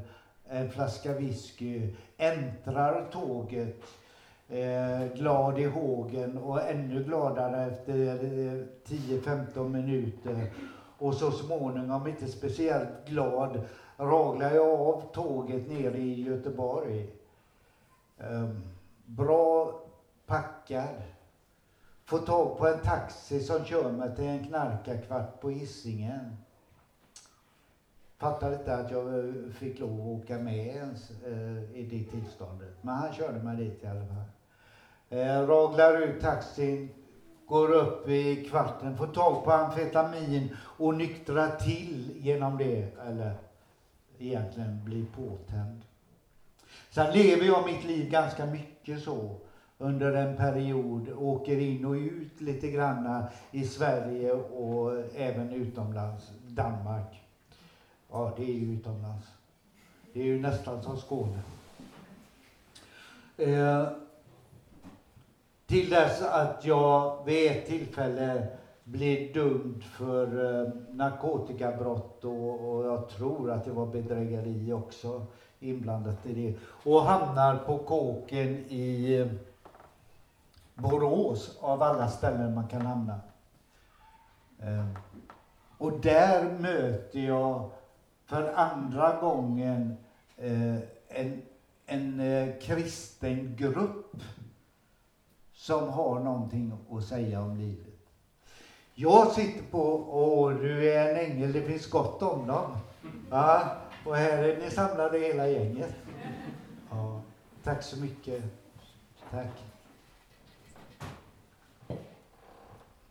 en 0.49 0.71
flaska 0.71 1.13
whisky, 1.13 1.89
äntrar 2.17 3.09
tåget, 3.13 3.83
eh, 4.49 5.15
glad 5.15 5.59
i 5.59 5.65
hågen 5.65 6.39
och 6.39 6.63
ännu 6.63 7.05
gladare 7.05 7.73
efter 7.73 8.07
eh, 8.07 8.63
10-15 8.87 9.69
minuter 9.69 10.51
och 11.03 11.15
så 11.15 11.33
småningom, 11.33 12.07
inte 12.07 12.29
speciellt 12.29 13.09
glad, 13.09 13.61
raglade 13.97 14.55
jag 14.55 14.81
av 14.81 15.13
tåget 15.15 15.69
ner 15.69 15.95
i 15.95 16.23
Göteborg. 16.23 17.11
Um, 18.19 18.63
bra 19.07 19.81
packad. 20.27 21.03
Får 22.05 22.19
tag 22.19 22.59
på 22.59 22.67
en 22.67 22.79
taxi 22.79 23.43
som 23.43 23.65
kör 23.65 23.93
mig 23.93 24.17
till 24.17 24.25
en 24.25 24.45
knarkarkvart 24.45 25.41
på 25.41 25.51
Hisingen. 25.51 26.37
Fattar 28.19 28.55
inte 28.55 28.77
att 28.77 28.91
jag 28.91 29.19
eh, 29.19 29.53
fick 29.53 29.81
lov 29.81 30.01
att 30.01 30.23
åka 30.23 30.39
med 30.39 30.67
ens 30.67 31.11
eh, 31.11 31.79
i 31.79 31.89
det 31.91 32.11
tillståndet. 32.11 32.75
Men 32.81 32.95
han 32.95 33.13
körde 33.13 33.43
mig 33.43 33.57
dit 33.57 33.85
i 33.85 33.87
alla 33.87 34.07
fall. 34.07 34.29
Eh, 35.09 35.47
raglar 35.47 36.03
ut 36.03 36.21
taxin, 36.21 36.89
går 37.47 37.73
upp 37.73 38.09
i 38.09 38.45
kvarten, 38.45 38.97
får 38.97 39.07
tag 39.07 39.45
på 39.45 39.53
amfetamin 39.53 40.57
och 40.59 40.95
nyktrar 40.95 41.57
till 41.57 42.11
genom 42.17 42.59
det, 42.59 42.99
eller 43.09 43.35
egentligen 44.19 44.85
blir 44.85 45.05
påtänd. 45.05 45.83
Sen 46.91 47.13
lever 47.13 47.47
jag 47.47 47.67
mitt 47.67 47.85
liv 47.85 48.11
ganska 48.11 48.47
mycket 48.47 49.03
så 49.03 49.37
under 49.79 50.13
en 50.13 50.37
period, 50.37 51.09
åker 51.17 51.59
in 51.59 51.85
och 51.85 51.93
ut 51.93 52.41
lite 52.41 52.71
grann 52.71 53.25
i 53.51 53.65
Sverige 53.65 54.33
och 54.33 55.05
även 55.17 55.53
utomlands, 55.53 56.31
Danmark. 56.49 57.23
Ja, 58.11 58.35
det 58.37 58.43
är 58.43 58.55
ju 58.55 58.75
utomlands. 58.75 59.27
Det 60.13 60.21
är 60.21 60.25
ju 60.25 60.41
nästan 60.41 60.83
som 60.83 60.97
Skåne. 60.97 61.43
Eh, 63.37 63.89
till 65.73 65.91
dess 65.91 66.23
att 66.23 66.65
jag 66.65 67.25
vid 67.25 67.51
ett 67.51 67.67
tillfälle 67.67 68.47
blev 68.85 69.33
dömd 69.33 69.85
för 69.85 70.27
eh, 70.45 70.69
narkotikabrott 70.91 72.25
och, 72.25 72.75
och, 72.75 72.85
jag 72.87 73.09
tror 73.09 73.51
att 73.51 73.65
det 73.65 73.71
var 73.71 73.87
bedrägeri 73.87 74.73
också 74.73 75.27
inblandat 75.61 76.27
i 76.27 76.35
det. 76.35 76.55
Och 76.91 77.03
hamnar 77.03 77.57
på 77.57 77.79
kåken 77.79 78.65
i 78.69 79.15
eh, 79.15 79.27
Borås, 80.75 81.59
av 81.61 81.83
alla 81.83 82.09
ställen 82.09 82.55
man 82.55 82.69
kan 82.69 82.83
hamna. 82.83 83.21
Eh, 84.63 84.87
och 85.79 85.93
där 86.01 86.45
möter 86.59 87.21
jag 87.21 87.71
för 88.27 88.53
andra 88.55 89.21
gången 89.21 89.97
eh, 90.37 90.77
en, 91.09 91.43
en 91.87 92.21
eh, 92.21 92.49
kristen 92.61 93.57
grupp 93.57 94.17
som 95.63 95.89
har 95.89 96.21
någonting 96.21 96.73
att 96.91 97.05
säga 97.05 97.43
om 97.43 97.57
livet. 97.57 97.95
Jag 98.95 99.33
sitter 99.33 99.63
på, 99.63 100.07
åh 100.09 100.53
du 100.53 100.93
är 100.93 101.11
en 101.11 101.17
ängel, 101.17 101.53
det 101.53 101.63
finns 101.63 101.91
gott 101.91 102.23
om 102.23 102.47
dem. 102.47 102.77
Ja, 103.31 103.77
och 104.07 104.17
här 104.17 104.43
är 104.43 104.59
ni 104.59 104.71
samlade 104.71 105.19
hela 105.19 105.49
gänget. 105.49 105.95
Ja, 106.91 107.21
tack 107.63 107.83
så 107.83 108.01
mycket. 108.01 108.43
Tack. 109.31 109.65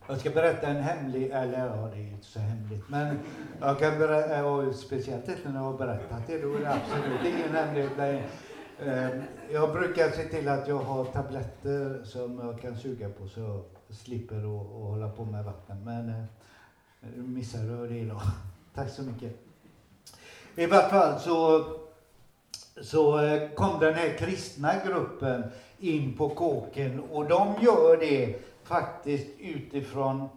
Jag 0.06 0.20
ska 0.20 0.30
berätta 0.30 0.66
en 0.66 0.82
hemlig, 0.82 1.30
eller 1.30 1.66
ja, 1.66 1.90
det 1.94 2.00
är 2.00 2.10
inte 2.10 2.26
så 2.26 2.40
hemligt, 2.40 2.88
men 2.88 3.18
jag 3.60 3.78
kan 3.78 3.98
berätta, 3.98 4.46
och 4.46 4.74
speciellt 4.74 5.28
inte 5.28 5.48
när 5.48 5.60
jag 5.60 5.64
har 5.64 5.78
berättat 5.78 6.26
det, 6.26 6.38
då 6.38 6.54
är 6.54 6.60
det 6.60 6.72
absolut 6.72 7.34
ingen 7.34 7.54
hemlighet. 7.54 7.96
längre. 7.96 8.24
Ehm, 8.86 9.22
jag 9.50 9.72
brukar 9.72 10.10
se 10.10 10.24
till 10.24 10.48
att 10.48 10.68
jag 10.68 10.78
har 10.78 11.04
tabletter 11.04 12.04
som 12.04 12.38
jag 12.38 12.60
kan 12.60 12.76
suga 12.76 13.08
på 13.08 13.28
så 13.28 13.40
jag 13.40 13.96
slipper 13.96 14.36
att 14.36 14.66
hålla 14.66 15.08
på 15.08 15.24
med 15.24 15.44
vatten. 15.44 15.84
Men 15.84 16.08
eh, 16.08 16.24
nu 17.16 17.22
missade 17.22 17.66
jag 17.66 17.88
det 17.88 17.98
idag. 17.98 18.20
Tack 18.74 18.90
så 18.90 19.02
mycket. 19.02 19.32
I 20.54 20.66
vart 20.66 20.90
fall 20.90 21.20
så, 21.20 21.64
så 22.82 23.24
eh, 23.24 23.50
kom 23.50 23.80
den 23.80 23.94
här 23.94 24.16
kristna 24.18 24.72
gruppen 24.86 25.44
in 25.78 26.16
på 26.16 26.28
kåken 26.28 27.00
och 27.00 27.28
de 27.28 27.54
gör 27.62 27.96
det 27.96 28.36
faktiskt 28.62 29.26
utifrån 29.38 30.28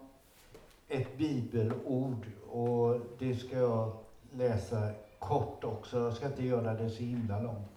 ett 0.88 1.18
bibelord 1.18 2.26
och 2.50 3.00
det 3.20 3.36
ska 3.36 3.58
jag 3.58 3.91
läsa 4.32 4.89
kort 5.20 5.64
också. 5.64 6.00
Jag 6.00 6.14
ska 6.14 6.26
inte 6.26 6.46
göra 6.46 6.74
det 6.74 6.89
så 6.89 7.04
himla 7.04 7.39
långt. 7.39 7.75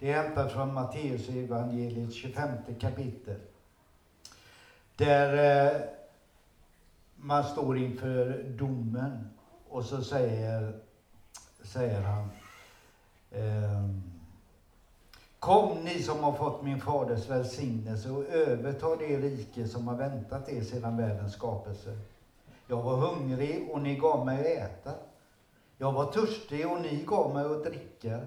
Det 0.00 0.12
är 0.12 0.22
hämtat 0.22 0.52
från 0.52 0.74
Matteus 0.74 1.28
evangeliet 1.28 2.14
25 2.14 2.48
kapitel. 2.80 3.40
Där 4.96 5.74
eh, 5.74 5.82
man 7.16 7.44
står 7.44 7.78
inför 7.78 8.44
domen 8.58 9.30
och 9.68 9.84
så 9.84 10.02
säger, 10.04 10.74
säger 11.62 12.02
han 12.02 12.30
Ehm, 13.30 14.02
Kom 15.38 15.84
ni 15.84 16.02
som 16.02 16.24
har 16.24 16.32
fått 16.32 16.62
min 16.62 16.80
faders 16.80 17.28
välsignelse 17.28 18.10
och 18.10 18.24
överta 18.24 18.96
det 18.96 19.18
rike 19.18 19.66
som 19.66 19.88
har 19.88 19.96
väntat 19.96 20.48
er 20.48 20.62
sedan 20.62 20.96
världens 20.96 21.32
skapelse. 21.32 21.98
Jag 22.66 22.82
var 22.82 22.96
hungrig 22.96 23.70
och 23.70 23.80
ni 23.80 23.96
gav 23.96 24.26
mig 24.26 24.56
att 24.56 24.70
äta. 24.70 24.94
Jag 25.76 25.92
var 25.92 26.12
törstig 26.12 26.68
och 26.68 26.80
ni 26.80 27.04
gav 27.04 27.34
mig 27.34 27.44
att 27.44 27.64
dricka. 27.64 28.20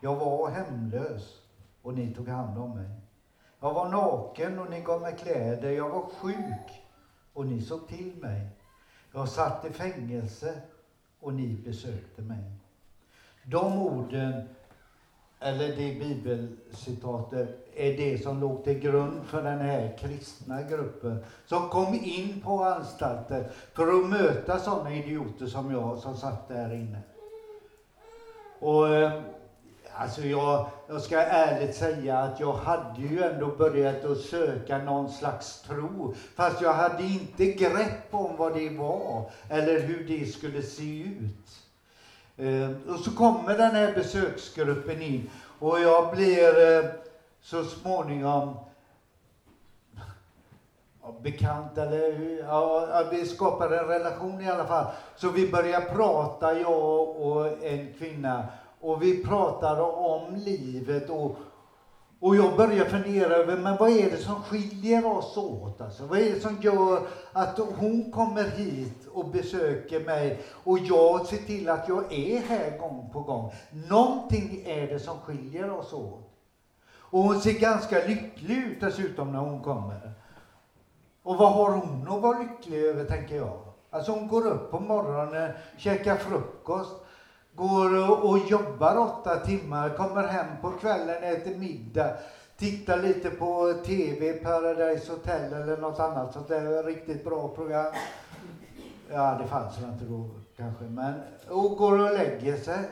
Jag 0.00 0.16
var 0.16 0.50
hemlös 0.50 1.40
och 1.82 1.94
ni 1.94 2.14
tog 2.14 2.28
hand 2.28 2.58
om 2.58 2.70
mig. 2.70 2.90
Jag 3.60 3.74
var 3.74 3.88
naken 3.88 4.58
och 4.58 4.70
ni 4.70 4.80
gav 4.80 5.02
mig 5.02 5.16
kläder. 5.16 5.70
Jag 5.70 5.90
var 5.90 6.10
sjuk 6.10 6.82
och 7.32 7.46
ni 7.46 7.60
såg 7.60 7.88
till 7.88 8.16
mig. 8.16 8.46
Jag 9.12 9.28
satt 9.28 9.64
i 9.64 9.70
fängelse 9.70 10.58
och 11.20 11.34
ni 11.34 11.62
besökte 11.64 12.22
mig. 12.22 12.44
De 13.44 13.78
orden 13.78 14.48
eller 15.40 15.68
det 15.68 15.98
bibelcitatet, 15.98 17.68
är 17.74 17.96
det 17.96 18.22
som 18.22 18.40
låg 18.40 18.64
till 18.64 18.78
grund 18.78 19.26
för 19.26 19.42
den 19.42 19.60
här 19.60 19.98
kristna 19.98 20.62
gruppen 20.62 21.24
som 21.46 21.70
kom 21.70 21.94
in 21.94 22.40
på 22.40 22.62
anstalten 22.62 23.44
för 23.72 23.98
att 23.98 24.04
möta 24.04 24.58
sådana 24.58 24.92
idioter 24.92 25.46
som 25.46 25.70
jag 25.70 25.98
som 25.98 26.14
satt 26.14 26.48
där 26.48 26.72
inne. 26.72 26.98
Och 28.58 28.88
eh, 28.88 29.22
alltså 29.98 30.22
jag, 30.22 30.66
jag 30.88 31.02
ska 31.02 31.18
ärligt 31.20 31.76
säga 31.76 32.18
att 32.18 32.40
jag 32.40 32.52
hade 32.52 33.00
ju 33.00 33.22
ändå 33.22 33.46
börjat 33.46 34.04
att 34.04 34.18
söka 34.18 34.78
någon 34.78 35.10
slags 35.10 35.62
tro, 35.62 36.14
fast 36.34 36.60
jag 36.60 36.72
hade 36.72 37.02
inte 37.02 37.46
grepp 37.46 38.08
om 38.10 38.36
vad 38.36 38.54
det 38.54 38.70
var 38.70 39.30
eller 39.48 39.80
hur 39.80 40.08
det 40.08 40.26
skulle 40.26 40.62
se 40.62 41.02
ut. 41.02 41.64
Eh, 42.36 42.94
och 42.94 43.00
så 43.00 43.10
kommer 43.10 43.58
den 43.58 43.74
här 43.74 43.94
besöksgruppen 43.94 45.02
in 45.02 45.30
och 45.58 45.80
jag 45.80 46.16
blir 46.16 46.78
eh, 46.78 46.90
så 47.40 47.64
småningom 47.64 48.56
bekant 51.22 51.78
eller 51.78 52.38
ja, 52.42 53.04
vi 53.10 53.26
skapar 53.26 53.70
en 53.70 53.84
relation 53.84 54.40
i 54.40 54.50
alla 54.50 54.66
fall. 54.66 54.86
Så 55.16 55.30
vi 55.30 55.50
börjar 55.50 55.80
prata, 55.80 56.60
jag 56.60 57.08
och 57.08 57.64
en 57.64 57.94
kvinna. 57.98 58.46
Och 58.80 59.02
vi 59.02 59.24
pratar 59.24 59.80
om 59.80 60.36
livet 60.36 61.10
och, 61.10 61.36
och 62.20 62.36
jag 62.36 62.56
börjar 62.56 62.84
fundera 62.84 63.34
över, 63.34 63.56
men 63.56 63.76
vad 63.76 63.90
är 63.90 64.10
det 64.10 64.16
som 64.16 64.42
skiljer 64.42 65.06
oss 65.06 65.36
åt? 65.36 65.80
Alltså, 65.80 66.06
vad 66.06 66.18
är 66.18 66.34
det 66.34 66.40
som 66.40 66.56
gör 66.60 67.06
att 67.32 67.58
hon 67.58 68.12
kommer 68.12 68.44
hit 68.44 69.06
och 69.12 69.28
besöker 69.28 70.00
mig 70.00 70.40
och 70.64 70.78
jag 70.78 71.26
ser 71.26 71.36
till 71.36 71.68
att 71.68 71.88
jag 71.88 72.12
är 72.12 72.40
här 72.40 72.78
gång 72.78 73.10
på 73.12 73.20
gång? 73.20 73.52
Någonting 73.70 74.62
är 74.64 74.86
det 74.86 74.98
som 74.98 75.18
skiljer 75.18 75.70
oss 75.70 75.92
åt. 75.92 76.24
Och 77.10 77.20
hon 77.20 77.40
ser 77.40 77.60
ganska 77.60 77.98
lycklig 78.06 78.56
ut 78.56 78.80
dessutom 78.80 79.32
när 79.32 79.38
hon 79.38 79.62
kommer. 79.62 80.12
Och 81.22 81.36
vad 81.36 81.52
har 81.52 81.70
hon 81.70 82.08
att 82.08 82.22
vara 82.22 82.38
lycklig 82.38 82.78
över, 82.78 83.04
tänker 83.04 83.36
jag. 83.36 83.58
Alltså 83.90 84.12
hon 84.12 84.28
går 84.28 84.46
upp 84.46 84.70
på 84.70 84.80
morgonen, 84.80 85.52
käkar 85.76 86.16
frukost, 86.16 86.96
går 87.58 88.24
och 88.24 88.38
jobbar 88.38 88.98
åtta 88.98 89.36
timmar, 89.36 89.96
kommer 89.96 90.26
hem 90.26 90.46
på 90.62 90.70
kvällen, 90.70 91.22
äter 91.22 91.56
middag, 91.56 92.16
tittar 92.56 93.02
lite 93.02 93.30
på 93.30 93.74
TV, 93.86 94.32
Paradise 94.32 95.12
Hotel 95.12 95.52
eller 95.52 95.76
något 95.76 96.00
annat 96.00 96.32
sånt 96.32 96.48
där 96.48 96.82
riktigt 96.82 97.24
bra 97.24 97.48
program. 97.48 97.92
Ja, 99.10 99.38
det 99.42 99.48
fanns 99.48 99.78
väl 99.78 99.90
inte 99.90 100.04
då 100.04 100.30
kanske, 100.56 100.84
men 100.84 101.14
och 101.48 101.76
går 101.76 101.98
och 101.98 102.12
lägger 102.18 102.56
sig. 102.56 102.84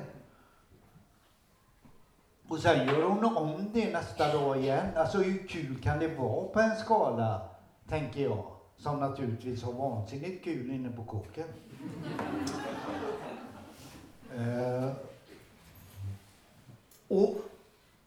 Och 2.49 2.59
sen 2.59 2.87
gör 2.87 3.03
hon 3.03 3.37
om 3.37 3.71
det 3.73 3.93
nästa 3.93 4.33
dag 4.33 4.57
igen. 4.57 4.87
Alltså 4.97 5.19
hur 5.19 5.49
kul 5.49 5.83
kan 5.83 5.99
det 5.99 6.09
vara 6.09 6.49
på 6.49 6.61
en 6.61 6.77
skala, 6.77 7.41
tänker 7.89 8.21
jag. 8.21 8.45
Som 8.79 9.01
naturligtvis 9.01 9.63
har 9.63 9.73
vansinnigt 9.73 10.45
kul 10.45 10.71
inne 10.71 10.91
på 10.91 11.05
kåken. 11.05 11.45
Eh, 14.37 14.91
och 17.09 17.37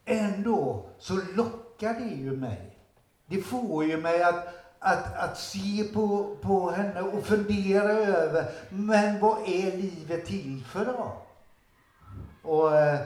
ändå 0.05 0.85
så 0.99 1.13
lockar 1.35 1.93
det 1.93 2.15
ju 2.15 2.31
mig. 2.37 2.77
Det 3.25 3.41
får 3.41 3.85
ju 3.85 3.97
mig 3.97 4.23
att, 4.23 4.47
att, 4.79 5.15
att 5.15 5.37
se 5.37 5.83
på, 5.83 6.35
på 6.41 6.71
henne 6.71 7.01
och 7.01 7.23
fundera 7.23 7.91
över, 7.91 8.45
men 8.69 9.19
vad 9.19 9.37
är 9.37 9.77
livet 9.77 10.25
till 10.25 10.63
för 10.65 10.85
då? 10.85 11.13
Och 12.49 12.75
eh, 12.77 12.99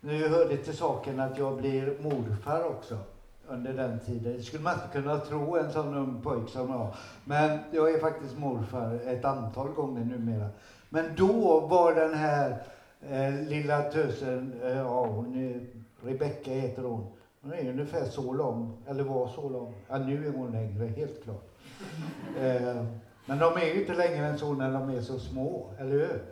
nu 0.00 0.28
hör 0.28 0.48
det 0.48 0.56
till 0.56 0.76
saken 0.76 1.20
att 1.20 1.38
jag 1.38 1.56
blir 1.56 1.98
morfar 2.00 2.64
också 2.64 2.98
under 3.48 3.72
den 3.72 4.00
tiden. 4.00 4.36
Det 4.36 4.42
skulle 4.42 4.62
man 4.62 4.74
inte 4.74 4.88
kunna 4.92 5.18
tro 5.18 5.56
en 5.56 5.72
sån 5.72 5.94
ung 5.94 6.22
pojk 6.22 6.48
som 6.48 6.70
jag. 6.70 6.94
Men 7.24 7.58
jag 7.70 7.94
är 7.94 8.00
faktiskt 8.00 8.38
morfar 8.38 9.00
ett 9.06 9.24
antal 9.24 9.68
gånger 9.68 10.04
numera. 10.04 10.48
Men 10.94 11.14
då 11.16 11.60
var 11.60 11.94
den 11.94 12.14
här 12.14 12.62
eh, 13.10 13.34
lilla 13.48 13.82
tösen, 13.82 14.60
eh, 14.62 14.76
ja 14.76 15.06
hon 15.06 15.34
är, 15.34 15.66
Rebecka 16.08 16.50
heter 16.50 16.82
hon. 16.82 17.06
Hon 17.40 17.52
är 17.52 17.70
ungefär 17.70 18.04
så 18.04 18.32
lång, 18.32 18.76
eller 18.88 19.04
var 19.04 19.28
så 19.28 19.48
lång. 19.48 19.74
Ja, 19.88 19.98
nu 19.98 20.26
är 20.26 20.32
hon 20.32 20.52
längre, 20.52 20.86
helt 20.86 21.24
klart. 21.24 21.48
Eh, 22.40 22.84
men 23.26 23.38
de 23.38 23.56
är 23.56 23.64
ju 23.74 23.80
inte 23.80 23.94
längre 23.94 24.26
än 24.26 24.38
så 24.38 24.52
när 24.52 24.72
de 24.72 24.90
är 24.90 25.00
så 25.00 25.18
små, 25.18 25.70
eller 25.78 25.90
hur? 25.90 26.22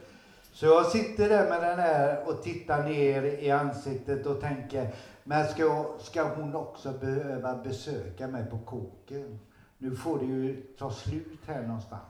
Så 0.52 0.66
jag 0.66 0.86
sitter 0.86 1.28
där 1.28 1.48
med 1.48 1.62
den 1.62 1.78
här 1.78 2.28
och 2.28 2.42
tittar 2.42 2.84
ner 2.84 3.22
i 3.22 3.50
ansiktet 3.50 4.26
och 4.26 4.40
tänker, 4.40 4.94
men 5.24 5.48
ska, 5.48 5.86
ska 5.98 6.34
hon 6.34 6.54
också 6.54 6.92
behöva 6.92 7.56
besöka 7.56 8.28
mig 8.28 8.44
på 8.50 8.58
kåken? 8.58 9.38
Nu 9.78 9.96
får 9.96 10.18
det 10.18 10.24
ju 10.24 10.62
ta 10.78 10.90
slut 10.90 11.40
här 11.46 11.62
någonstans. 11.62 12.09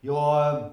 Jag 0.00 0.54
eh, 0.54 0.66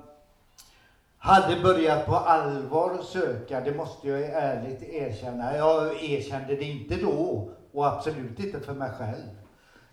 hade 1.18 1.62
börjat 1.62 2.06
på 2.06 2.16
allvar 2.16 2.98
söka, 3.04 3.62
det 3.62 3.74
måste 3.74 4.08
jag 4.08 4.22
ärligt 4.22 4.84
erkänna. 4.84 5.58
Jag 5.58 6.04
erkände 6.04 6.56
det 6.56 6.64
inte 6.64 6.96
då 6.96 7.50
och 7.72 7.88
absolut 7.88 8.40
inte 8.40 8.60
för 8.60 8.74
mig 8.74 8.92
själv. 8.92 9.38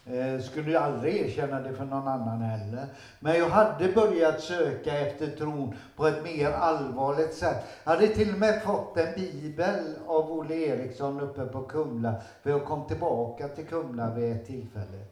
Eh, 0.07 0.41
skulle 0.41 0.81
aldrig 0.81 1.17
erkänna 1.17 1.61
det 1.61 1.73
för 1.73 1.85
någon 1.85 2.09
annan 2.09 2.43
heller. 2.43 2.87
Men 3.21 3.39
jag 3.39 3.49
hade 3.49 3.93
börjat 3.93 4.41
söka 4.41 4.99
efter 4.99 5.27
tron 5.27 5.75
på 5.97 6.07
ett 6.07 6.25
mer 6.25 6.51
allvarligt 6.51 7.35
sätt. 7.35 7.65
Jag 7.85 7.93
hade 7.93 8.09
till 8.09 8.33
och 8.33 8.39
med 8.39 8.63
fått 8.63 8.97
en 8.97 9.15
bibel 9.15 9.95
av 10.07 10.33
Olle 10.33 10.55
Eriksson 10.55 11.21
uppe 11.21 11.45
på 11.45 11.63
Kumla. 11.63 12.15
För 12.43 12.51
jag 12.51 12.65
kom 12.65 12.87
tillbaka 12.87 13.49
till 13.49 13.67
Kumla 13.67 14.15
vid 14.15 14.33
ett 14.33 14.47
tillfälle. 14.47 15.05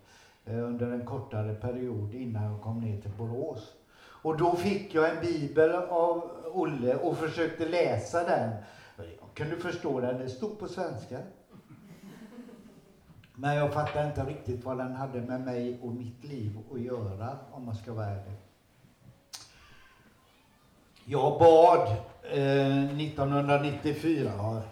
Eh, 0.44 0.64
under 0.64 0.86
en 0.86 1.06
kortare 1.06 1.54
period 1.54 2.14
innan 2.14 2.44
jag 2.44 2.62
kom 2.62 2.80
ner 2.80 3.00
till 3.00 3.12
Borås. 3.18 3.72
Och 4.22 4.36
då 4.36 4.56
fick 4.56 4.94
jag 4.94 5.10
en 5.10 5.20
bibel 5.20 5.70
av 5.74 6.30
Olle 6.52 6.96
och 6.96 7.18
försökte 7.18 7.68
läsa 7.68 8.24
den. 8.24 8.50
Jag 8.96 9.34
kunde 9.34 9.56
förstå 9.56 10.00
den, 10.00 10.18
det 10.18 10.28
stod 10.28 10.58
på 10.58 10.68
svenska. 10.68 11.18
Men 13.34 13.56
jag 13.56 13.72
fattade 13.72 14.08
inte 14.08 14.24
riktigt 14.24 14.64
vad 14.64 14.78
den 14.78 14.94
hade 14.94 15.20
med 15.20 15.40
mig 15.40 15.78
och 15.82 15.92
mitt 15.92 16.24
liv 16.24 16.58
att 16.72 16.80
göra, 16.80 17.36
om 17.50 17.64
man 17.64 17.74
ska 17.74 17.92
vara 17.92 18.06
ärlig. 18.06 18.34
Jag 21.04 21.38
bad 21.38 21.88
eh, 22.22 22.96
1994, 23.00 24.62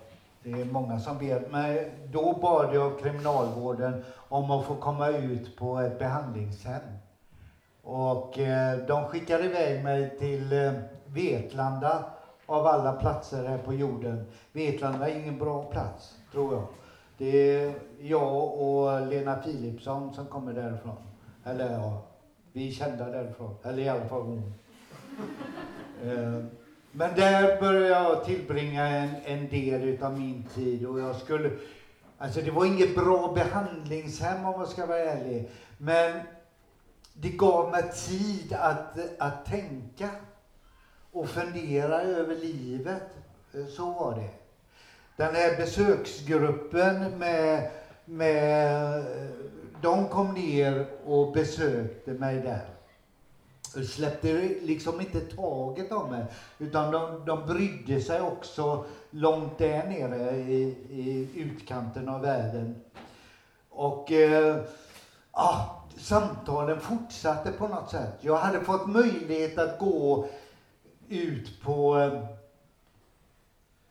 det 0.42 0.50
är 0.50 0.64
många 0.64 0.98
som 0.98 1.18
vet, 1.18 1.50
men 1.50 1.78
då 2.12 2.38
bad 2.42 2.74
jag 2.74 3.00
kriminalvården 3.00 4.04
om 4.28 4.50
att 4.50 4.66
få 4.66 4.74
komma 4.74 5.08
ut 5.08 5.56
på 5.56 5.78
ett 5.78 5.98
behandlingshem. 5.98 6.99
Och 7.92 8.38
eh, 8.38 8.78
de 8.78 9.04
skickade 9.04 9.44
iväg 9.44 9.84
mig 9.84 10.18
till 10.18 10.52
eh, 10.52 10.72
Vetlanda 11.06 12.04
av 12.46 12.66
alla 12.66 12.92
platser 12.92 13.44
här 13.44 13.58
på 13.58 13.74
jorden. 13.74 14.26
Vetlanda 14.52 15.08
är 15.08 15.20
ingen 15.20 15.38
bra 15.38 15.62
plats, 15.64 16.16
tror 16.32 16.54
jag. 16.54 16.66
Det 17.18 17.54
är 17.54 17.74
jag 18.00 18.60
och 18.60 19.06
Lena 19.06 19.34
Philipsson 19.34 20.14
som 20.14 20.26
kommer 20.26 20.52
därifrån. 20.52 20.96
Eller 21.44 21.72
ja, 21.72 22.02
vi 22.52 22.68
är 22.68 22.72
kända 22.72 23.04
därifrån. 23.10 23.54
Eller 23.64 23.82
i 23.82 23.88
alla 23.88 24.04
fall 24.04 24.22
hon. 24.22 24.52
eh, 26.04 26.44
men 26.92 27.14
där 27.16 27.60
började 27.60 27.86
jag 27.88 28.24
tillbringa 28.24 28.88
en, 28.88 29.10
en 29.24 29.48
del 29.48 29.82
utav 29.82 30.18
min 30.18 30.44
tid 30.54 30.86
och 30.86 31.00
jag 31.00 31.16
skulle 31.16 31.50
Alltså 32.18 32.40
det 32.40 32.50
var 32.50 32.64
inget 32.64 32.94
bra 32.94 33.32
behandlingshem 33.34 34.44
om 34.44 34.58
man 34.58 34.66
ska 34.66 34.86
vara 34.86 34.98
ärlig. 34.98 35.48
Men 35.78 36.20
det 37.20 37.30
gav 37.30 37.70
mig 37.70 37.92
tid 37.92 38.52
att, 38.52 38.98
att 39.18 39.44
tänka 39.44 40.10
och 41.12 41.28
fundera 41.28 42.02
över 42.02 42.34
livet. 42.36 43.02
Så 43.76 43.92
var 43.92 44.14
det. 44.14 44.30
Den 45.16 45.34
här 45.34 45.56
besöksgruppen 45.56 47.18
med, 47.18 47.70
med 48.04 49.04
de 49.82 50.08
kom 50.08 50.34
ner 50.34 50.86
och 51.04 51.32
besökte 51.32 52.10
mig 52.10 52.40
där. 52.40 52.64
släppte 53.84 54.32
liksom 54.62 55.00
inte 55.00 55.20
taget 55.20 55.92
om 55.92 56.10
mig. 56.10 56.24
Utan 56.58 56.92
de, 56.92 57.24
de 57.26 57.46
brydde 57.46 58.00
sig 58.00 58.20
också 58.20 58.84
långt 59.10 59.58
där 59.58 59.86
nere 59.86 60.36
i, 60.36 60.62
i 60.90 61.28
utkanten 61.34 62.08
av 62.08 62.20
världen. 62.20 62.80
Och 63.70 64.12
eh, 64.12 64.56
ah, 65.30 65.79
samtalen 66.00 66.78
fortsatte 66.78 67.50
på 67.50 67.66
något 67.66 67.88
sätt. 67.88 68.12
Jag 68.20 68.36
hade 68.36 68.60
fått 68.60 68.84
möjlighet 68.84 69.58
att 69.58 69.78
gå 69.78 70.24
ut 71.08 71.60
på 71.60 71.92
gudstjänsterna 71.94 72.26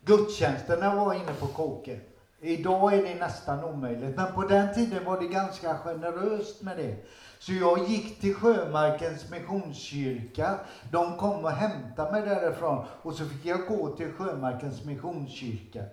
gudstjänsten 0.01 0.79
när 0.79 0.85
jag 0.87 0.93
var 0.95 1.13
inne 1.13 1.33
på 1.33 1.47
kåken. 1.47 1.97
Idag 2.41 2.95
är 2.95 3.01
det 3.01 3.15
nästan 3.15 3.63
omöjligt, 3.63 4.15
men 4.15 4.29
på 4.29 4.43
den 4.43 4.69
tiden 4.69 5.03
var 5.03 5.17
det 5.17 5.25
ganska 5.25 5.75
generöst 5.75 6.61
med 6.61 6.77
det. 6.77 6.95
Så 7.37 7.53
jag 7.53 7.77
gick 7.77 8.19
till 8.19 8.33
Sjömarkens 8.33 9.25
missionskyrka. 9.25 10.57
De 10.91 11.13
kom 11.13 11.43
och 11.43 11.51
hämtade 11.51 12.11
mig 12.11 12.23
därifrån 12.23 12.79
och 12.85 13.15
så 13.15 13.25
fick 13.25 13.45
jag 13.45 13.65
gå 13.65 13.89
till 13.89 14.09
Sjömarkens 14.09 14.83
missionskyrka. 14.83 15.85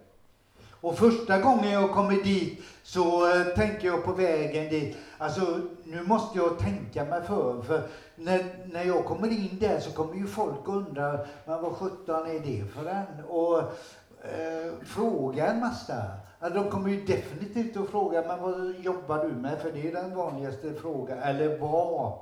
Och 0.81 0.99
första 0.99 1.41
gången 1.41 1.71
jag 1.71 1.93
kommer 1.93 2.25
dit 2.25 2.63
så 2.83 3.31
eh, 3.31 3.45
tänker 3.47 3.87
jag 3.87 4.05
på 4.05 4.13
vägen 4.13 4.69
dit, 4.69 4.97
alltså 5.19 5.61
nu 5.85 6.03
måste 6.03 6.39
jag 6.39 6.59
tänka 6.59 7.05
mig 7.05 7.23
för. 7.23 7.63
För 7.63 7.83
när, 8.17 8.45
när 8.73 8.85
jag 8.85 9.05
kommer 9.05 9.29
in 9.29 9.59
där 9.61 9.81
så 9.81 9.91
kommer 9.91 10.15
ju 10.15 10.27
folk 10.27 10.69
undra, 10.69 11.19
men 11.45 11.63
vad 11.63 11.73
sjutton 11.73 12.27
är 12.27 12.41
det 12.41 12.65
för 12.65 12.87
en? 12.87 13.25
Och 13.29 13.59
eh, 13.59 14.73
fråga 14.85 15.47
en 15.47 15.61
massa. 15.61 16.03
De 16.41 16.71
kommer 16.71 16.91
ju 16.91 17.05
definitivt 17.05 17.77
att 17.77 17.89
fråga, 17.89 18.25
men 18.27 18.43
vad 18.43 18.75
jobbar 18.81 19.25
du 19.25 19.33
med? 19.33 19.59
För 19.59 19.73
det 19.73 19.89
är 19.89 19.93
den 19.93 20.17
vanligaste 20.17 20.75
frågan, 20.75 21.19
eller 21.19 21.59
var 21.59 22.19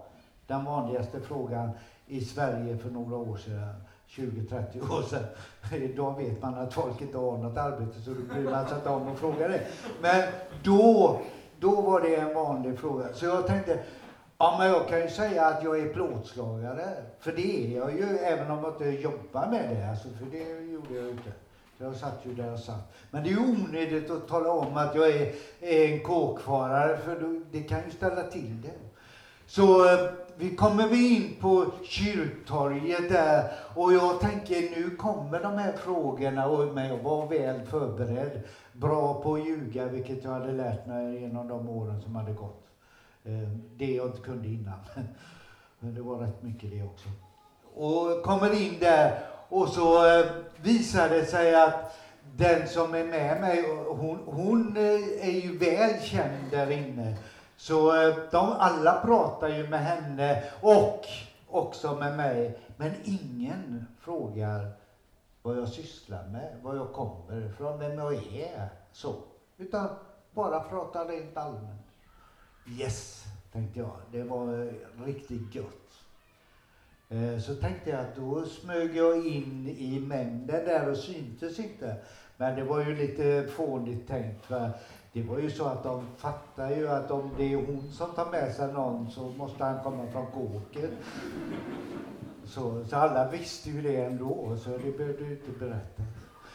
den 0.46 0.64
vanligaste 0.64 1.20
frågan 1.20 1.70
i 2.06 2.20
Sverige 2.20 2.78
för 2.78 2.90
några 2.90 3.16
år 3.16 3.36
sedan. 3.36 3.83
20-30 4.08 4.98
år 4.98 5.02
sedan. 5.02 5.24
Idag 5.72 6.18
vet 6.18 6.42
man 6.42 6.54
att 6.54 6.74
folk 6.74 7.00
inte 7.00 7.18
har 7.18 7.38
något 7.38 7.58
arbete 7.58 8.00
så 8.04 8.10
då 8.10 8.34
bryr 8.34 8.50
man 8.50 8.68
sig 8.68 8.76
inte 8.76 8.90
om 8.90 9.08
att 9.08 9.18
fråga 9.18 9.48
det. 9.48 9.60
Men 10.02 10.22
då, 10.62 11.20
då 11.60 11.80
var 11.80 12.00
det 12.00 12.16
en 12.16 12.34
vanlig 12.34 12.78
fråga. 12.78 13.14
Så 13.14 13.24
jag 13.24 13.46
tänkte, 13.46 13.78
ja 14.38 14.56
men 14.58 14.68
jag 14.68 14.88
kan 14.88 15.00
ju 15.00 15.08
säga 15.08 15.46
att 15.46 15.62
jag 15.62 15.78
är 15.78 15.92
plåtslagare. 15.92 17.02
För 17.20 17.32
det 17.32 17.66
är 17.66 17.76
jag 17.76 17.92
ju, 17.92 18.18
även 18.18 18.50
om 18.50 18.64
jag 18.64 18.72
inte 18.72 19.02
jobbar 19.02 19.46
med 19.46 19.76
det. 19.76 19.90
Alltså, 19.90 20.08
för 20.08 20.26
det 20.30 20.72
gjorde 20.72 20.94
jag 20.94 21.04
ju 21.04 21.10
inte. 21.10 21.32
Jag 21.78 21.96
satt 21.96 22.20
ju 22.22 22.34
där 22.34 22.46
jag 22.46 22.58
satt. 22.58 22.92
Men 23.10 23.24
det 23.24 23.30
är 23.30 23.38
onödigt 23.38 24.10
att 24.10 24.28
tala 24.28 24.50
om 24.50 24.76
att 24.76 24.94
jag 24.94 25.08
är, 25.08 25.34
är 25.60 25.92
en 25.92 26.00
kåkfarare, 26.00 26.96
för 26.96 27.40
det 27.52 27.62
kan 27.62 27.84
ju 27.84 27.90
ställa 27.90 28.22
till 28.22 28.62
det. 28.62 28.74
Så 29.46 29.92
eh, 29.92 30.10
vi 30.36 30.56
kommer 30.56 30.88
vi 30.88 31.16
in 31.16 31.36
på 31.40 31.66
kyrktorget 31.82 33.08
där 33.08 33.52
och 33.74 33.92
jag 33.92 34.20
tänker 34.20 34.60
nu 34.60 34.96
kommer 34.96 35.42
de 35.42 35.58
här 35.58 35.72
frågorna 35.72 36.46
och 36.46 36.80
jag 36.80 36.98
var 36.98 37.26
väl 37.26 37.66
förberedd. 37.66 38.42
Bra 38.72 39.22
på 39.22 39.34
att 39.34 39.46
ljuga, 39.46 39.86
vilket 39.86 40.24
jag 40.24 40.30
hade 40.30 40.52
lärt 40.52 40.86
mig 40.86 41.20
genom 41.20 41.48
de 41.48 41.68
åren 41.68 42.02
som 42.02 42.16
hade 42.16 42.32
gått. 42.32 42.66
Eh, 43.24 43.48
det 43.76 43.94
jag 43.94 44.06
inte 44.06 44.22
kunde 44.22 44.48
innan. 44.48 44.78
Men 45.78 45.94
det 45.94 46.02
var 46.02 46.18
rätt 46.18 46.42
mycket 46.42 46.70
det 46.70 46.82
också. 46.82 47.08
Och 47.74 48.22
kommer 48.22 48.62
in 48.62 48.74
där 48.80 49.18
och 49.48 49.68
så 49.68 50.18
eh, 50.18 50.26
visar 50.62 51.08
det 51.08 51.24
sig 51.24 51.54
att 51.54 51.96
den 52.36 52.68
som 52.68 52.94
är 52.94 53.04
med 53.04 53.40
mig, 53.40 53.64
hon, 53.88 54.18
hon 54.26 54.76
eh, 54.76 55.28
är 55.28 55.40
ju 55.40 55.58
väl 55.58 56.00
känd 56.00 56.50
där 56.50 56.70
inne. 56.70 57.16
Så 57.64 57.96
eh, 57.96 58.16
de 58.30 58.52
alla 58.52 59.00
pratar 59.00 59.48
ju 59.48 59.68
med 59.68 59.80
henne 59.80 60.42
och 60.60 61.06
också 61.48 61.94
med 61.94 62.16
mig. 62.16 62.58
Men 62.76 62.92
ingen 63.04 63.86
frågar 64.00 64.72
vad 65.42 65.58
jag 65.58 65.68
sysslar 65.68 66.28
med, 66.28 66.56
var 66.62 66.76
jag 66.76 66.92
kommer 66.92 67.46
ifrån, 67.46 67.78
vem 67.78 67.98
jag 67.98 68.14
är. 68.14 68.68
Så. 68.92 69.14
Utan 69.56 69.88
bara 70.32 70.60
pratar 70.60 71.06
rent 71.06 71.36
allmänt. 71.36 71.86
Yes, 72.80 73.24
tänkte 73.52 73.80
jag. 73.80 73.96
Det 74.12 74.22
var 74.22 74.62
eh, 74.62 75.04
riktigt 75.04 75.54
gött. 75.54 76.04
Eh, 77.08 77.38
så 77.38 77.54
tänkte 77.54 77.90
jag 77.90 78.00
att 78.00 78.16
då 78.16 78.44
smög 78.44 78.96
jag 78.96 79.26
in 79.26 79.68
i 79.68 80.00
mängden 80.00 80.64
där 80.64 80.90
och 80.90 80.96
syntes 80.96 81.58
inte. 81.58 81.96
Men 82.36 82.56
det 82.56 82.64
var 82.64 82.84
ju 82.84 82.96
lite 82.96 83.46
fånigt 83.56 84.08
tänkt. 84.08 84.46
För 84.46 84.70
det 85.14 85.22
var 85.22 85.38
ju 85.38 85.50
så 85.50 85.64
att 85.64 85.82
de 85.84 86.06
fattar 86.16 86.70
ju 86.70 86.90
att 86.90 87.10
om 87.10 87.34
det 87.36 87.52
är 87.52 87.56
hon 87.56 87.92
som 87.92 88.14
tar 88.14 88.30
med 88.30 88.54
sig 88.54 88.72
någon 88.72 89.10
så 89.10 89.20
måste 89.22 89.64
han 89.64 89.82
komma 89.84 90.06
från 90.12 90.26
kåken. 90.26 90.90
Så, 92.44 92.84
så 92.90 92.96
alla 92.96 93.30
visste 93.30 93.70
ju 93.70 93.82
det 93.82 93.96
ändå, 93.96 94.56
så 94.56 94.70
det 94.70 94.96
behövde 94.96 95.24
ju 95.24 95.30
inte 95.30 95.52
berätta. 95.58 96.02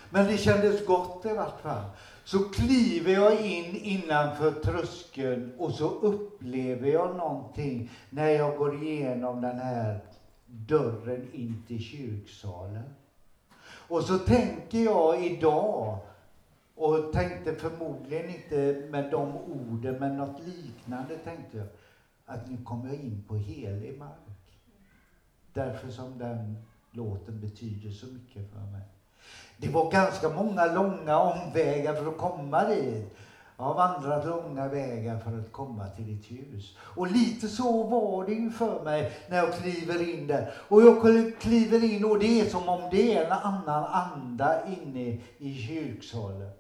Men 0.10 0.28
det 0.28 0.38
kändes 0.38 0.86
gott 0.86 1.26
i 1.26 1.34
vart 1.34 1.62
fall. 1.62 1.86
Så 2.24 2.40
kliver 2.40 3.12
jag 3.12 3.42
in 3.42 3.76
innanför 3.76 4.52
tröskeln 4.52 5.52
och 5.58 5.72
så 5.72 5.94
upplever 6.02 6.90
jag 6.90 7.12
någonting 7.12 7.90
när 8.10 8.30
jag 8.30 8.56
går 8.56 8.74
igenom 8.74 9.42
den 9.42 9.60
här 9.60 10.00
dörren 10.46 11.28
in 11.32 11.58
till 11.68 11.80
kyrksalen. 11.80 12.94
Och 13.64 14.04
så 14.04 14.18
tänker 14.18 14.80
jag 14.80 15.20
idag, 15.20 15.98
och 16.80 17.14
tänkte 17.14 17.56
förmodligen 17.56 18.30
inte 18.30 18.88
med 18.92 19.12
de 19.12 19.38
orden, 19.38 20.00
men 20.00 20.18
något 20.18 20.40
liknande 20.40 21.18
tänkte 21.18 21.58
jag, 21.58 21.68
att 22.26 22.50
nu 22.50 22.64
kommer 22.64 22.90
jag 22.90 22.98
in 22.98 23.24
på 23.28 23.36
helig 23.36 24.00
mark. 24.00 24.60
Därför 25.54 25.92
som 25.92 26.18
den 26.18 26.58
låten 26.92 27.40
betyder 27.40 27.92
så 27.92 28.06
mycket 28.06 28.52
för 28.52 28.60
mig. 28.60 28.82
Det 29.58 29.70
var 29.70 29.92
ganska 29.92 30.30
många 30.30 30.66
långa 30.66 31.18
omvägar 31.18 31.94
för 31.94 32.08
att 32.08 32.18
komma 32.18 32.66
dit. 32.66 33.16
Jag 33.58 33.66
har 33.66 33.76
vandrat 33.76 34.26
långa 34.26 34.68
vägar 34.68 35.18
för 35.18 35.38
att 35.40 35.52
komma 35.52 35.88
till 35.88 36.06
ditt 36.06 36.32
hus. 36.32 36.74
Och 36.78 37.08
lite 37.08 37.50
så 37.50 37.84
var 37.84 38.24
det 38.24 38.34
ju 38.34 38.50
för 38.50 38.80
mig 38.80 39.08
när 39.26 39.38
jag 39.38 39.52
kliver 39.52 40.02
in 40.02 40.28
där. 40.28 40.50
Och 40.52 40.82
jag 40.82 40.96
kliver 41.40 41.84
in 41.84 42.04
och 42.04 42.20
det 42.20 42.40
är 42.40 42.46
som 42.46 42.70
om 42.70 42.88
det 42.92 43.14
är 43.16 43.26
en 43.26 43.32
annan 43.32 43.84
anda 43.84 44.66
inne 44.66 45.16
i 45.38 45.58
kyrksalen. 45.58 46.52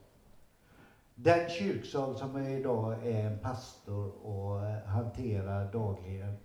Den 1.21 1.49
kyrksal 1.49 2.15
som 2.15 2.35
jag 2.35 2.53
idag 2.53 2.95
är 3.01 3.25
en 3.25 3.37
pastor 3.37 4.07
och 4.25 4.61
hanterar 4.85 5.65
dagligen 5.65 6.37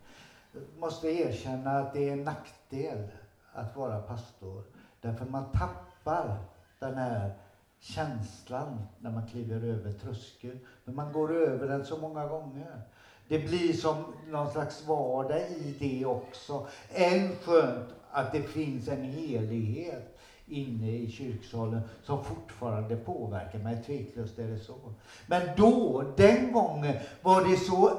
måste 0.77 1.09
erkänna 1.09 1.79
att 1.79 1.93
det 1.93 2.09
är 2.09 2.13
en 2.13 2.25
nackdel 2.25 3.07
att 3.53 3.75
vara 3.77 3.99
pastor. 3.99 4.63
Därför 5.01 5.25
man 5.25 5.45
tappar 5.45 6.35
den 6.79 6.97
här 6.97 7.31
känslan 7.79 8.81
när 8.99 9.11
man 9.11 9.23
kliver 9.23 9.61
över 9.61 9.91
tröskeln. 9.91 10.59
Men 10.85 10.95
man 10.95 11.13
går 11.13 11.33
över 11.33 11.67
den 11.67 11.85
så 11.85 11.97
många 11.97 12.27
gånger. 12.27 12.81
Det 13.29 13.39
blir 13.39 13.73
som 13.73 14.13
någon 14.25 14.49
slags 14.49 14.81
vardag 14.81 15.41
i 15.41 15.75
det 15.79 16.05
också. 16.05 16.63
Än 16.89 17.33
skönt 17.33 17.93
att 18.11 18.33
det 18.33 18.41
finns 18.41 18.89
en 18.89 19.03
helighet 19.03 20.14
inne 20.47 20.91
i 20.91 21.11
kyrksalen 21.11 21.81
som 22.03 22.25
fortfarande 22.25 22.97
påverkar 22.97 23.59
mig. 23.59 23.83
Tveklöst 23.87 24.39
är 24.39 24.49
det 24.49 24.59
så. 24.59 24.75
Men 25.27 25.43
då, 25.57 26.05
den 26.17 26.53
gången, 26.53 26.95
var 27.23 27.45
det 27.51 27.57
så 27.57 27.91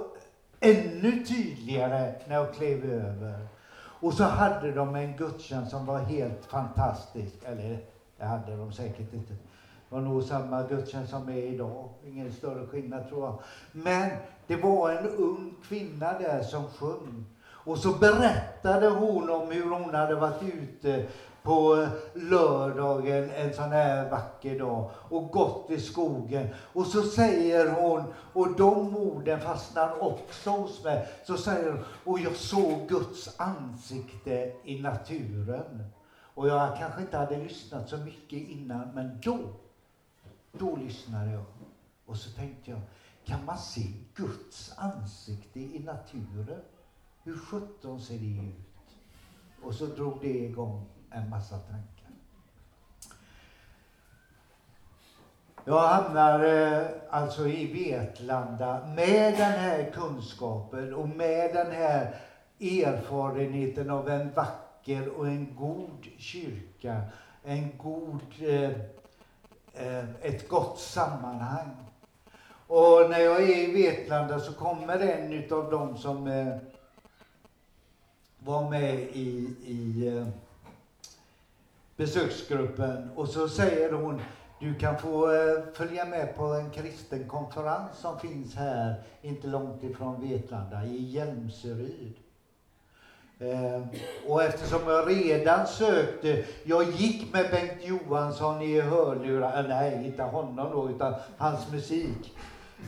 ännu 0.59 1.25
tydligare 1.25 2.15
när 2.27 2.35
jag 2.35 2.53
klev 2.53 2.85
över. 2.85 3.47
Och 3.77 4.13
så 4.13 4.23
hade 4.23 4.71
de 4.71 4.95
en 4.95 5.17
gudstjänst 5.17 5.71
som 5.71 5.85
var 5.85 5.99
helt 5.99 6.45
fantastisk. 6.45 7.35
Eller 7.45 7.79
det 8.17 8.25
hade 8.25 8.55
de 8.55 8.73
säkert 8.73 9.13
inte 9.13 9.33
Det 9.33 9.95
var 9.95 10.01
nog 10.01 10.23
samma 10.23 10.63
gudstjänst 10.63 11.09
som 11.09 11.29
är 11.29 11.43
idag. 11.43 11.89
Ingen 12.05 12.33
större 12.33 12.67
skillnad 12.67 13.09
tror 13.09 13.25
jag. 13.25 13.39
Men 13.71 14.09
det 14.47 14.55
var 14.55 14.91
en 14.91 15.09
ung 15.09 15.53
kvinna 15.67 16.19
där 16.19 16.43
som 16.43 16.67
sjöng. 16.67 17.25
Och 17.45 17.77
så 17.77 17.93
berättade 17.93 18.89
hon 18.89 19.29
om 19.29 19.51
hur 19.51 19.69
hon 19.69 19.95
hade 19.95 20.15
varit 20.15 20.43
ute 20.43 21.05
på 21.45 21.87
lördagen 22.13 23.29
en 23.29 23.53
sån 23.53 23.71
här 23.71 24.09
vacker 24.09 24.59
dag 24.59 24.89
och 25.09 25.29
gått 25.29 25.69
i 25.69 25.79
skogen. 25.79 26.47
Och 26.73 26.85
så 26.85 27.03
säger 27.03 27.71
hon, 27.71 28.03
och 28.33 28.55
de 28.55 28.95
orden 28.95 29.41
fastnar 29.41 30.03
också 30.03 30.49
hos 30.49 30.83
mig, 30.83 31.07
så 31.25 31.37
säger 31.37 31.71
hon, 31.71 31.83
och 32.03 32.19
jag 32.19 32.35
såg 32.35 32.87
Guds 32.87 33.39
ansikte 33.39 34.53
i 34.63 34.81
naturen. 34.81 35.83
Och 36.33 36.47
jag 36.47 36.77
kanske 36.77 37.01
inte 37.01 37.17
hade 37.17 37.37
lyssnat 37.37 37.89
så 37.89 37.97
mycket 37.97 38.49
innan, 38.49 38.89
men 38.93 39.21
då 39.23 39.37
då 40.59 40.75
lyssnade 40.75 41.31
jag 41.31 41.43
och 42.05 42.17
så 42.17 42.29
tänkte 42.29 42.71
jag, 42.71 42.81
kan 43.25 43.45
man 43.45 43.57
se 43.57 43.81
Guds 44.15 44.73
ansikte 44.77 45.59
i 45.59 45.79
naturen? 45.79 46.61
Hur 47.23 47.37
sjutton 47.37 48.01
ser 48.01 48.17
det 48.17 48.41
ut? 48.47 48.95
Och 49.63 49.73
så 49.73 49.85
drog 49.85 50.21
det 50.21 50.37
igång 50.37 50.85
en 51.15 51.29
massa 51.29 51.57
tankar. 51.57 52.09
Jag 55.65 55.87
hamnar 55.87 56.43
eh, 56.43 56.87
alltså 57.09 57.47
i 57.47 57.73
Vetlanda 57.73 58.85
med 58.95 59.33
den 59.33 59.51
här 59.51 59.91
kunskapen 59.91 60.93
och 60.93 61.09
med 61.09 61.53
den 61.53 61.71
här 61.71 62.15
erfarenheten 62.59 63.89
av 63.89 64.09
en 64.09 64.33
vacker 64.33 65.09
och 65.09 65.27
en 65.27 65.55
god 65.55 66.07
kyrka, 66.17 67.01
en 67.43 67.77
god, 67.77 68.21
eh, 68.41 68.71
eh, 69.73 70.09
ett 70.21 70.49
gott 70.49 70.79
sammanhang. 70.79 71.75
Och 72.67 73.09
när 73.09 73.19
jag 73.19 73.41
är 73.41 73.69
i 73.69 73.71
Vetlanda 73.71 74.39
så 74.39 74.53
kommer 74.53 74.99
en 74.99 75.33
utav 75.33 75.71
dem 75.71 75.97
som 75.97 76.27
eh, 76.27 76.57
var 78.39 78.69
med 78.69 78.95
i, 78.95 79.55
i 79.65 80.07
eh, 80.07 80.27
besöksgruppen 81.97 83.11
och 83.15 83.27
så 83.27 83.47
säger 83.47 83.91
hon 83.91 84.21
du 84.59 84.79
kan 84.79 84.97
få 84.99 85.31
eh, 85.31 85.61
följa 85.73 86.05
med 86.05 86.35
på 86.35 86.43
en 86.43 86.69
kristen 86.69 87.27
konferens 87.27 87.97
som 87.97 88.19
finns 88.19 88.55
här, 88.55 88.95
inte 89.21 89.47
långt 89.47 89.83
ifrån 89.83 90.19
Vetlanda, 90.19 90.83
i 90.83 91.11
Hjälmseryd. 91.11 92.13
Eh, 93.39 93.81
och 94.27 94.43
eftersom 94.43 94.87
jag 94.87 95.09
redan 95.09 95.67
sökte, 95.67 96.39
jag 96.63 96.83
gick 96.83 97.33
med 97.33 97.49
Bengt 97.49 97.83
Johansson 97.83 98.61
i 98.61 98.81
hörlurar, 98.81 99.59
eh, 99.59 99.67
nej 99.67 100.05
inte 100.05 100.23
honom 100.23 100.71
då, 100.71 100.89
utan 100.89 101.13
hans 101.37 101.67
musik 101.67 102.33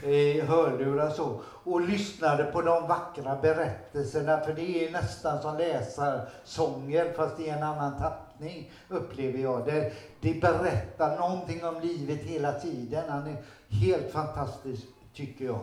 i 0.02 0.42
hörlurar 0.42 1.10
så 1.10 1.36
och 1.42 1.82
lyssnade 1.82 2.46
på 2.46 2.62
de 2.62 2.86
vackra 2.86 3.36
berättelserna 3.36 4.38
för 4.38 4.54
det 4.54 4.84
är 4.84 4.88
nästan 4.88 5.40
som 5.40 5.56
läsarsånger 5.56 7.10
fast 7.16 7.40
i 7.40 7.50
en 7.50 7.64
annan 7.64 7.94
tappning 7.94 8.27
upplever 8.88 9.40
jag. 9.40 9.66
Det, 9.66 9.94
det 10.22 10.42
berättar 10.42 11.20
någonting 11.20 11.66
om 11.66 11.82
livet 11.82 12.20
hela 12.20 12.54
tiden. 12.54 13.04
Han 13.10 13.28
är 13.28 13.38
helt 13.70 14.12
fantastisk 14.12 14.84
tycker 15.14 15.46
jag. 15.46 15.62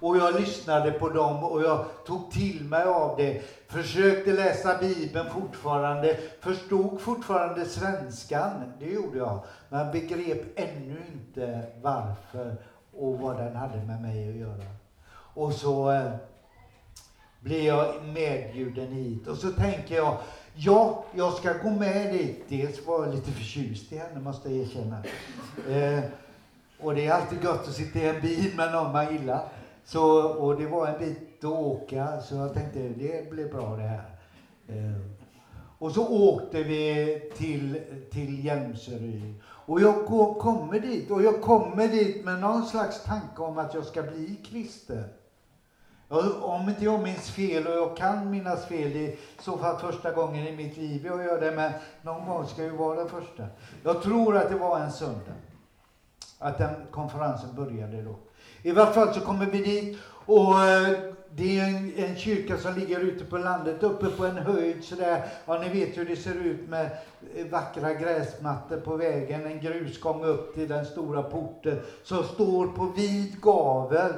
Och 0.00 0.16
jag 0.16 0.40
lyssnade 0.40 0.90
på 0.90 1.08
dem 1.08 1.44
och 1.44 1.62
jag 1.62 1.84
tog 2.06 2.30
till 2.30 2.64
mig 2.64 2.84
av 2.84 3.16
det. 3.16 3.42
Försökte 3.68 4.32
läsa 4.32 4.78
Bibeln 4.78 5.30
fortfarande. 5.30 6.18
Förstod 6.40 7.00
fortfarande 7.00 7.64
svenskan, 7.64 8.72
det 8.78 8.90
gjorde 8.90 9.18
jag. 9.18 9.44
Men 9.68 9.92
begrep 9.92 10.58
ännu 10.58 11.02
inte 11.12 11.62
varför 11.82 12.56
och 12.92 13.18
vad 13.18 13.36
den 13.36 13.56
hade 13.56 13.76
med 13.76 14.02
mig 14.02 14.28
att 14.28 14.36
göra. 14.36 14.64
Och 15.34 15.52
så 15.52 15.90
eh, 15.90 16.12
blev 17.40 17.64
jag 17.64 18.04
medbjuden 18.04 18.92
hit 18.92 19.26
och 19.26 19.36
så 19.36 19.52
tänker 19.52 19.96
jag, 19.96 20.16
ja, 20.58 21.04
jag 21.14 21.32
ska 21.32 21.52
gå 21.52 21.70
med 21.70 22.12
dit. 22.12 22.44
Dels 22.48 22.86
var 22.86 23.04
jag 23.04 23.14
lite 23.14 23.30
förtjust 23.30 23.92
i 23.92 23.98
henne, 23.98 24.20
måste 24.20 24.48
jag 24.48 24.62
erkänna. 24.62 25.02
Eh, 25.70 26.04
och 26.80 26.94
det 26.94 27.06
är 27.06 27.12
alltid 27.12 27.44
gött 27.44 27.68
att 27.68 27.74
sitta 27.74 27.98
i 27.98 28.08
en 28.08 28.20
bil 28.20 28.56
med 28.56 28.72
någon 28.72 28.92
man 28.92 29.12
gillar. 29.12 29.48
Så, 29.84 30.22
och 30.22 30.60
det 30.60 30.66
var 30.66 30.86
en 30.86 30.98
bit 30.98 31.38
att 31.38 31.44
åka, 31.44 32.20
så 32.20 32.34
jag 32.34 32.54
tänkte 32.54 32.78
det 32.78 33.30
blir 33.30 33.48
bra 33.48 33.76
det 33.76 33.82
här. 33.82 34.04
Eh, 34.68 35.00
och 35.78 35.92
så 35.92 36.08
åkte 36.08 36.62
vi 36.62 37.20
till, 37.36 37.80
till 38.10 38.44
Jämseryd. 38.44 39.34
Och 39.44 39.80
jag 39.80 40.06
går, 40.06 40.34
kommer 40.34 40.80
dit, 40.80 41.10
och 41.10 41.22
jag 41.22 41.42
kommer 41.42 41.88
dit 41.88 42.24
med 42.24 42.40
någon 42.40 42.66
slags 42.66 43.02
tanke 43.02 43.42
om 43.42 43.58
att 43.58 43.74
jag 43.74 43.84
ska 43.84 44.02
bli 44.02 44.40
kristen. 44.44 45.04
Om 46.08 46.68
inte 46.68 46.84
jag 46.84 47.02
minns 47.02 47.30
fel, 47.30 47.66
och 47.66 47.74
jag 47.74 47.96
kan 47.96 48.30
minnas 48.30 48.66
fel, 48.66 48.96
i 48.96 49.18
så 49.40 49.58
fall 49.58 49.78
första 49.78 50.10
gången 50.10 50.46
i 50.46 50.56
mitt 50.56 50.76
liv 50.76 51.06
jag 51.06 51.24
gör 51.24 51.40
det, 51.40 51.50
men 51.50 51.72
någon 52.02 52.26
gång 52.26 52.46
ska 52.46 52.62
ju 52.62 52.70
vara 52.70 52.98
den 52.98 53.08
första. 53.08 53.46
Jag 53.82 54.02
tror 54.02 54.36
att 54.36 54.48
det 54.48 54.58
var 54.58 54.78
en 54.78 54.92
söndag, 54.92 55.34
att 56.38 56.58
den 56.58 56.74
konferensen 56.90 57.54
började 57.54 58.02
då. 58.02 58.16
I 58.62 58.72
varje 58.72 58.92
fall 58.92 59.14
så 59.14 59.20
kommer 59.20 59.46
vi 59.46 59.58
dit 59.62 59.98
och 60.26 60.62
eh, 60.62 60.98
det 61.30 61.58
är 61.58 61.64
en, 61.64 61.92
en, 61.96 62.16
kyrka 62.16 62.56
som 62.56 62.74
ligger 62.74 63.00
ute 63.00 63.24
på 63.24 63.38
landet, 63.38 63.82
uppe 63.82 64.06
på 64.06 64.26
en 64.26 64.36
höjd 64.36 64.84
sådär. 64.84 65.24
Ja, 65.46 65.58
ni 65.58 65.68
vet 65.68 65.98
hur 65.98 66.04
det 66.04 66.16
ser 66.16 66.34
ut 66.34 66.68
med 66.68 66.90
eh, 67.34 67.46
vackra 67.46 67.94
gräsmattor 67.94 68.76
på 68.76 68.96
vägen, 68.96 69.46
en 69.46 69.60
grusgång 69.60 70.24
upp 70.24 70.54
till 70.54 70.68
den 70.68 70.84
stora 70.84 71.22
porten 71.22 71.80
som 72.02 72.24
står 72.24 72.66
på 72.66 72.84
vid 72.84 73.40
gavel. 73.40 74.12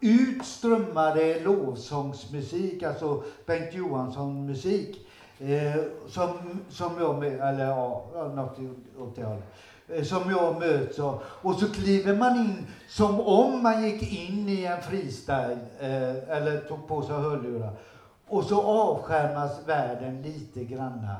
Ut 0.00 0.44
strömmade 0.44 1.40
lovsångsmusik, 1.40 2.82
alltså 2.82 3.22
Bengt 3.46 3.74
Johansson-musik. 3.74 5.06
Eh, 5.38 5.82
som, 6.08 6.38
som 6.68 6.92
jag, 6.98 7.24
eller 7.24 7.66
ja, 7.66 8.32
något 8.34 8.58
åt 8.98 9.16
det 9.16 9.24
hållet. 9.24 9.44
Eh, 9.88 10.02
som 10.02 10.30
jag 10.30 10.58
möts 10.58 10.98
av. 10.98 11.22
Och 11.26 11.54
så 11.54 11.72
kliver 11.72 12.16
man 12.16 12.36
in 12.36 12.66
som 12.88 13.20
om 13.20 13.62
man 13.62 13.84
gick 13.84 14.12
in 14.12 14.48
i 14.48 14.64
en 14.64 14.82
freestyle 14.82 15.58
eh, 15.80 16.36
eller 16.36 16.60
tog 16.68 16.88
på 16.88 17.02
sig 17.02 17.14
hörlurar. 17.14 17.72
Och 18.28 18.44
så 18.44 18.62
avskärmas 18.62 19.68
världen 19.68 20.22
lite 20.22 20.64
granna. 20.64 21.16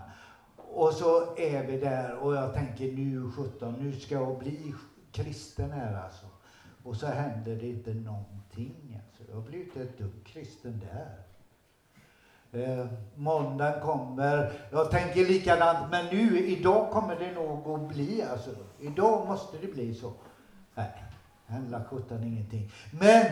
Och 0.56 0.92
så 0.92 1.36
är 1.36 1.66
vi 1.66 1.80
där 1.80 2.16
och 2.22 2.34
jag 2.34 2.54
tänker 2.54 2.84
nu 2.84 3.30
17, 3.36 3.74
nu 3.78 3.92
ska 3.92 4.14
jag 4.14 4.38
bli 4.38 4.74
kristen 5.12 5.70
här 5.70 6.02
alltså. 6.04 6.26
Och 6.82 6.96
så 6.96 7.06
händer 7.06 7.56
det 7.56 7.66
inte 7.66 7.94
någonting. 7.94 8.45
Alltså. 8.56 9.32
Jag 9.32 9.42
blir 9.42 9.60
inte 9.60 9.82
ett 9.82 9.98
dugg 9.98 10.24
kristen 10.24 10.80
där. 10.92 11.26
Eh, 12.52 12.86
måndagen 13.14 13.80
kommer. 13.80 14.52
Jag 14.70 14.90
tänker 14.90 15.26
likadant, 15.26 15.90
men 15.90 16.06
nu, 16.06 16.46
idag 16.46 16.90
kommer 16.90 17.16
det 17.16 17.32
nog 17.32 17.68
att 17.68 17.88
bli 17.88 18.22
alltså. 18.22 18.50
Idag 18.80 19.26
måste 19.28 19.56
det 19.58 19.66
bli 19.66 19.94
så. 19.94 20.12
Nej, 20.74 21.04
händer 21.46 21.84
sjutton 21.90 22.22
ingenting. 22.22 22.72
Men 22.90 23.26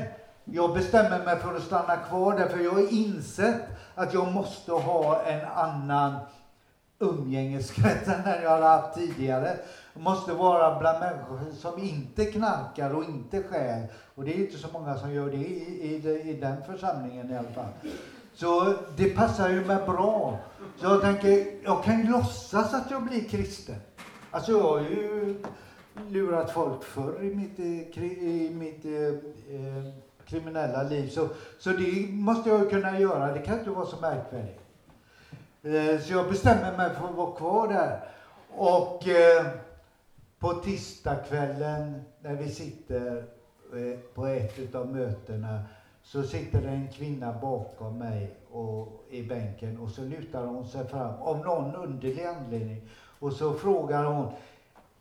jag 0.44 0.74
bestämmer 0.74 1.24
mig 1.24 1.38
för 1.38 1.56
att 1.56 1.62
stanna 1.62 1.96
kvar 1.96 2.38
där, 2.38 2.48
för 2.48 2.58
jag 2.58 2.72
har 2.72 2.92
insett 2.92 3.62
att 3.94 4.14
jag 4.14 4.32
måste 4.32 4.72
ha 4.72 5.22
en 5.22 5.44
annan 5.44 6.18
umgängeskrets 6.98 8.08
än 8.08 8.22
den 8.22 8.42
jag 8.42 8.50
har 8.50 8.62
haft 8.62 8.94
tidigare. 8.94 9.56
Måste 9.94 10.32
vara 10.32 10.78
bland 10.78 11.00
människor 11.00 11.40
som 11.58 11.78
inte 11.78 12.24
knarkar 12.24 12.94
och 12.94 13.04
inte 13.04 13.42
stjäl. 13.42 13.86
Och 14.14 14.24
det 14.24 14.30
är 14.34 14.38
inte 14.38 14.58
så 14.58 14.68
många 14.72 14.96
som 14.96 15.14
gör 15.14 15.30
det 15.30 15.36
i, 15.36 15.94
i, 15.94 16.30
i 16.30 16.34
den 16.40 16.56
församlingen 16.64 17.30
i 17.30 17.36
alla 17.36 17.48
fall. 17.48 17.72
Så 18.34 18.74
det 18.96 19.10
passar 19.10 19.48
ju 19.48 19.64
mig 19.64 19.76
bra. 19.86 20.38
Så 20.76 20.86
jag 20.86 21.00
tänker, 21.00 21.46
jag 21.64 21.84
kan 21.84 22.00
ju 22.00 22.10
låtsas 22.10 22.74
att 22.74 22.90
jag 22.90 23.02
blir 23.02 23.28
kristen. 23.28 23.76
Alltså 24.30 24.52
jag 24.52 24.62
har 24.62 24.80
ju 24.80 25.36
lurat 26.08 26.50
folk 26.50 26.84
förr 26.84 27.22
i 27.22 27.34
mitt, 27.34 27.58
i 27.58 28.50
mitt 28.54 28.84
eh, 28.84 28.92
eh, 29.56 29.84
kriminella 30.26 30.82
liv. 30.82 31.08
Så, 31.08 31.28
så 31.58 31.70
det 31.70 32.06
måste 32.10 32.48
jag 32.48 32.60
ju 32.60 32.68
kunna 32.68 33.00
göra. 33.00 33.32
Det 33.32 33.38
kan 33.38 33.58
inte 33.58 33.70
vara 33.70 33.86
så 33.86 33.96
märkvärdigt. 34.00 34.60
Eh, 35.62 36.00
så 36.06 36.12
jag 36.12 36.28
bestämmer 36.28 36.76
mig 36.76 36.90
för 36.94 37.08
att 37.08 37.14
vara 37.14 37.36
kvar 37.36 37.68
där. 37.68 38.00
Och 38.56 39.08
eh, 39.08 39.46
på 40.44 40.54
tisdagskvällen 40.54 42.02
när 42.20 42.34
vi 42.34 42.50
sitter 42.50 43.24
eh, 43.74 43.98
på 44.14 44.26
ett 44.26 44.74
av 44.74 44.88
mötena 44.88 45.62
så 46.02 46.22
sitter 46.22 46.62
det 46.62 46.68
en 46.68 46.88
kvinna 46.88 47.38
bakom 47.40 47.98
mig 47.98 48.36
och, 48.50 49.04
i 49.10 49.22
bänken 49.22 49.78
och 49.78 49.90
så 49.90 50.02
lutar 50.02 50.46
hon 50.46 50.66
sig 50.66 50.86
fram 50.86 51.14
av 51.22 51.38
någon 51.38 51.74
underlig 51.74 52.24
anledning. 52.24 52.88
Och 53.18 53.32
så 53.32 53.54
frågar 53.54 54.04
hon, 54.04 54.32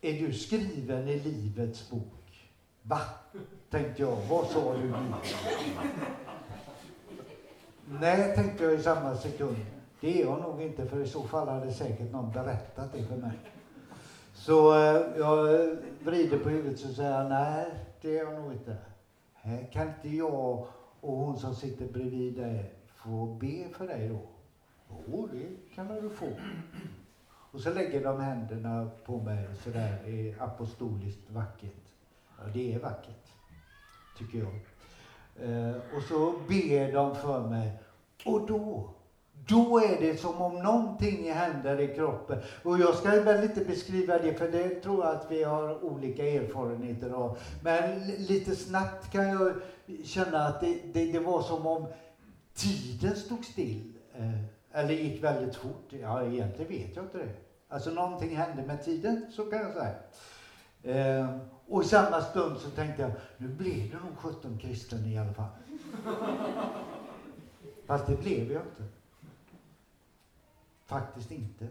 är 0.02 0.14
du 0.14 0.34
skriven 0.34 1.08
i 1.08 1.20
Livets 1.20 1.90
bok? 1.90 2.50
Va? 2.82 3.00
Tänkte 3.70 4.02
jag, 4.02 4.18
vad 4.30 4.48
sa 4.48 4.74
du 4.74 4.84
nu? 4.84 4.94
Nej, 7.86 8.36
tänkte 8.36 8.64
jag 8.64 8.74
i 8.74 8.84
samma 8.84 9.16
sekund. 9.16 9.58
Det 10.00 10.22
är 10.22 10.26
jag 10.26 10.42
nog 10.42 10.62
inte, 10.62 10.86
för 10.86 11.04
i 11.04 11.08
så 11.08 11.24
fall 11.24 11.48
hade 11.48 11.74
säkert 11.74 12.12
någon 12.12 12.32
berättat 12.32 12.94
det 12.94 13.04
för 13.04 13.16
mig. 13.16 13.40
Så 14.46 14.74
eh, 14.74 15.18
jag 15.18 15.70
vrider 16.04 16.40
på 16.40 16.50
huvudet 16.50 16.86
och 16.86 16.96
säger, 16.96 17.30
nej, 17.30 17.66
det 18.02 18.18
är 18.18 18.24
jag 18.24 18.34
nog 18.34 18.54
inte. 18.54 18.78
Kan 19.72 19.88
inte 19.88 20.10
jag 20.10 20.68
och 21.00 21.18
hon 21.18 21.38
som 21.38 21.56
sitter 21.56 21.88
bredvid 21.88 22.36
dig 22.36 22.74
få 22.96 23.26
be 23.26 23.70
för 23.78 23.88
dig 23.88 24.10
då? 24.10 24.20
Jo, 25.08 25.30
det 25.32 25.76
kan 25.76 25.88
du 25.88 26.10
få. 26.10 26.28
Och 27.52 27.60
så 27.60 27.74
lägger 27.74 28.04
de 28.04 28.22
händerna 28.22 28.90
på 29.06 29.18
mig 29.18 29.48
sådär 29.64 30.36
apostoliskt 30.40 31.32
vackert. 31.32 31.84
Ja, 32.38 32.44
det 32.54 32.74
är 32.74 32.80
vackert, 32.80 33.28
tycker 34.18 34.38
jag. 34.38 34.54
Eh, 35.50 35.76
och 35.96 36.04
så 36.04 36.34
ber 36.48 36.94
de 36.94 37.16
för 37.16 37.50
mig. 37.50 37.80
Och 38.26 38.48
då, 38.48 38.90
då 39.48 39.80
är 39.80 40.02
det 40.02 40.18
som 40.18 40.42
om 40.42 40.60
någonting 40.60 41.32
händer 41.32 41.80
i 41.80 41.96
kroppen. 41.96 42.40
Och 42.64 42.80
jag 42.80 42.96
ska 42.96 43.10
väl 43.22 43.44
inte 43.44 43.66
beskriva 43.66 44.18
det, 44.18 44.34
för 44.34 44.52
det 44.52 44.70
tror 44.70 45.06
jag 45.06 45.16
att 45.16 45.32
vi 45.32 45.44
har 45.44 45.84
olika 45.84 46.26
erfarenheter 46.26 47.10
av. 47.10 47.38
Men 47.62 48.08
lite 48.08 48.56
snabbt 48.56 49.12
kan 49.12 49.28
jag 49.28 49.54
känna 50.04 50.48
att 50.48 50.62
det, 50.62 50.80
det, 50.94 51.12
det 51.12 51.20
var 51.20 51.42
som 51.42 51.68
om 51.68 51.88
tiden 52.54 53.16
stod 53.16 53.46
still. 53.46 53.94
Eh, 54.16 54.80
eller 54.82 54.94
gick 54.94 55.24
väldigt 55.24 55.56
fort. 55.56 55.88
Ja, 55.90 56.24
egentligen 56.24 56.72
vet 56.72 56.96
jag 56.96 57.06
inte 57.06 57.18
det. 57.18 57.34
Alltså 57.70 57.92
någonting 57.92 58.36
hände 58.36 58.64
med 58.64 58.84
tiden, 58.84 59.26
så 59.32 59.44
kan 59.46 59.60
jag 59.60 59.74
säga. 59.74 59.96
Eh, 60.84 61.38
och 61.68 61.84
i 61.84 61.86
samma 61.86 62.22
stund 62.22 62.58
så 62.58 62.70
tänkte 62.70 63.02
jag, 63.02 63.12
nu 63.38 63.48
blev 63.48 63.92
det 63.92 63.98
nog 63.98 64.18
17 64.18 64.58
kristen 64.58 65.06
i 65.06 65.18
alla 65.18 65.34
fall. 65.34 65.50
Fast 67.86 68.08
det 68.08 68.22
blev 68.22 68.52
jag 68.52 68.62
inte. 68.62 68.93
Faktiskt 70.86 71.32
inte. 71.32 71.68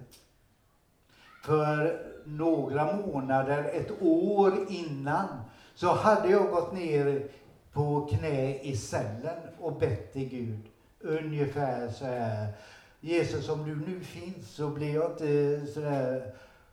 För 1.45 2.03
några 2.25 2.97
månader, 2.97 3.65
ett 3.65 4.03
år 4.03 4.53
innan, 4.69 5.29
så 5.75 5.95
hade 5.95 6.29
jag 6.29 6.51
gått 6.51 6.73
ner 6.73 7.29
på 7.73 8.07
knä 8.07 8.59
i 8.63 8.77
cellen 8.77 9.39
och 9.61 9.79
bett 9.79 10.13
till 10.13 10.29
Gud. 10.29 10.61
Ungefär 11.01 11.89
så 11.89 12.05
här. 12.05 12.53
Jesus, 13.01 13.49
om 13.49 13.65
du 13.65 13.77
nu 13.77 14.01
finns 14.01 14.49
så 14.51 14.69
blir 14.69 14.95
jag 14.95 15.11
inte 15.11 15.67
så 15.67 15.81
där 15.81 16.33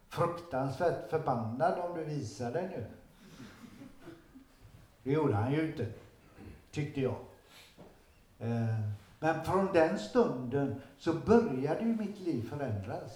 fruktansvärt 0.09 1.09
förbannad 1.09 1.79
om 1.79 1.97
du 1.97 2.03
visar 2.03 2.51
dig 2.51 2.69
nu. 2.75 2.85
Det 5.03 5.11
gjorde 5.11 5.33
han 5.33 5.53
ju 5.53 5.67
inte, 5.67 5.85
tyckte 6.71 7.01
jag. 7.01 7.15
Eh, 8.39 8.79
men 9.19 9.43
från 9.43 9.73
den 9.73 9.99
stunden 9.99 10.81
så 10.97 11.13
började 11.13 11.79
ju 11.79 11.95
mitt 11.95 12.19
liv 12.19 12.49
förändras. 12.49 13.11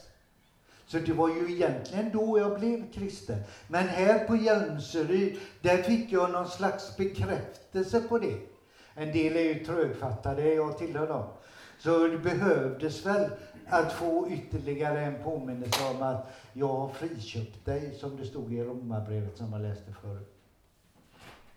Så 0.86 1.00
det 1.00 1.14
var 1.14 1.30
ju 1.30 1.54
egentligen 1.54 2.12
då 2.14 2.40
jag 2.40 2.60
blev 2.60 2.92
kristen. 2.92 3.40
Men 3.68 3.88
här 3.88 4.28
på 4.28 4.36
Hjälmseryd, 4.36 5.40
där 5.62 5.78
fick 5.78 6.12
jag 6.12 6.32
någon 6.32 6.48
slags 6.48 6.98
bekräftelse 6.98 8.02
på 8.02 8.20
det. 8.20 8.38
En 8.96 9.12
del 9.12 9.36
är 9.36 9.42
ju 9.42 9.66
trögfattade, 9.66 10.54
jag 10.54 10.78
tillhör 10.78 11.08
dem. 11.08 11.26
Så 11.80 12.08
det 12.08 12.18
behövdes 12.18 13.06
väl 13.06 13.30
att 13.68 13.94
få 13.94 14.30
ytterligare 14.30 15.02
en 15.02 15.24
påminnelse 15.24 15.80
om 15.96 16.02
att 16.02 16.34
jag 16.54 16.68
har 16.68 16.90
friköpt 16.90 17.66
dig, 17.66 17.96
som 18.00 18.18
det 18.18 18.26
stod 18.26 18.54
i 18.54 18.64
Romarbrevet 18.64 19.38
som 19.38 19.54
jag 19.54 19.62
läste 19.62 19.94
förut. 20.02 20.34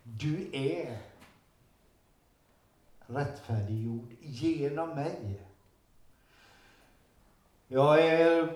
Du 0.03 0.49
är 0.53 0.99
rättfärdiggjord 3.07 4.13
genom 4.21 4.89
mig. 4.89 5.41
Jag 7.69 8.05
är, 8.05 8.49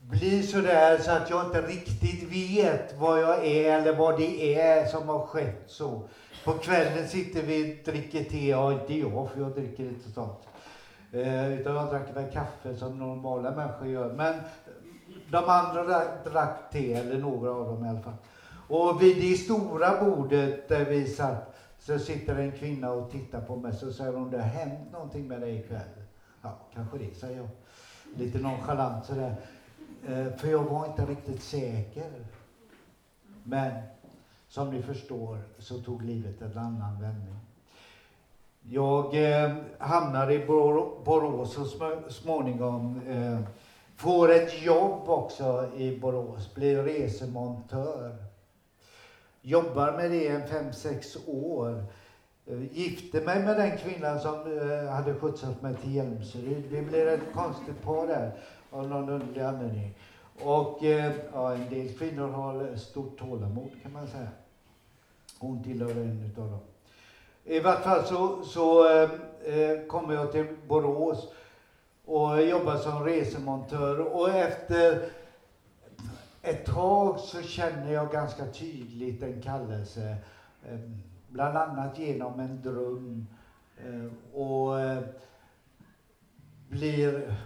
blir 0.00 0.42
sådär 0.42 0.98
så 0.98 1.10
att 1.10 1.30
jag 1.30 1.46
inte 1.46 1.62
riktigt 1.62 2.22
vet 2.22 2.98
vad 2.98 3.22
jag 3.22 3.46
är 3.46 3.78
eller 3.78 3.96
vad 3.96 4.18
det 4.18 4.58
är 4.58 4.86
som 4.86 5.08
har 5.08 5.26
skett 5.26 5.62
så. 5.66 6.02
På 6.44 6.52
kvällen 6.52 7.08
sitter 7.08 7.42
vi 7.42 7.80
och 7.80 7.92
dricker 7.92 8.24
te, 8.24 8.48
ja 8.48 8.72
inte 8.72 8.94
jag 8.94 9.30
för 9.30 9.40
jag 9.40 9.50
dricker 9.50 9.84
inte 9.84 10.10
sånt. 10.10 10.48
Eh, 11.12 11.52
utan 11.52 11.74
jag 11.74 11.88
drack 11.88 12.16
väl 12.16 12.32
kaffe 12.32 12.76
som 12.76 12.98
normala 12.98 13.50
människor 13.50 13.88
gör. 13.88 14.12
Men 14.12 14.34
de 15.30 15.44
andra 15.44 15.84
drack 16.24 16.70
te, 16.72 16.94
eller 16.94 17.18
några 17.18 17.50
av 17.50 17.66
dem 17.66 17.84
i 17.84 17.88
alla 17.88 18.00
fall. 18.00 18.14
Och 18.68 19.02
vid 19.02 19.16
det 19.16 19.36
stora 19.36 20.04
bordet 20.04 20.68
där 20.68 20.84
vi 20.84 21.06
satt 21.06 21.51
så 21.82 21.98
sitter 21.98 22.36
en 22.36 22.52
kvinna 22.52 22.92
och 22.92 23.10
tittar 23.10 23.40
på 23.40 23.56
mig 23.56 23.72
så 23.72 23.92
säger 23.92 24.12
hon, 24.12 24.30
det 24.30 24.38
har 24.38 24.48
hänt 24.48 24.92
någonting 24.92 25.28
med 25.28 25.40
dig 25.40 25.56
ikväll. 25.56 25.88
Ja, 26.42 26.58
kanske 26.74 26.98
det, 26.98 27.14
säger 27.14 27.36
jag. 27.36 27.48
Lite 28.16 28.38
nonchalant 28.38 29.06
sådär. 29.06 29.36
Eh, 30.06 30.36
för 30.36 30.48
jag 30.48 30.64
var 30.64 30.86
inte 30.86 31.06
riktigt 31.06 31.42
säker. 31.42 32.10
Men 33.42 33.82
som 34.48 34.70
ni 34.70 34.82
förstår 34.82 35.38
så 35.58 35.78
tog 35.78 36.02
livet 36.02 36.42
en 36.42 36.58
annan 36.58 37.00
vändning. 37.00 37.36
Jag 38.62 39.14
eh, 39.14 39.56
hamnade 39.78 40.34
i 40.34 40.46
Borås 41.04 41.54
så 41.54 41.64
småningom. 42.10 43.00
Eh, 43.08 43.40
får 43.96 44.32
ett 44.32 44.62
jobb 44.62 45.08
också 45.08 45.70
i 45.76 45.98
Borås, 45.98 46.54
blir 46.54 46.82
resemontör. 46.82 48.31
Jobbar 49.44 49.92
med 49.92 50.10
det 50.10 50.28
en 50.28 50.48
fem, 50.48 50.72
sex 50.72 51.16
år. 51.26 51.84
Eh, 52.46 52.76
gifte 52.78 53.20
mig 53.20 53.42
med 53.42 53.56
den 53.56 53.78
kvinnan 53.78 54.20
som 54.20 54.34
eh, 54.34 54.90
hade 54.90 55.14
skjutsat 55.14 55.62
mig 55.62 55.74
till 55.76 55.94
Hjälmseryd. 55.94 56.64
Vi 56.70 56.82
blev 56.82 57.08
ett 57.08 57.32
konstigt 57.34 57.82
par 57.82 58.06
där 58.06 58.32
av 58.70 58.88
någon 58.88 59.08
underlig 59.08 59.42
anledning. 59.42 59.94
Och 60.42 60.84
eh, 60.84 61.12
ja, 61.32 61.54
en 61.54 61.70
del 61.70 61.98
kvinnor 61.98 62.28
har 62.28 62.76
stort 62.76 63.18
tålamod 63.18 63.70
kan 63.82 63.92
man 63.92 64.06
säga. 64.06 64.28
Hon 65.38 65.64
tillhör 65.64 65.90
en 65.90 66.30
utav 66.32 66.50
dem. 66.50 66.60
I 67.44 67.60
vart 67.60 67.82
fall 67.82 68.04
så, 68.04 68.44
så 68.44 68.88
eh, 69.44 69.86
kommer 69.88 70.14
jag 70.14 70.32
till 70.32 70.46
Borås 70.68 71.28
och 72.04 72.42
jobbar 72.42 72.76
som 72.76 73.04
resemontör 73.04 73.98
och 73.98 74.30
efter 74.30 75.02
ett 76.42 76.66
tag 76.66 77.18
så 77.18 77.42
känner 77.42 77.92
jag 77.92 78.12
ganska 78.12 78.46
tydligt 78.46 79.22
en 79.22 79.42
kallelse, 79.42 80.16
eh, 80.68 80.78
bland 81.28 81.56
annat 81.56 81.98
genom 81.98 82.40
en 82.40 82.62
dröm 82.62 83.26
eh, 83.76 84.38
och 84.40 84.80
eh, 84.80 85.02
blir 86.68 87.36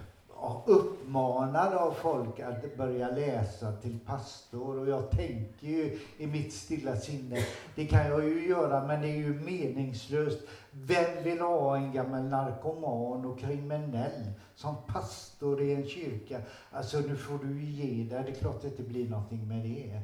uppmanad 0.65 1.73
av 1.73 1.91
folk 1.91 2.39
att 2.39 2.77
börja 2.77 3.09
läsa 3.09 3.71
till 3.71 3.99
pastor 4.05 4.79
och 4.79 4.87
jag 4.87 5.11
tänker 5.11 5.67
ju 5.67 5.99
i 6.17 6.27
mitt 6.27 6.53
stilla 6.53 6.95
sinne, 6.95 7.37
det 7.75 7.85
kan 7.85 8.07
jag 8.07 8.23
ju 8.23 8.47
göra 8.47 8.87
men 8.87 9.01
det 9.01 9.07
är 9.07 9.17
ju 9.17 9.33
meningslöst. 9.33 10.39
Vem 10.85 11.23
vill 11.23 11.41
ha 11.41 11.77
en 11.77 11.93
gammal 11.93 12.23
narkoman 12.23 13.25
och 13.25 13.39
kriminell 13.39 14.31
som 14.55 14.75
pastor 14.87 15.61
i 15.61 15.75
en 15.75 15.87
kyrka? 15.87 16.41
Alltså 16.71 16.97
nu 16.99 17.15
får 17.15 17.39
du 17.39 17.61
ge 17.61 18.03
dig, 18.03 18.23
det 18.23 18.31
är 18.31 18.35
klart 18.35 18.55
att 18.55 18.61
det 18.61 18.67
inte 18.67 18.83
blir 18.83 19.09
någonting 19.09 19.47
med 19.47 19.63
det. 19.63 19.95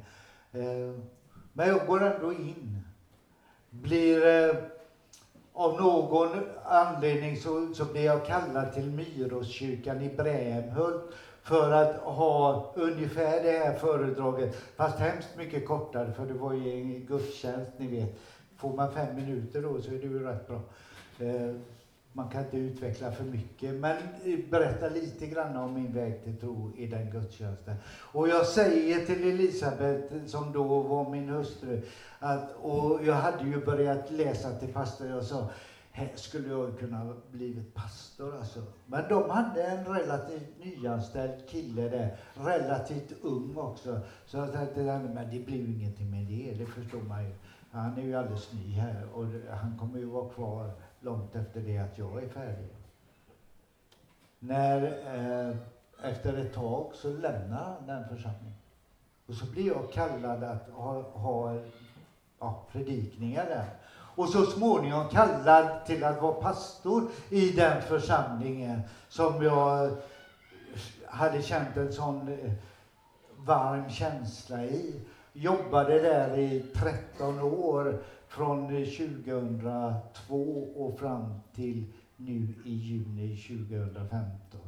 Eh, 0.59 0.99
men 1.53 1.67
jag 1.67 1.87
går 1.87 2.03
ändå 2.03 2.33
in. 2.33 2.79
Blir 3.69 4.25
eh, 4.25 4.55
av 5.53 5.77
någon 5.81 6.43
anledning 6.65 7.37
så, 7.37 7.73
så 7.73 7.85
blev 7.85 8.03
jag 8.03 8.25
kallad 8.25 8.73
till 8.73 8.89
Myroskyrkan 8.89 10.01
i 10.01 10.09
Brämhult 10.09 11.13
för 11.43 11.71
att 11.71 11.97
ha 11.97 12.73
ungefär 12.75 13.43
det 13.43 13.51
här 13.51 13.73
föredraget, 13.73 14.55
fast 14.75 14.99
hemskt 14.99 15.35
mycket 15.35 15.65
kortare 15.65 16.11
för 16.11 16.25
det 16.25 16.33
var 16.33 16.53
ju 16.53 16.69
en 16.69 17.05
gudstjänst, 17.05 17.71
ni 17.77 17.87
vet. 17.87 18.19
Får 18.63 18.73
man 18.73 18.91
fem 18.91 19.15
minuter 19.15 19.61
då 19.61 19.81
så 19.81 19.91
är 19.91 19.95
det 19.95 20.07
ju 20.07 20.23
rätt 20.23 20.47
bra. 20.47 20.61
Eh, 21.19 21.55
man 22.13 22.29
kan 22.29 22.43
inte 22.43 22.57
utveckla 22.57 23.11
för 23.11 23.23
mycket, 23.23 23.75
men 23.75 23.97
eh, 23.97 24.39
berätta 24.49 24.89
lite 24.89 25.27
grann 25.27 25.57
om 25.57 25.73
min 25.73 25.93
väg 25.93 26.23
till 26.23 26.37
tro 26.37 26.71
i 26.77 26.87
den 26.87 27.11
gudstjänsten. 27.11 27.75
Och 27.87 28.27
jag 28.27 28.45
säger 28.45 29.05
till 29.05 29.31
Elisabeth, 29.31 30.25
som 30.25 30.51
då 30.53 30.63
var 30.63 31.09
min 31.09 31.29
hustru, 31.29 31.81
att, 32.19 32.55
och 32.61 33.05
jag 33.05 33.13
hade 33.13 33.43
ju 33.43 33.65
börjat 33.65 34.11
läsa 34.11 34.51
till 34.51 34.73
pastor, 34.73 35.07
jag 35.07 35.23
sa, 35.23 35.49
här 35.91 36.11
skulle 36.15 36.49
jag 36.49 36.79
kunna 36.79 37.13
blivit 37.31 37.73
pastor 37.73 38.35
alltså. 38.37 38.63
Men 38.85 39.09
de 39.09 39.29
hade 39.29 39.63
en 39.63 39.85
relativt 39.85 40.65
nyanställd 40.65 41.49
kille 41.49 41.89
där, 41.89 42.17
relativt 42.33 43.13
ung 43.21 43.57
också. 43.57 43.99
Så 44.25 44.37
jag 44.37 44.53
tänkte, 44.53 44.81
men 45.13 45.29
det 45.31 45.39
blir 45.39 45.57
ju 45.57 45.73
ingenting 45.73 46.11
med 46.11 46.25
det, 46.25 46.63
det 46.63 46.65
förstår 46.65 47.01
man 47.01 47.23
ju. 47.23 47.31
Han 47.73 47.97
är 47.97 48.01
ju 48.01 48.15
alldeles 48.15 48.53
ny 48.53 48.73
här 48.73 49.05
och 49.13 49.25
han 49.51 49.77
kommer 49.79 49.99
ju 49.99 50.05
vara 50.05 50.29
kvar 50.29 50.71
långt 50.99 51.35
efter 51.35 51.61
det 51.61 51.77
att 51.77 51.97
jag 51.97 52.23
är 52.23 52.29
färdig. 52.29 52.69
När, 54.39 54.83
eh, 54.85 55.55
efter 56.09 56.37
ett 56.37 56.53
tag 56.53 56.91
så 56.93 57.09
lämnar 57.09 57.63
han 57.63 57.87
den 57.87 58.07
församlingen. 58.07 58.53
Och 59.27 59.33
så 59.33 59.45
blir 59.45 59.67
jag 59.67 59.91
kallad 59.91 60.43
att 60.43 60.69
ha, 60.69 61.01
ha 61.01 61.57
ja, 62.39 62.65
predikningar 62.71 63.45
där. 63.45 63.69
Och 64.15 64.29
så 64.29 64.45
småningom 64.45 65.09
kallad 65.09 65.85
till 65.85 66.03
att 66.03 66.21
vara 66.21 66.41
pastor 66.41 67.09
i 67.29 67.51
den 67.51 67.81
församlingen 67.81 68.81
som 69.09 69.43
jag 69.43 69.85
eh, 69.85 69.93
hade 71.07 71.41
känt 71.41 71.77
en 71.77 71.93
sån 71.93 72.27
eh, 72.27 72.51
varm 73.37 73.89
känsla 73.89 74.63
i. 74.63 75.01
Jobbade 75.33 75.99
där 75.99 76.39
i 76.39 76.63
13 76.73 77.39
år 77.39 78.01
från 78.27 78.67
2002 78.67 80.67
och 80.75 80.99
fram 80.99 81.33
till 81.55 81.83
nu 82.17 82.47
i 82.65 82.73
juni 82.73 83.37
2015. 83.37 84.59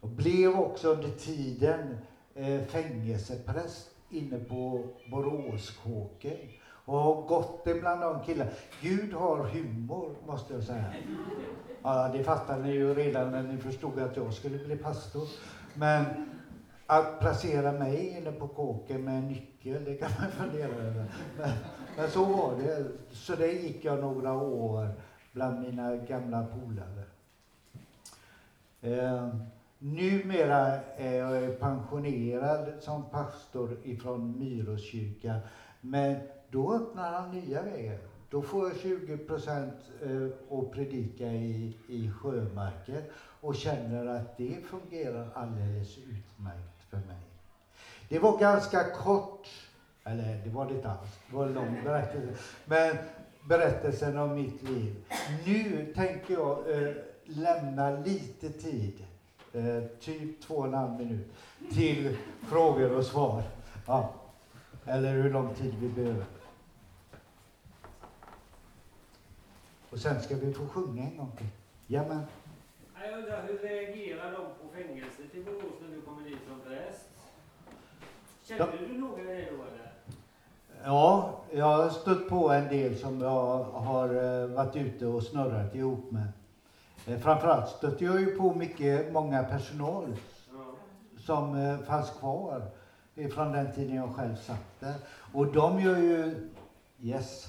Jag 0.00 0.10
blev 0.10 0.60
också 0.60 0.88
under 0.88 1.08
tiden 1.08 1.96
eh, 2.34 2.62
fängelsepräst 2.62 3.88
inne 4.10 4.38
på 4.38 4.84
Boråskåken 5.10 6.36
och 6.62 6.98
har 6.98 7.26
gått 7.26 7.80
bland 7.80 8.00
de 8.00 8.22
killarna. 8.22 8.50
Gud 8.80 9.12
har 9.12 9.38
humor, 9.38 10.14
måste 10.26 10.54
jag 10.54 10.62
säga. 10.62 10.84
Ja, 11.82 12.10
det 12.12 12.22
fattade 12.22 12.62
ni 12.62 12.70
ju 12.70 12.94
redan 12.94 13.30
när 13.30 13.42
ni 13.42 13.58
förstod 13.58 13.98
att 13.98 14.16
jag 14.16 14.34
skulle 14.34 14.58
bli 14.58 14.76
pastor. 14.76 15.28
Men 15.74 16.35
att 16.86 17.20
placera 17.20 17.72
mig 17.72 18.18
inne 18.18 18.32
på 18.32 18.48
kåken 18.48 19.04
med 19.04 19.18
en 19.18 19.28
nyckel, 19.28 19.84
det 19.84 19.94
kan 19.94 20.10
man 20.20 20.30
fundera 20.30 20.72
över. 20.74 21.04
Men, 21.38 21.50
men 21.96 22.10
så 22.10 22.24
var 22.24 22.56
det. 22.56 22.86
Så 23.10 23.34
det 23.34 23.52
gick 23.52 23.84
jag 23.84 23.98
några 23.98 24.32
år 24.32 24.88
bland 25.32 25.60
mina 25.60 25.96
gamla 25.96 26.46
polare. 26.46 27.02
Eh, 28.80 29.28
numera 29.78 30.80
är 30.96 31.14
jag 31.14 31.60
pensionerad 31.60 32.72
som 32.80 33.04
pastor 33.10 33.76
ifrån 33.84 34.38
Myroskyrka. 34.38 35.40
Men 35.80 36.16
då 36.50 36.74
öppnar 36.74 37.12
han 37.12 37.30
nya 37.30 37.62
vägar. 37.62 37.98
då 38.30 38.42
får 38.42 38.68
jag 38.68 38.76
20 38.76 39.16
procent 39.16 39.74
eh, 40.02 40.58
att 40.58 40.70
predika 40.70 41.26
i, 41.26 41.76
i 41.88 42.10
sjömarken 42.10 43.02
och 43.40 43.54
känner 43.54 44.06
att 44.06 44.36
det 44.36 44.56
fungerar 44.70 45.28
alldeles 45.34 45.98
utmärkt 45.98 46.75
för 46.90 46.96
mig. 46.96 47.16
Det 48.08 48.18
var 48.18 48.38
ganska 48.38 48.84
kort, 48.90 49.48
eller 50.04 50.40
det 50.44 50.50
var 50.50 50.66
det 50.66 50.74
inte 50.74 50.90
alls, 50.90 51.10
det 51.30 51.36
var 51.36 51.46
en 51.46 51.52
lång 51.52 51.84
berättelse. 51.84 52.42
Men 52.64 52.96
berättelsen 53.48 54.18
om 54.18 54.34
mitt 54.34 54.62
liv. 54.62 55.04
Nu 55.46 55.92
tänker 55.94 56.34
jag 56.34 56.70
eh, 56.72 56.94
lämna 57.24 57.90
lite 57.90 58.50
tid, 58.50 59.04
eh, 59.52 59.82
typ 60.00 60.42
två 60.42 60.54
och 60.54 60.66
en 60.66 60.74
halv 60.74 60.92
minut, 60.92 61.26
till 61.74 62.16
frågor 62.48 62.96
och 62.96 63.04
svar. 63.04 63.42
Ja. 63.86 64.14
Eller 64.84 65.12
hur 65.12 65.30
lång 65.30 65.54
tid 65.54 65.74
vi 65.80 65.88
behöver. 65.88 66.24
Och 69.90 69.98
sen 69.98 70.22
ska 70.22 70.36
vi 70.36 70.52
få 70.52 70.66
sjunga 70.66 71.02
en 71.02 71.16
gång 71.16 71.32
till. 71.36 71.46
Jamen. 71.86 72.22
Jag 73.02 73.18
undrar, 73.18 73.46
hur 73.46 73.58
reagerar 73.58 74.32
de 74.32 74.38
på 74.38 74.74
fängelset 74.74 75.34
i 75.34 75.42
Borås 75.42 75.74
när 75.82 75.96
du 75.96 76.00
kommer 76.00 76.24
dit 76.24 76.38
som 76.48 76.60
präst? 76.60 77.08
Kände 78.48 78.72
du 78.88 78.98
några 78.98 79.22
det 79.22 79.48
då 79.50 79.62
eller? 79.62 79.92
Ja, 80.84 81.40
jag 81.52 81.64
har 81.64 81.90
stött 81.90 82.28
på 82.28 82.50
en 82.52 82.68
del 82.68 82.98
som 82.98 83.20
jag 83.20 83.64
har 83.64 84.08
eh, 84.08 84.46
varit 84.46 84.76
ute 84.76 85.06
och 85.06 85.22
snurrat 85.22 85.74
ihop 85.74 86.10
med. 86.10 86.28
Eh, 87.06 87.18
framförallt 87.18 87.68
stötte 87.68 88.04
jag 88.04 88.20
ju 88.20 88.36
på 88.36 88.54
mycket, 88.54 89.12
många 89.12 89.42
personal 89.42 90.16
som 91.18 91.54
eh, 91.54 91.78
fanns 91.78 92.10
kvar 92.10 92.62
från 93.34 93.52
den 93.52 93.72
tiden 93.72 93.96
jag 93.96 94.14
själv 94.14 94.36
satt 94.36 94.80
där. 94.80 94.94
Och 95.32 95.46
de 95.46 95.80
gör 95.80 95.96
ju, 95.96 96.48
yes, 97.00 97.46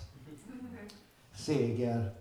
seger. 1.33 2.11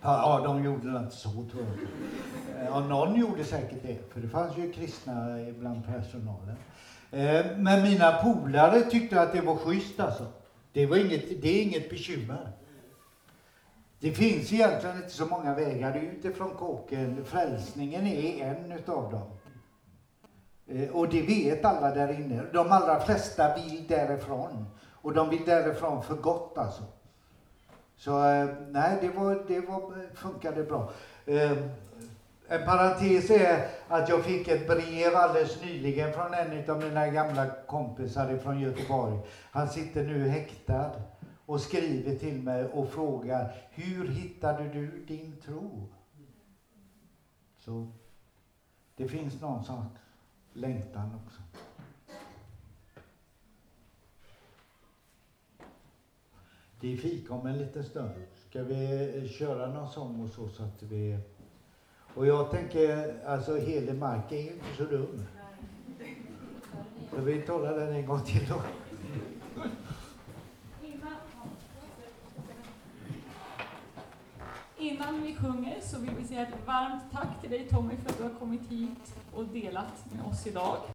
Ja, 0.00 0.40
de 0.44 0.64
gjorde 0.64 0.92
det 0.92 0.98
inte 0.98 1.16
så 1.16 1.30
tror 1.30 1.66
jag. 1.66 2.64
Ja, 2.64 2.80
någon 2.80 3.14
gjorde 3.14 3.44
säkert 3.44 3.82
det, 3.82 4.12
för 4.12 4.20
det 4.20 4.28
fanns 4.28 4.58
ju 4.58 4.72
kristna 4.72 5.36
bland 5.58 5.86
personalen. 5.86 6.56
Eh, 7.10 7.46
men 7.56 7.82
mina 7.82 8.12
polare 8.12 8.80
tyckte 8.80 9.20
att 9.20 9.32
det 9.32 9.40
var 9.40 9.56
schysst 9.56 10.00
alltså. 10.00 10.26
Det, 10.72 10.86
var 10.86 10.96
inget, 10.96 11.42
det 11.42 11.48
är 11.48 11.62
inget 11.62 11.90
bekymmer. 11.90 12.52
Det 14.00 14.12
finns 14.12 14.52
egentligen 14.52 14.96
inte 14.96 15.10
så 15.10 15.26
många 15.26 15.54
vägar 15.54 15.96
ut 15.96 16.24
ifrån 16.24 16.50
kåken. 16.50 17.24
Frälsningen 17.24 18.06
är 18.06 18.44
en 18.44 18.72
utav 18.72 19.12
dem. 19.12 19.30
Eh, 20.66 20.90
och 20.90 21.08
det 21.08 21.22
vet 21.22 21.64
alla 21.64 21.94
där 21.94 22.20
inne. 22.20 22.42
De 22.52 22.72
allra 22.72 23.00
flesta 23.00 23.54
vill 23.54 23.86
därifrån. 23.88 24.66
Och 25.02 25.12
de 25.12 25.30
vill 25.30 25.44
därifrån 25.44 26.02
för 26.02 26.14
gott 26.14 26.58
alltså. 26.58 26.82
Så 27.96 28.24
eh, 28.24 28.48
nej, 28.68 28.98
det, 29.00 29.08
var, 29.08 29.44
det 29.48 29.60
var, 29.60 30.14
funkade 30.14 30.64
bra. 30.64 30.90
En 32.52 32.64
parentes 32.64 33.30
är 33.30 33.70
att 33.88 34.08
jag 34.08 34.24
fick 34.24 34.48
ett 34.48 34.66
brev 34.66 35.16
alldeles 35.16 35.62
nyligen 35.62 36.12
från 36.12 36.34
en 36.34 36.70
av 36.70 36.82
mina 36.82 37.08
gamla 37.08 37.50
kompisar 37.66 38.36
från 38.36 38.60
Göteborg. 38.60 39.18
Han 39.50 39.68
sitter 39.68 40.04
nu 40.04 40.28
häktad 40.28 40.92
och 41.46 41.60
skriver 41.60 42.18
till 42.18 42.42
mig 42.42 42.64
och 42.64 42.90
frågar 42.90 43.56
Hur 43.70 44.08
hittade 44.08 44.68
du 44.68 45.06
din 45.06 45.40
tro? 45.40 45.88
Så 47.58 47.92
det 48.96 49.08
finns 49.08 49.40
någon 49.40 49.64
sån 49.64 49.84
längtan 50.52 51.20
också. 51.24 51.42
Det 56.80 56.92
är 56.92 56.96
fika 56.96 57.34
om 57.34 57.46
en 57.46 57.58
liten 57.58 57.84
stund. 57.84 58.12
Ska 58.48 58.62
vi 58.62 59.34
köra 59.38 59.72
någon 59.72 59.88
sång 59.88 60.20
och 60.20 60.30
så, 60.30 60.48
så 60.48 60.62
att 60.62 60.82
vi... 60.82 61.18
Och 62.14 62.26
jag 62.26 62.50
tänker, 62.50 63.14
alltså 63.26 63.56
Hedemark 63.56 64.32
är 64.32 64.36
ju 64.36 64.52
inte 64.52 64.76
så 64.76 64.84
dum. 64.84 65.26
Så 67.10 67.20
vi 67.20 67.42
talar 67.42 67.78
den 67.78 67.94
en 67.94 68.06
gång 68.06 68.20
till 68.24 68.48
då. 68.48 68.62
Innan 74.78 75.22
vi 75.22 75.34
sjunger 75.34 75.80
så 75.80 75.98
vill 75.98 76.14
vi 76.18 76.24
säga 76.24 76.42
ett 76.42 76.66
varmt 76.66 77.02
tack 77.12 77.40
till 77.40 77.50
dig 77.50 77.68
Tommy 77.68 77.96
för 77.96 78.10
att 78.10 78.18
du 78.18 78.22
har 78.22 78.30
kommit 78.30 78.70
hit 78.70 79.14
och 79.34 79.44
delat 79.44 80.04
med 80.12 80.24
oss 80.24 80.46
idag. 80.46 80.76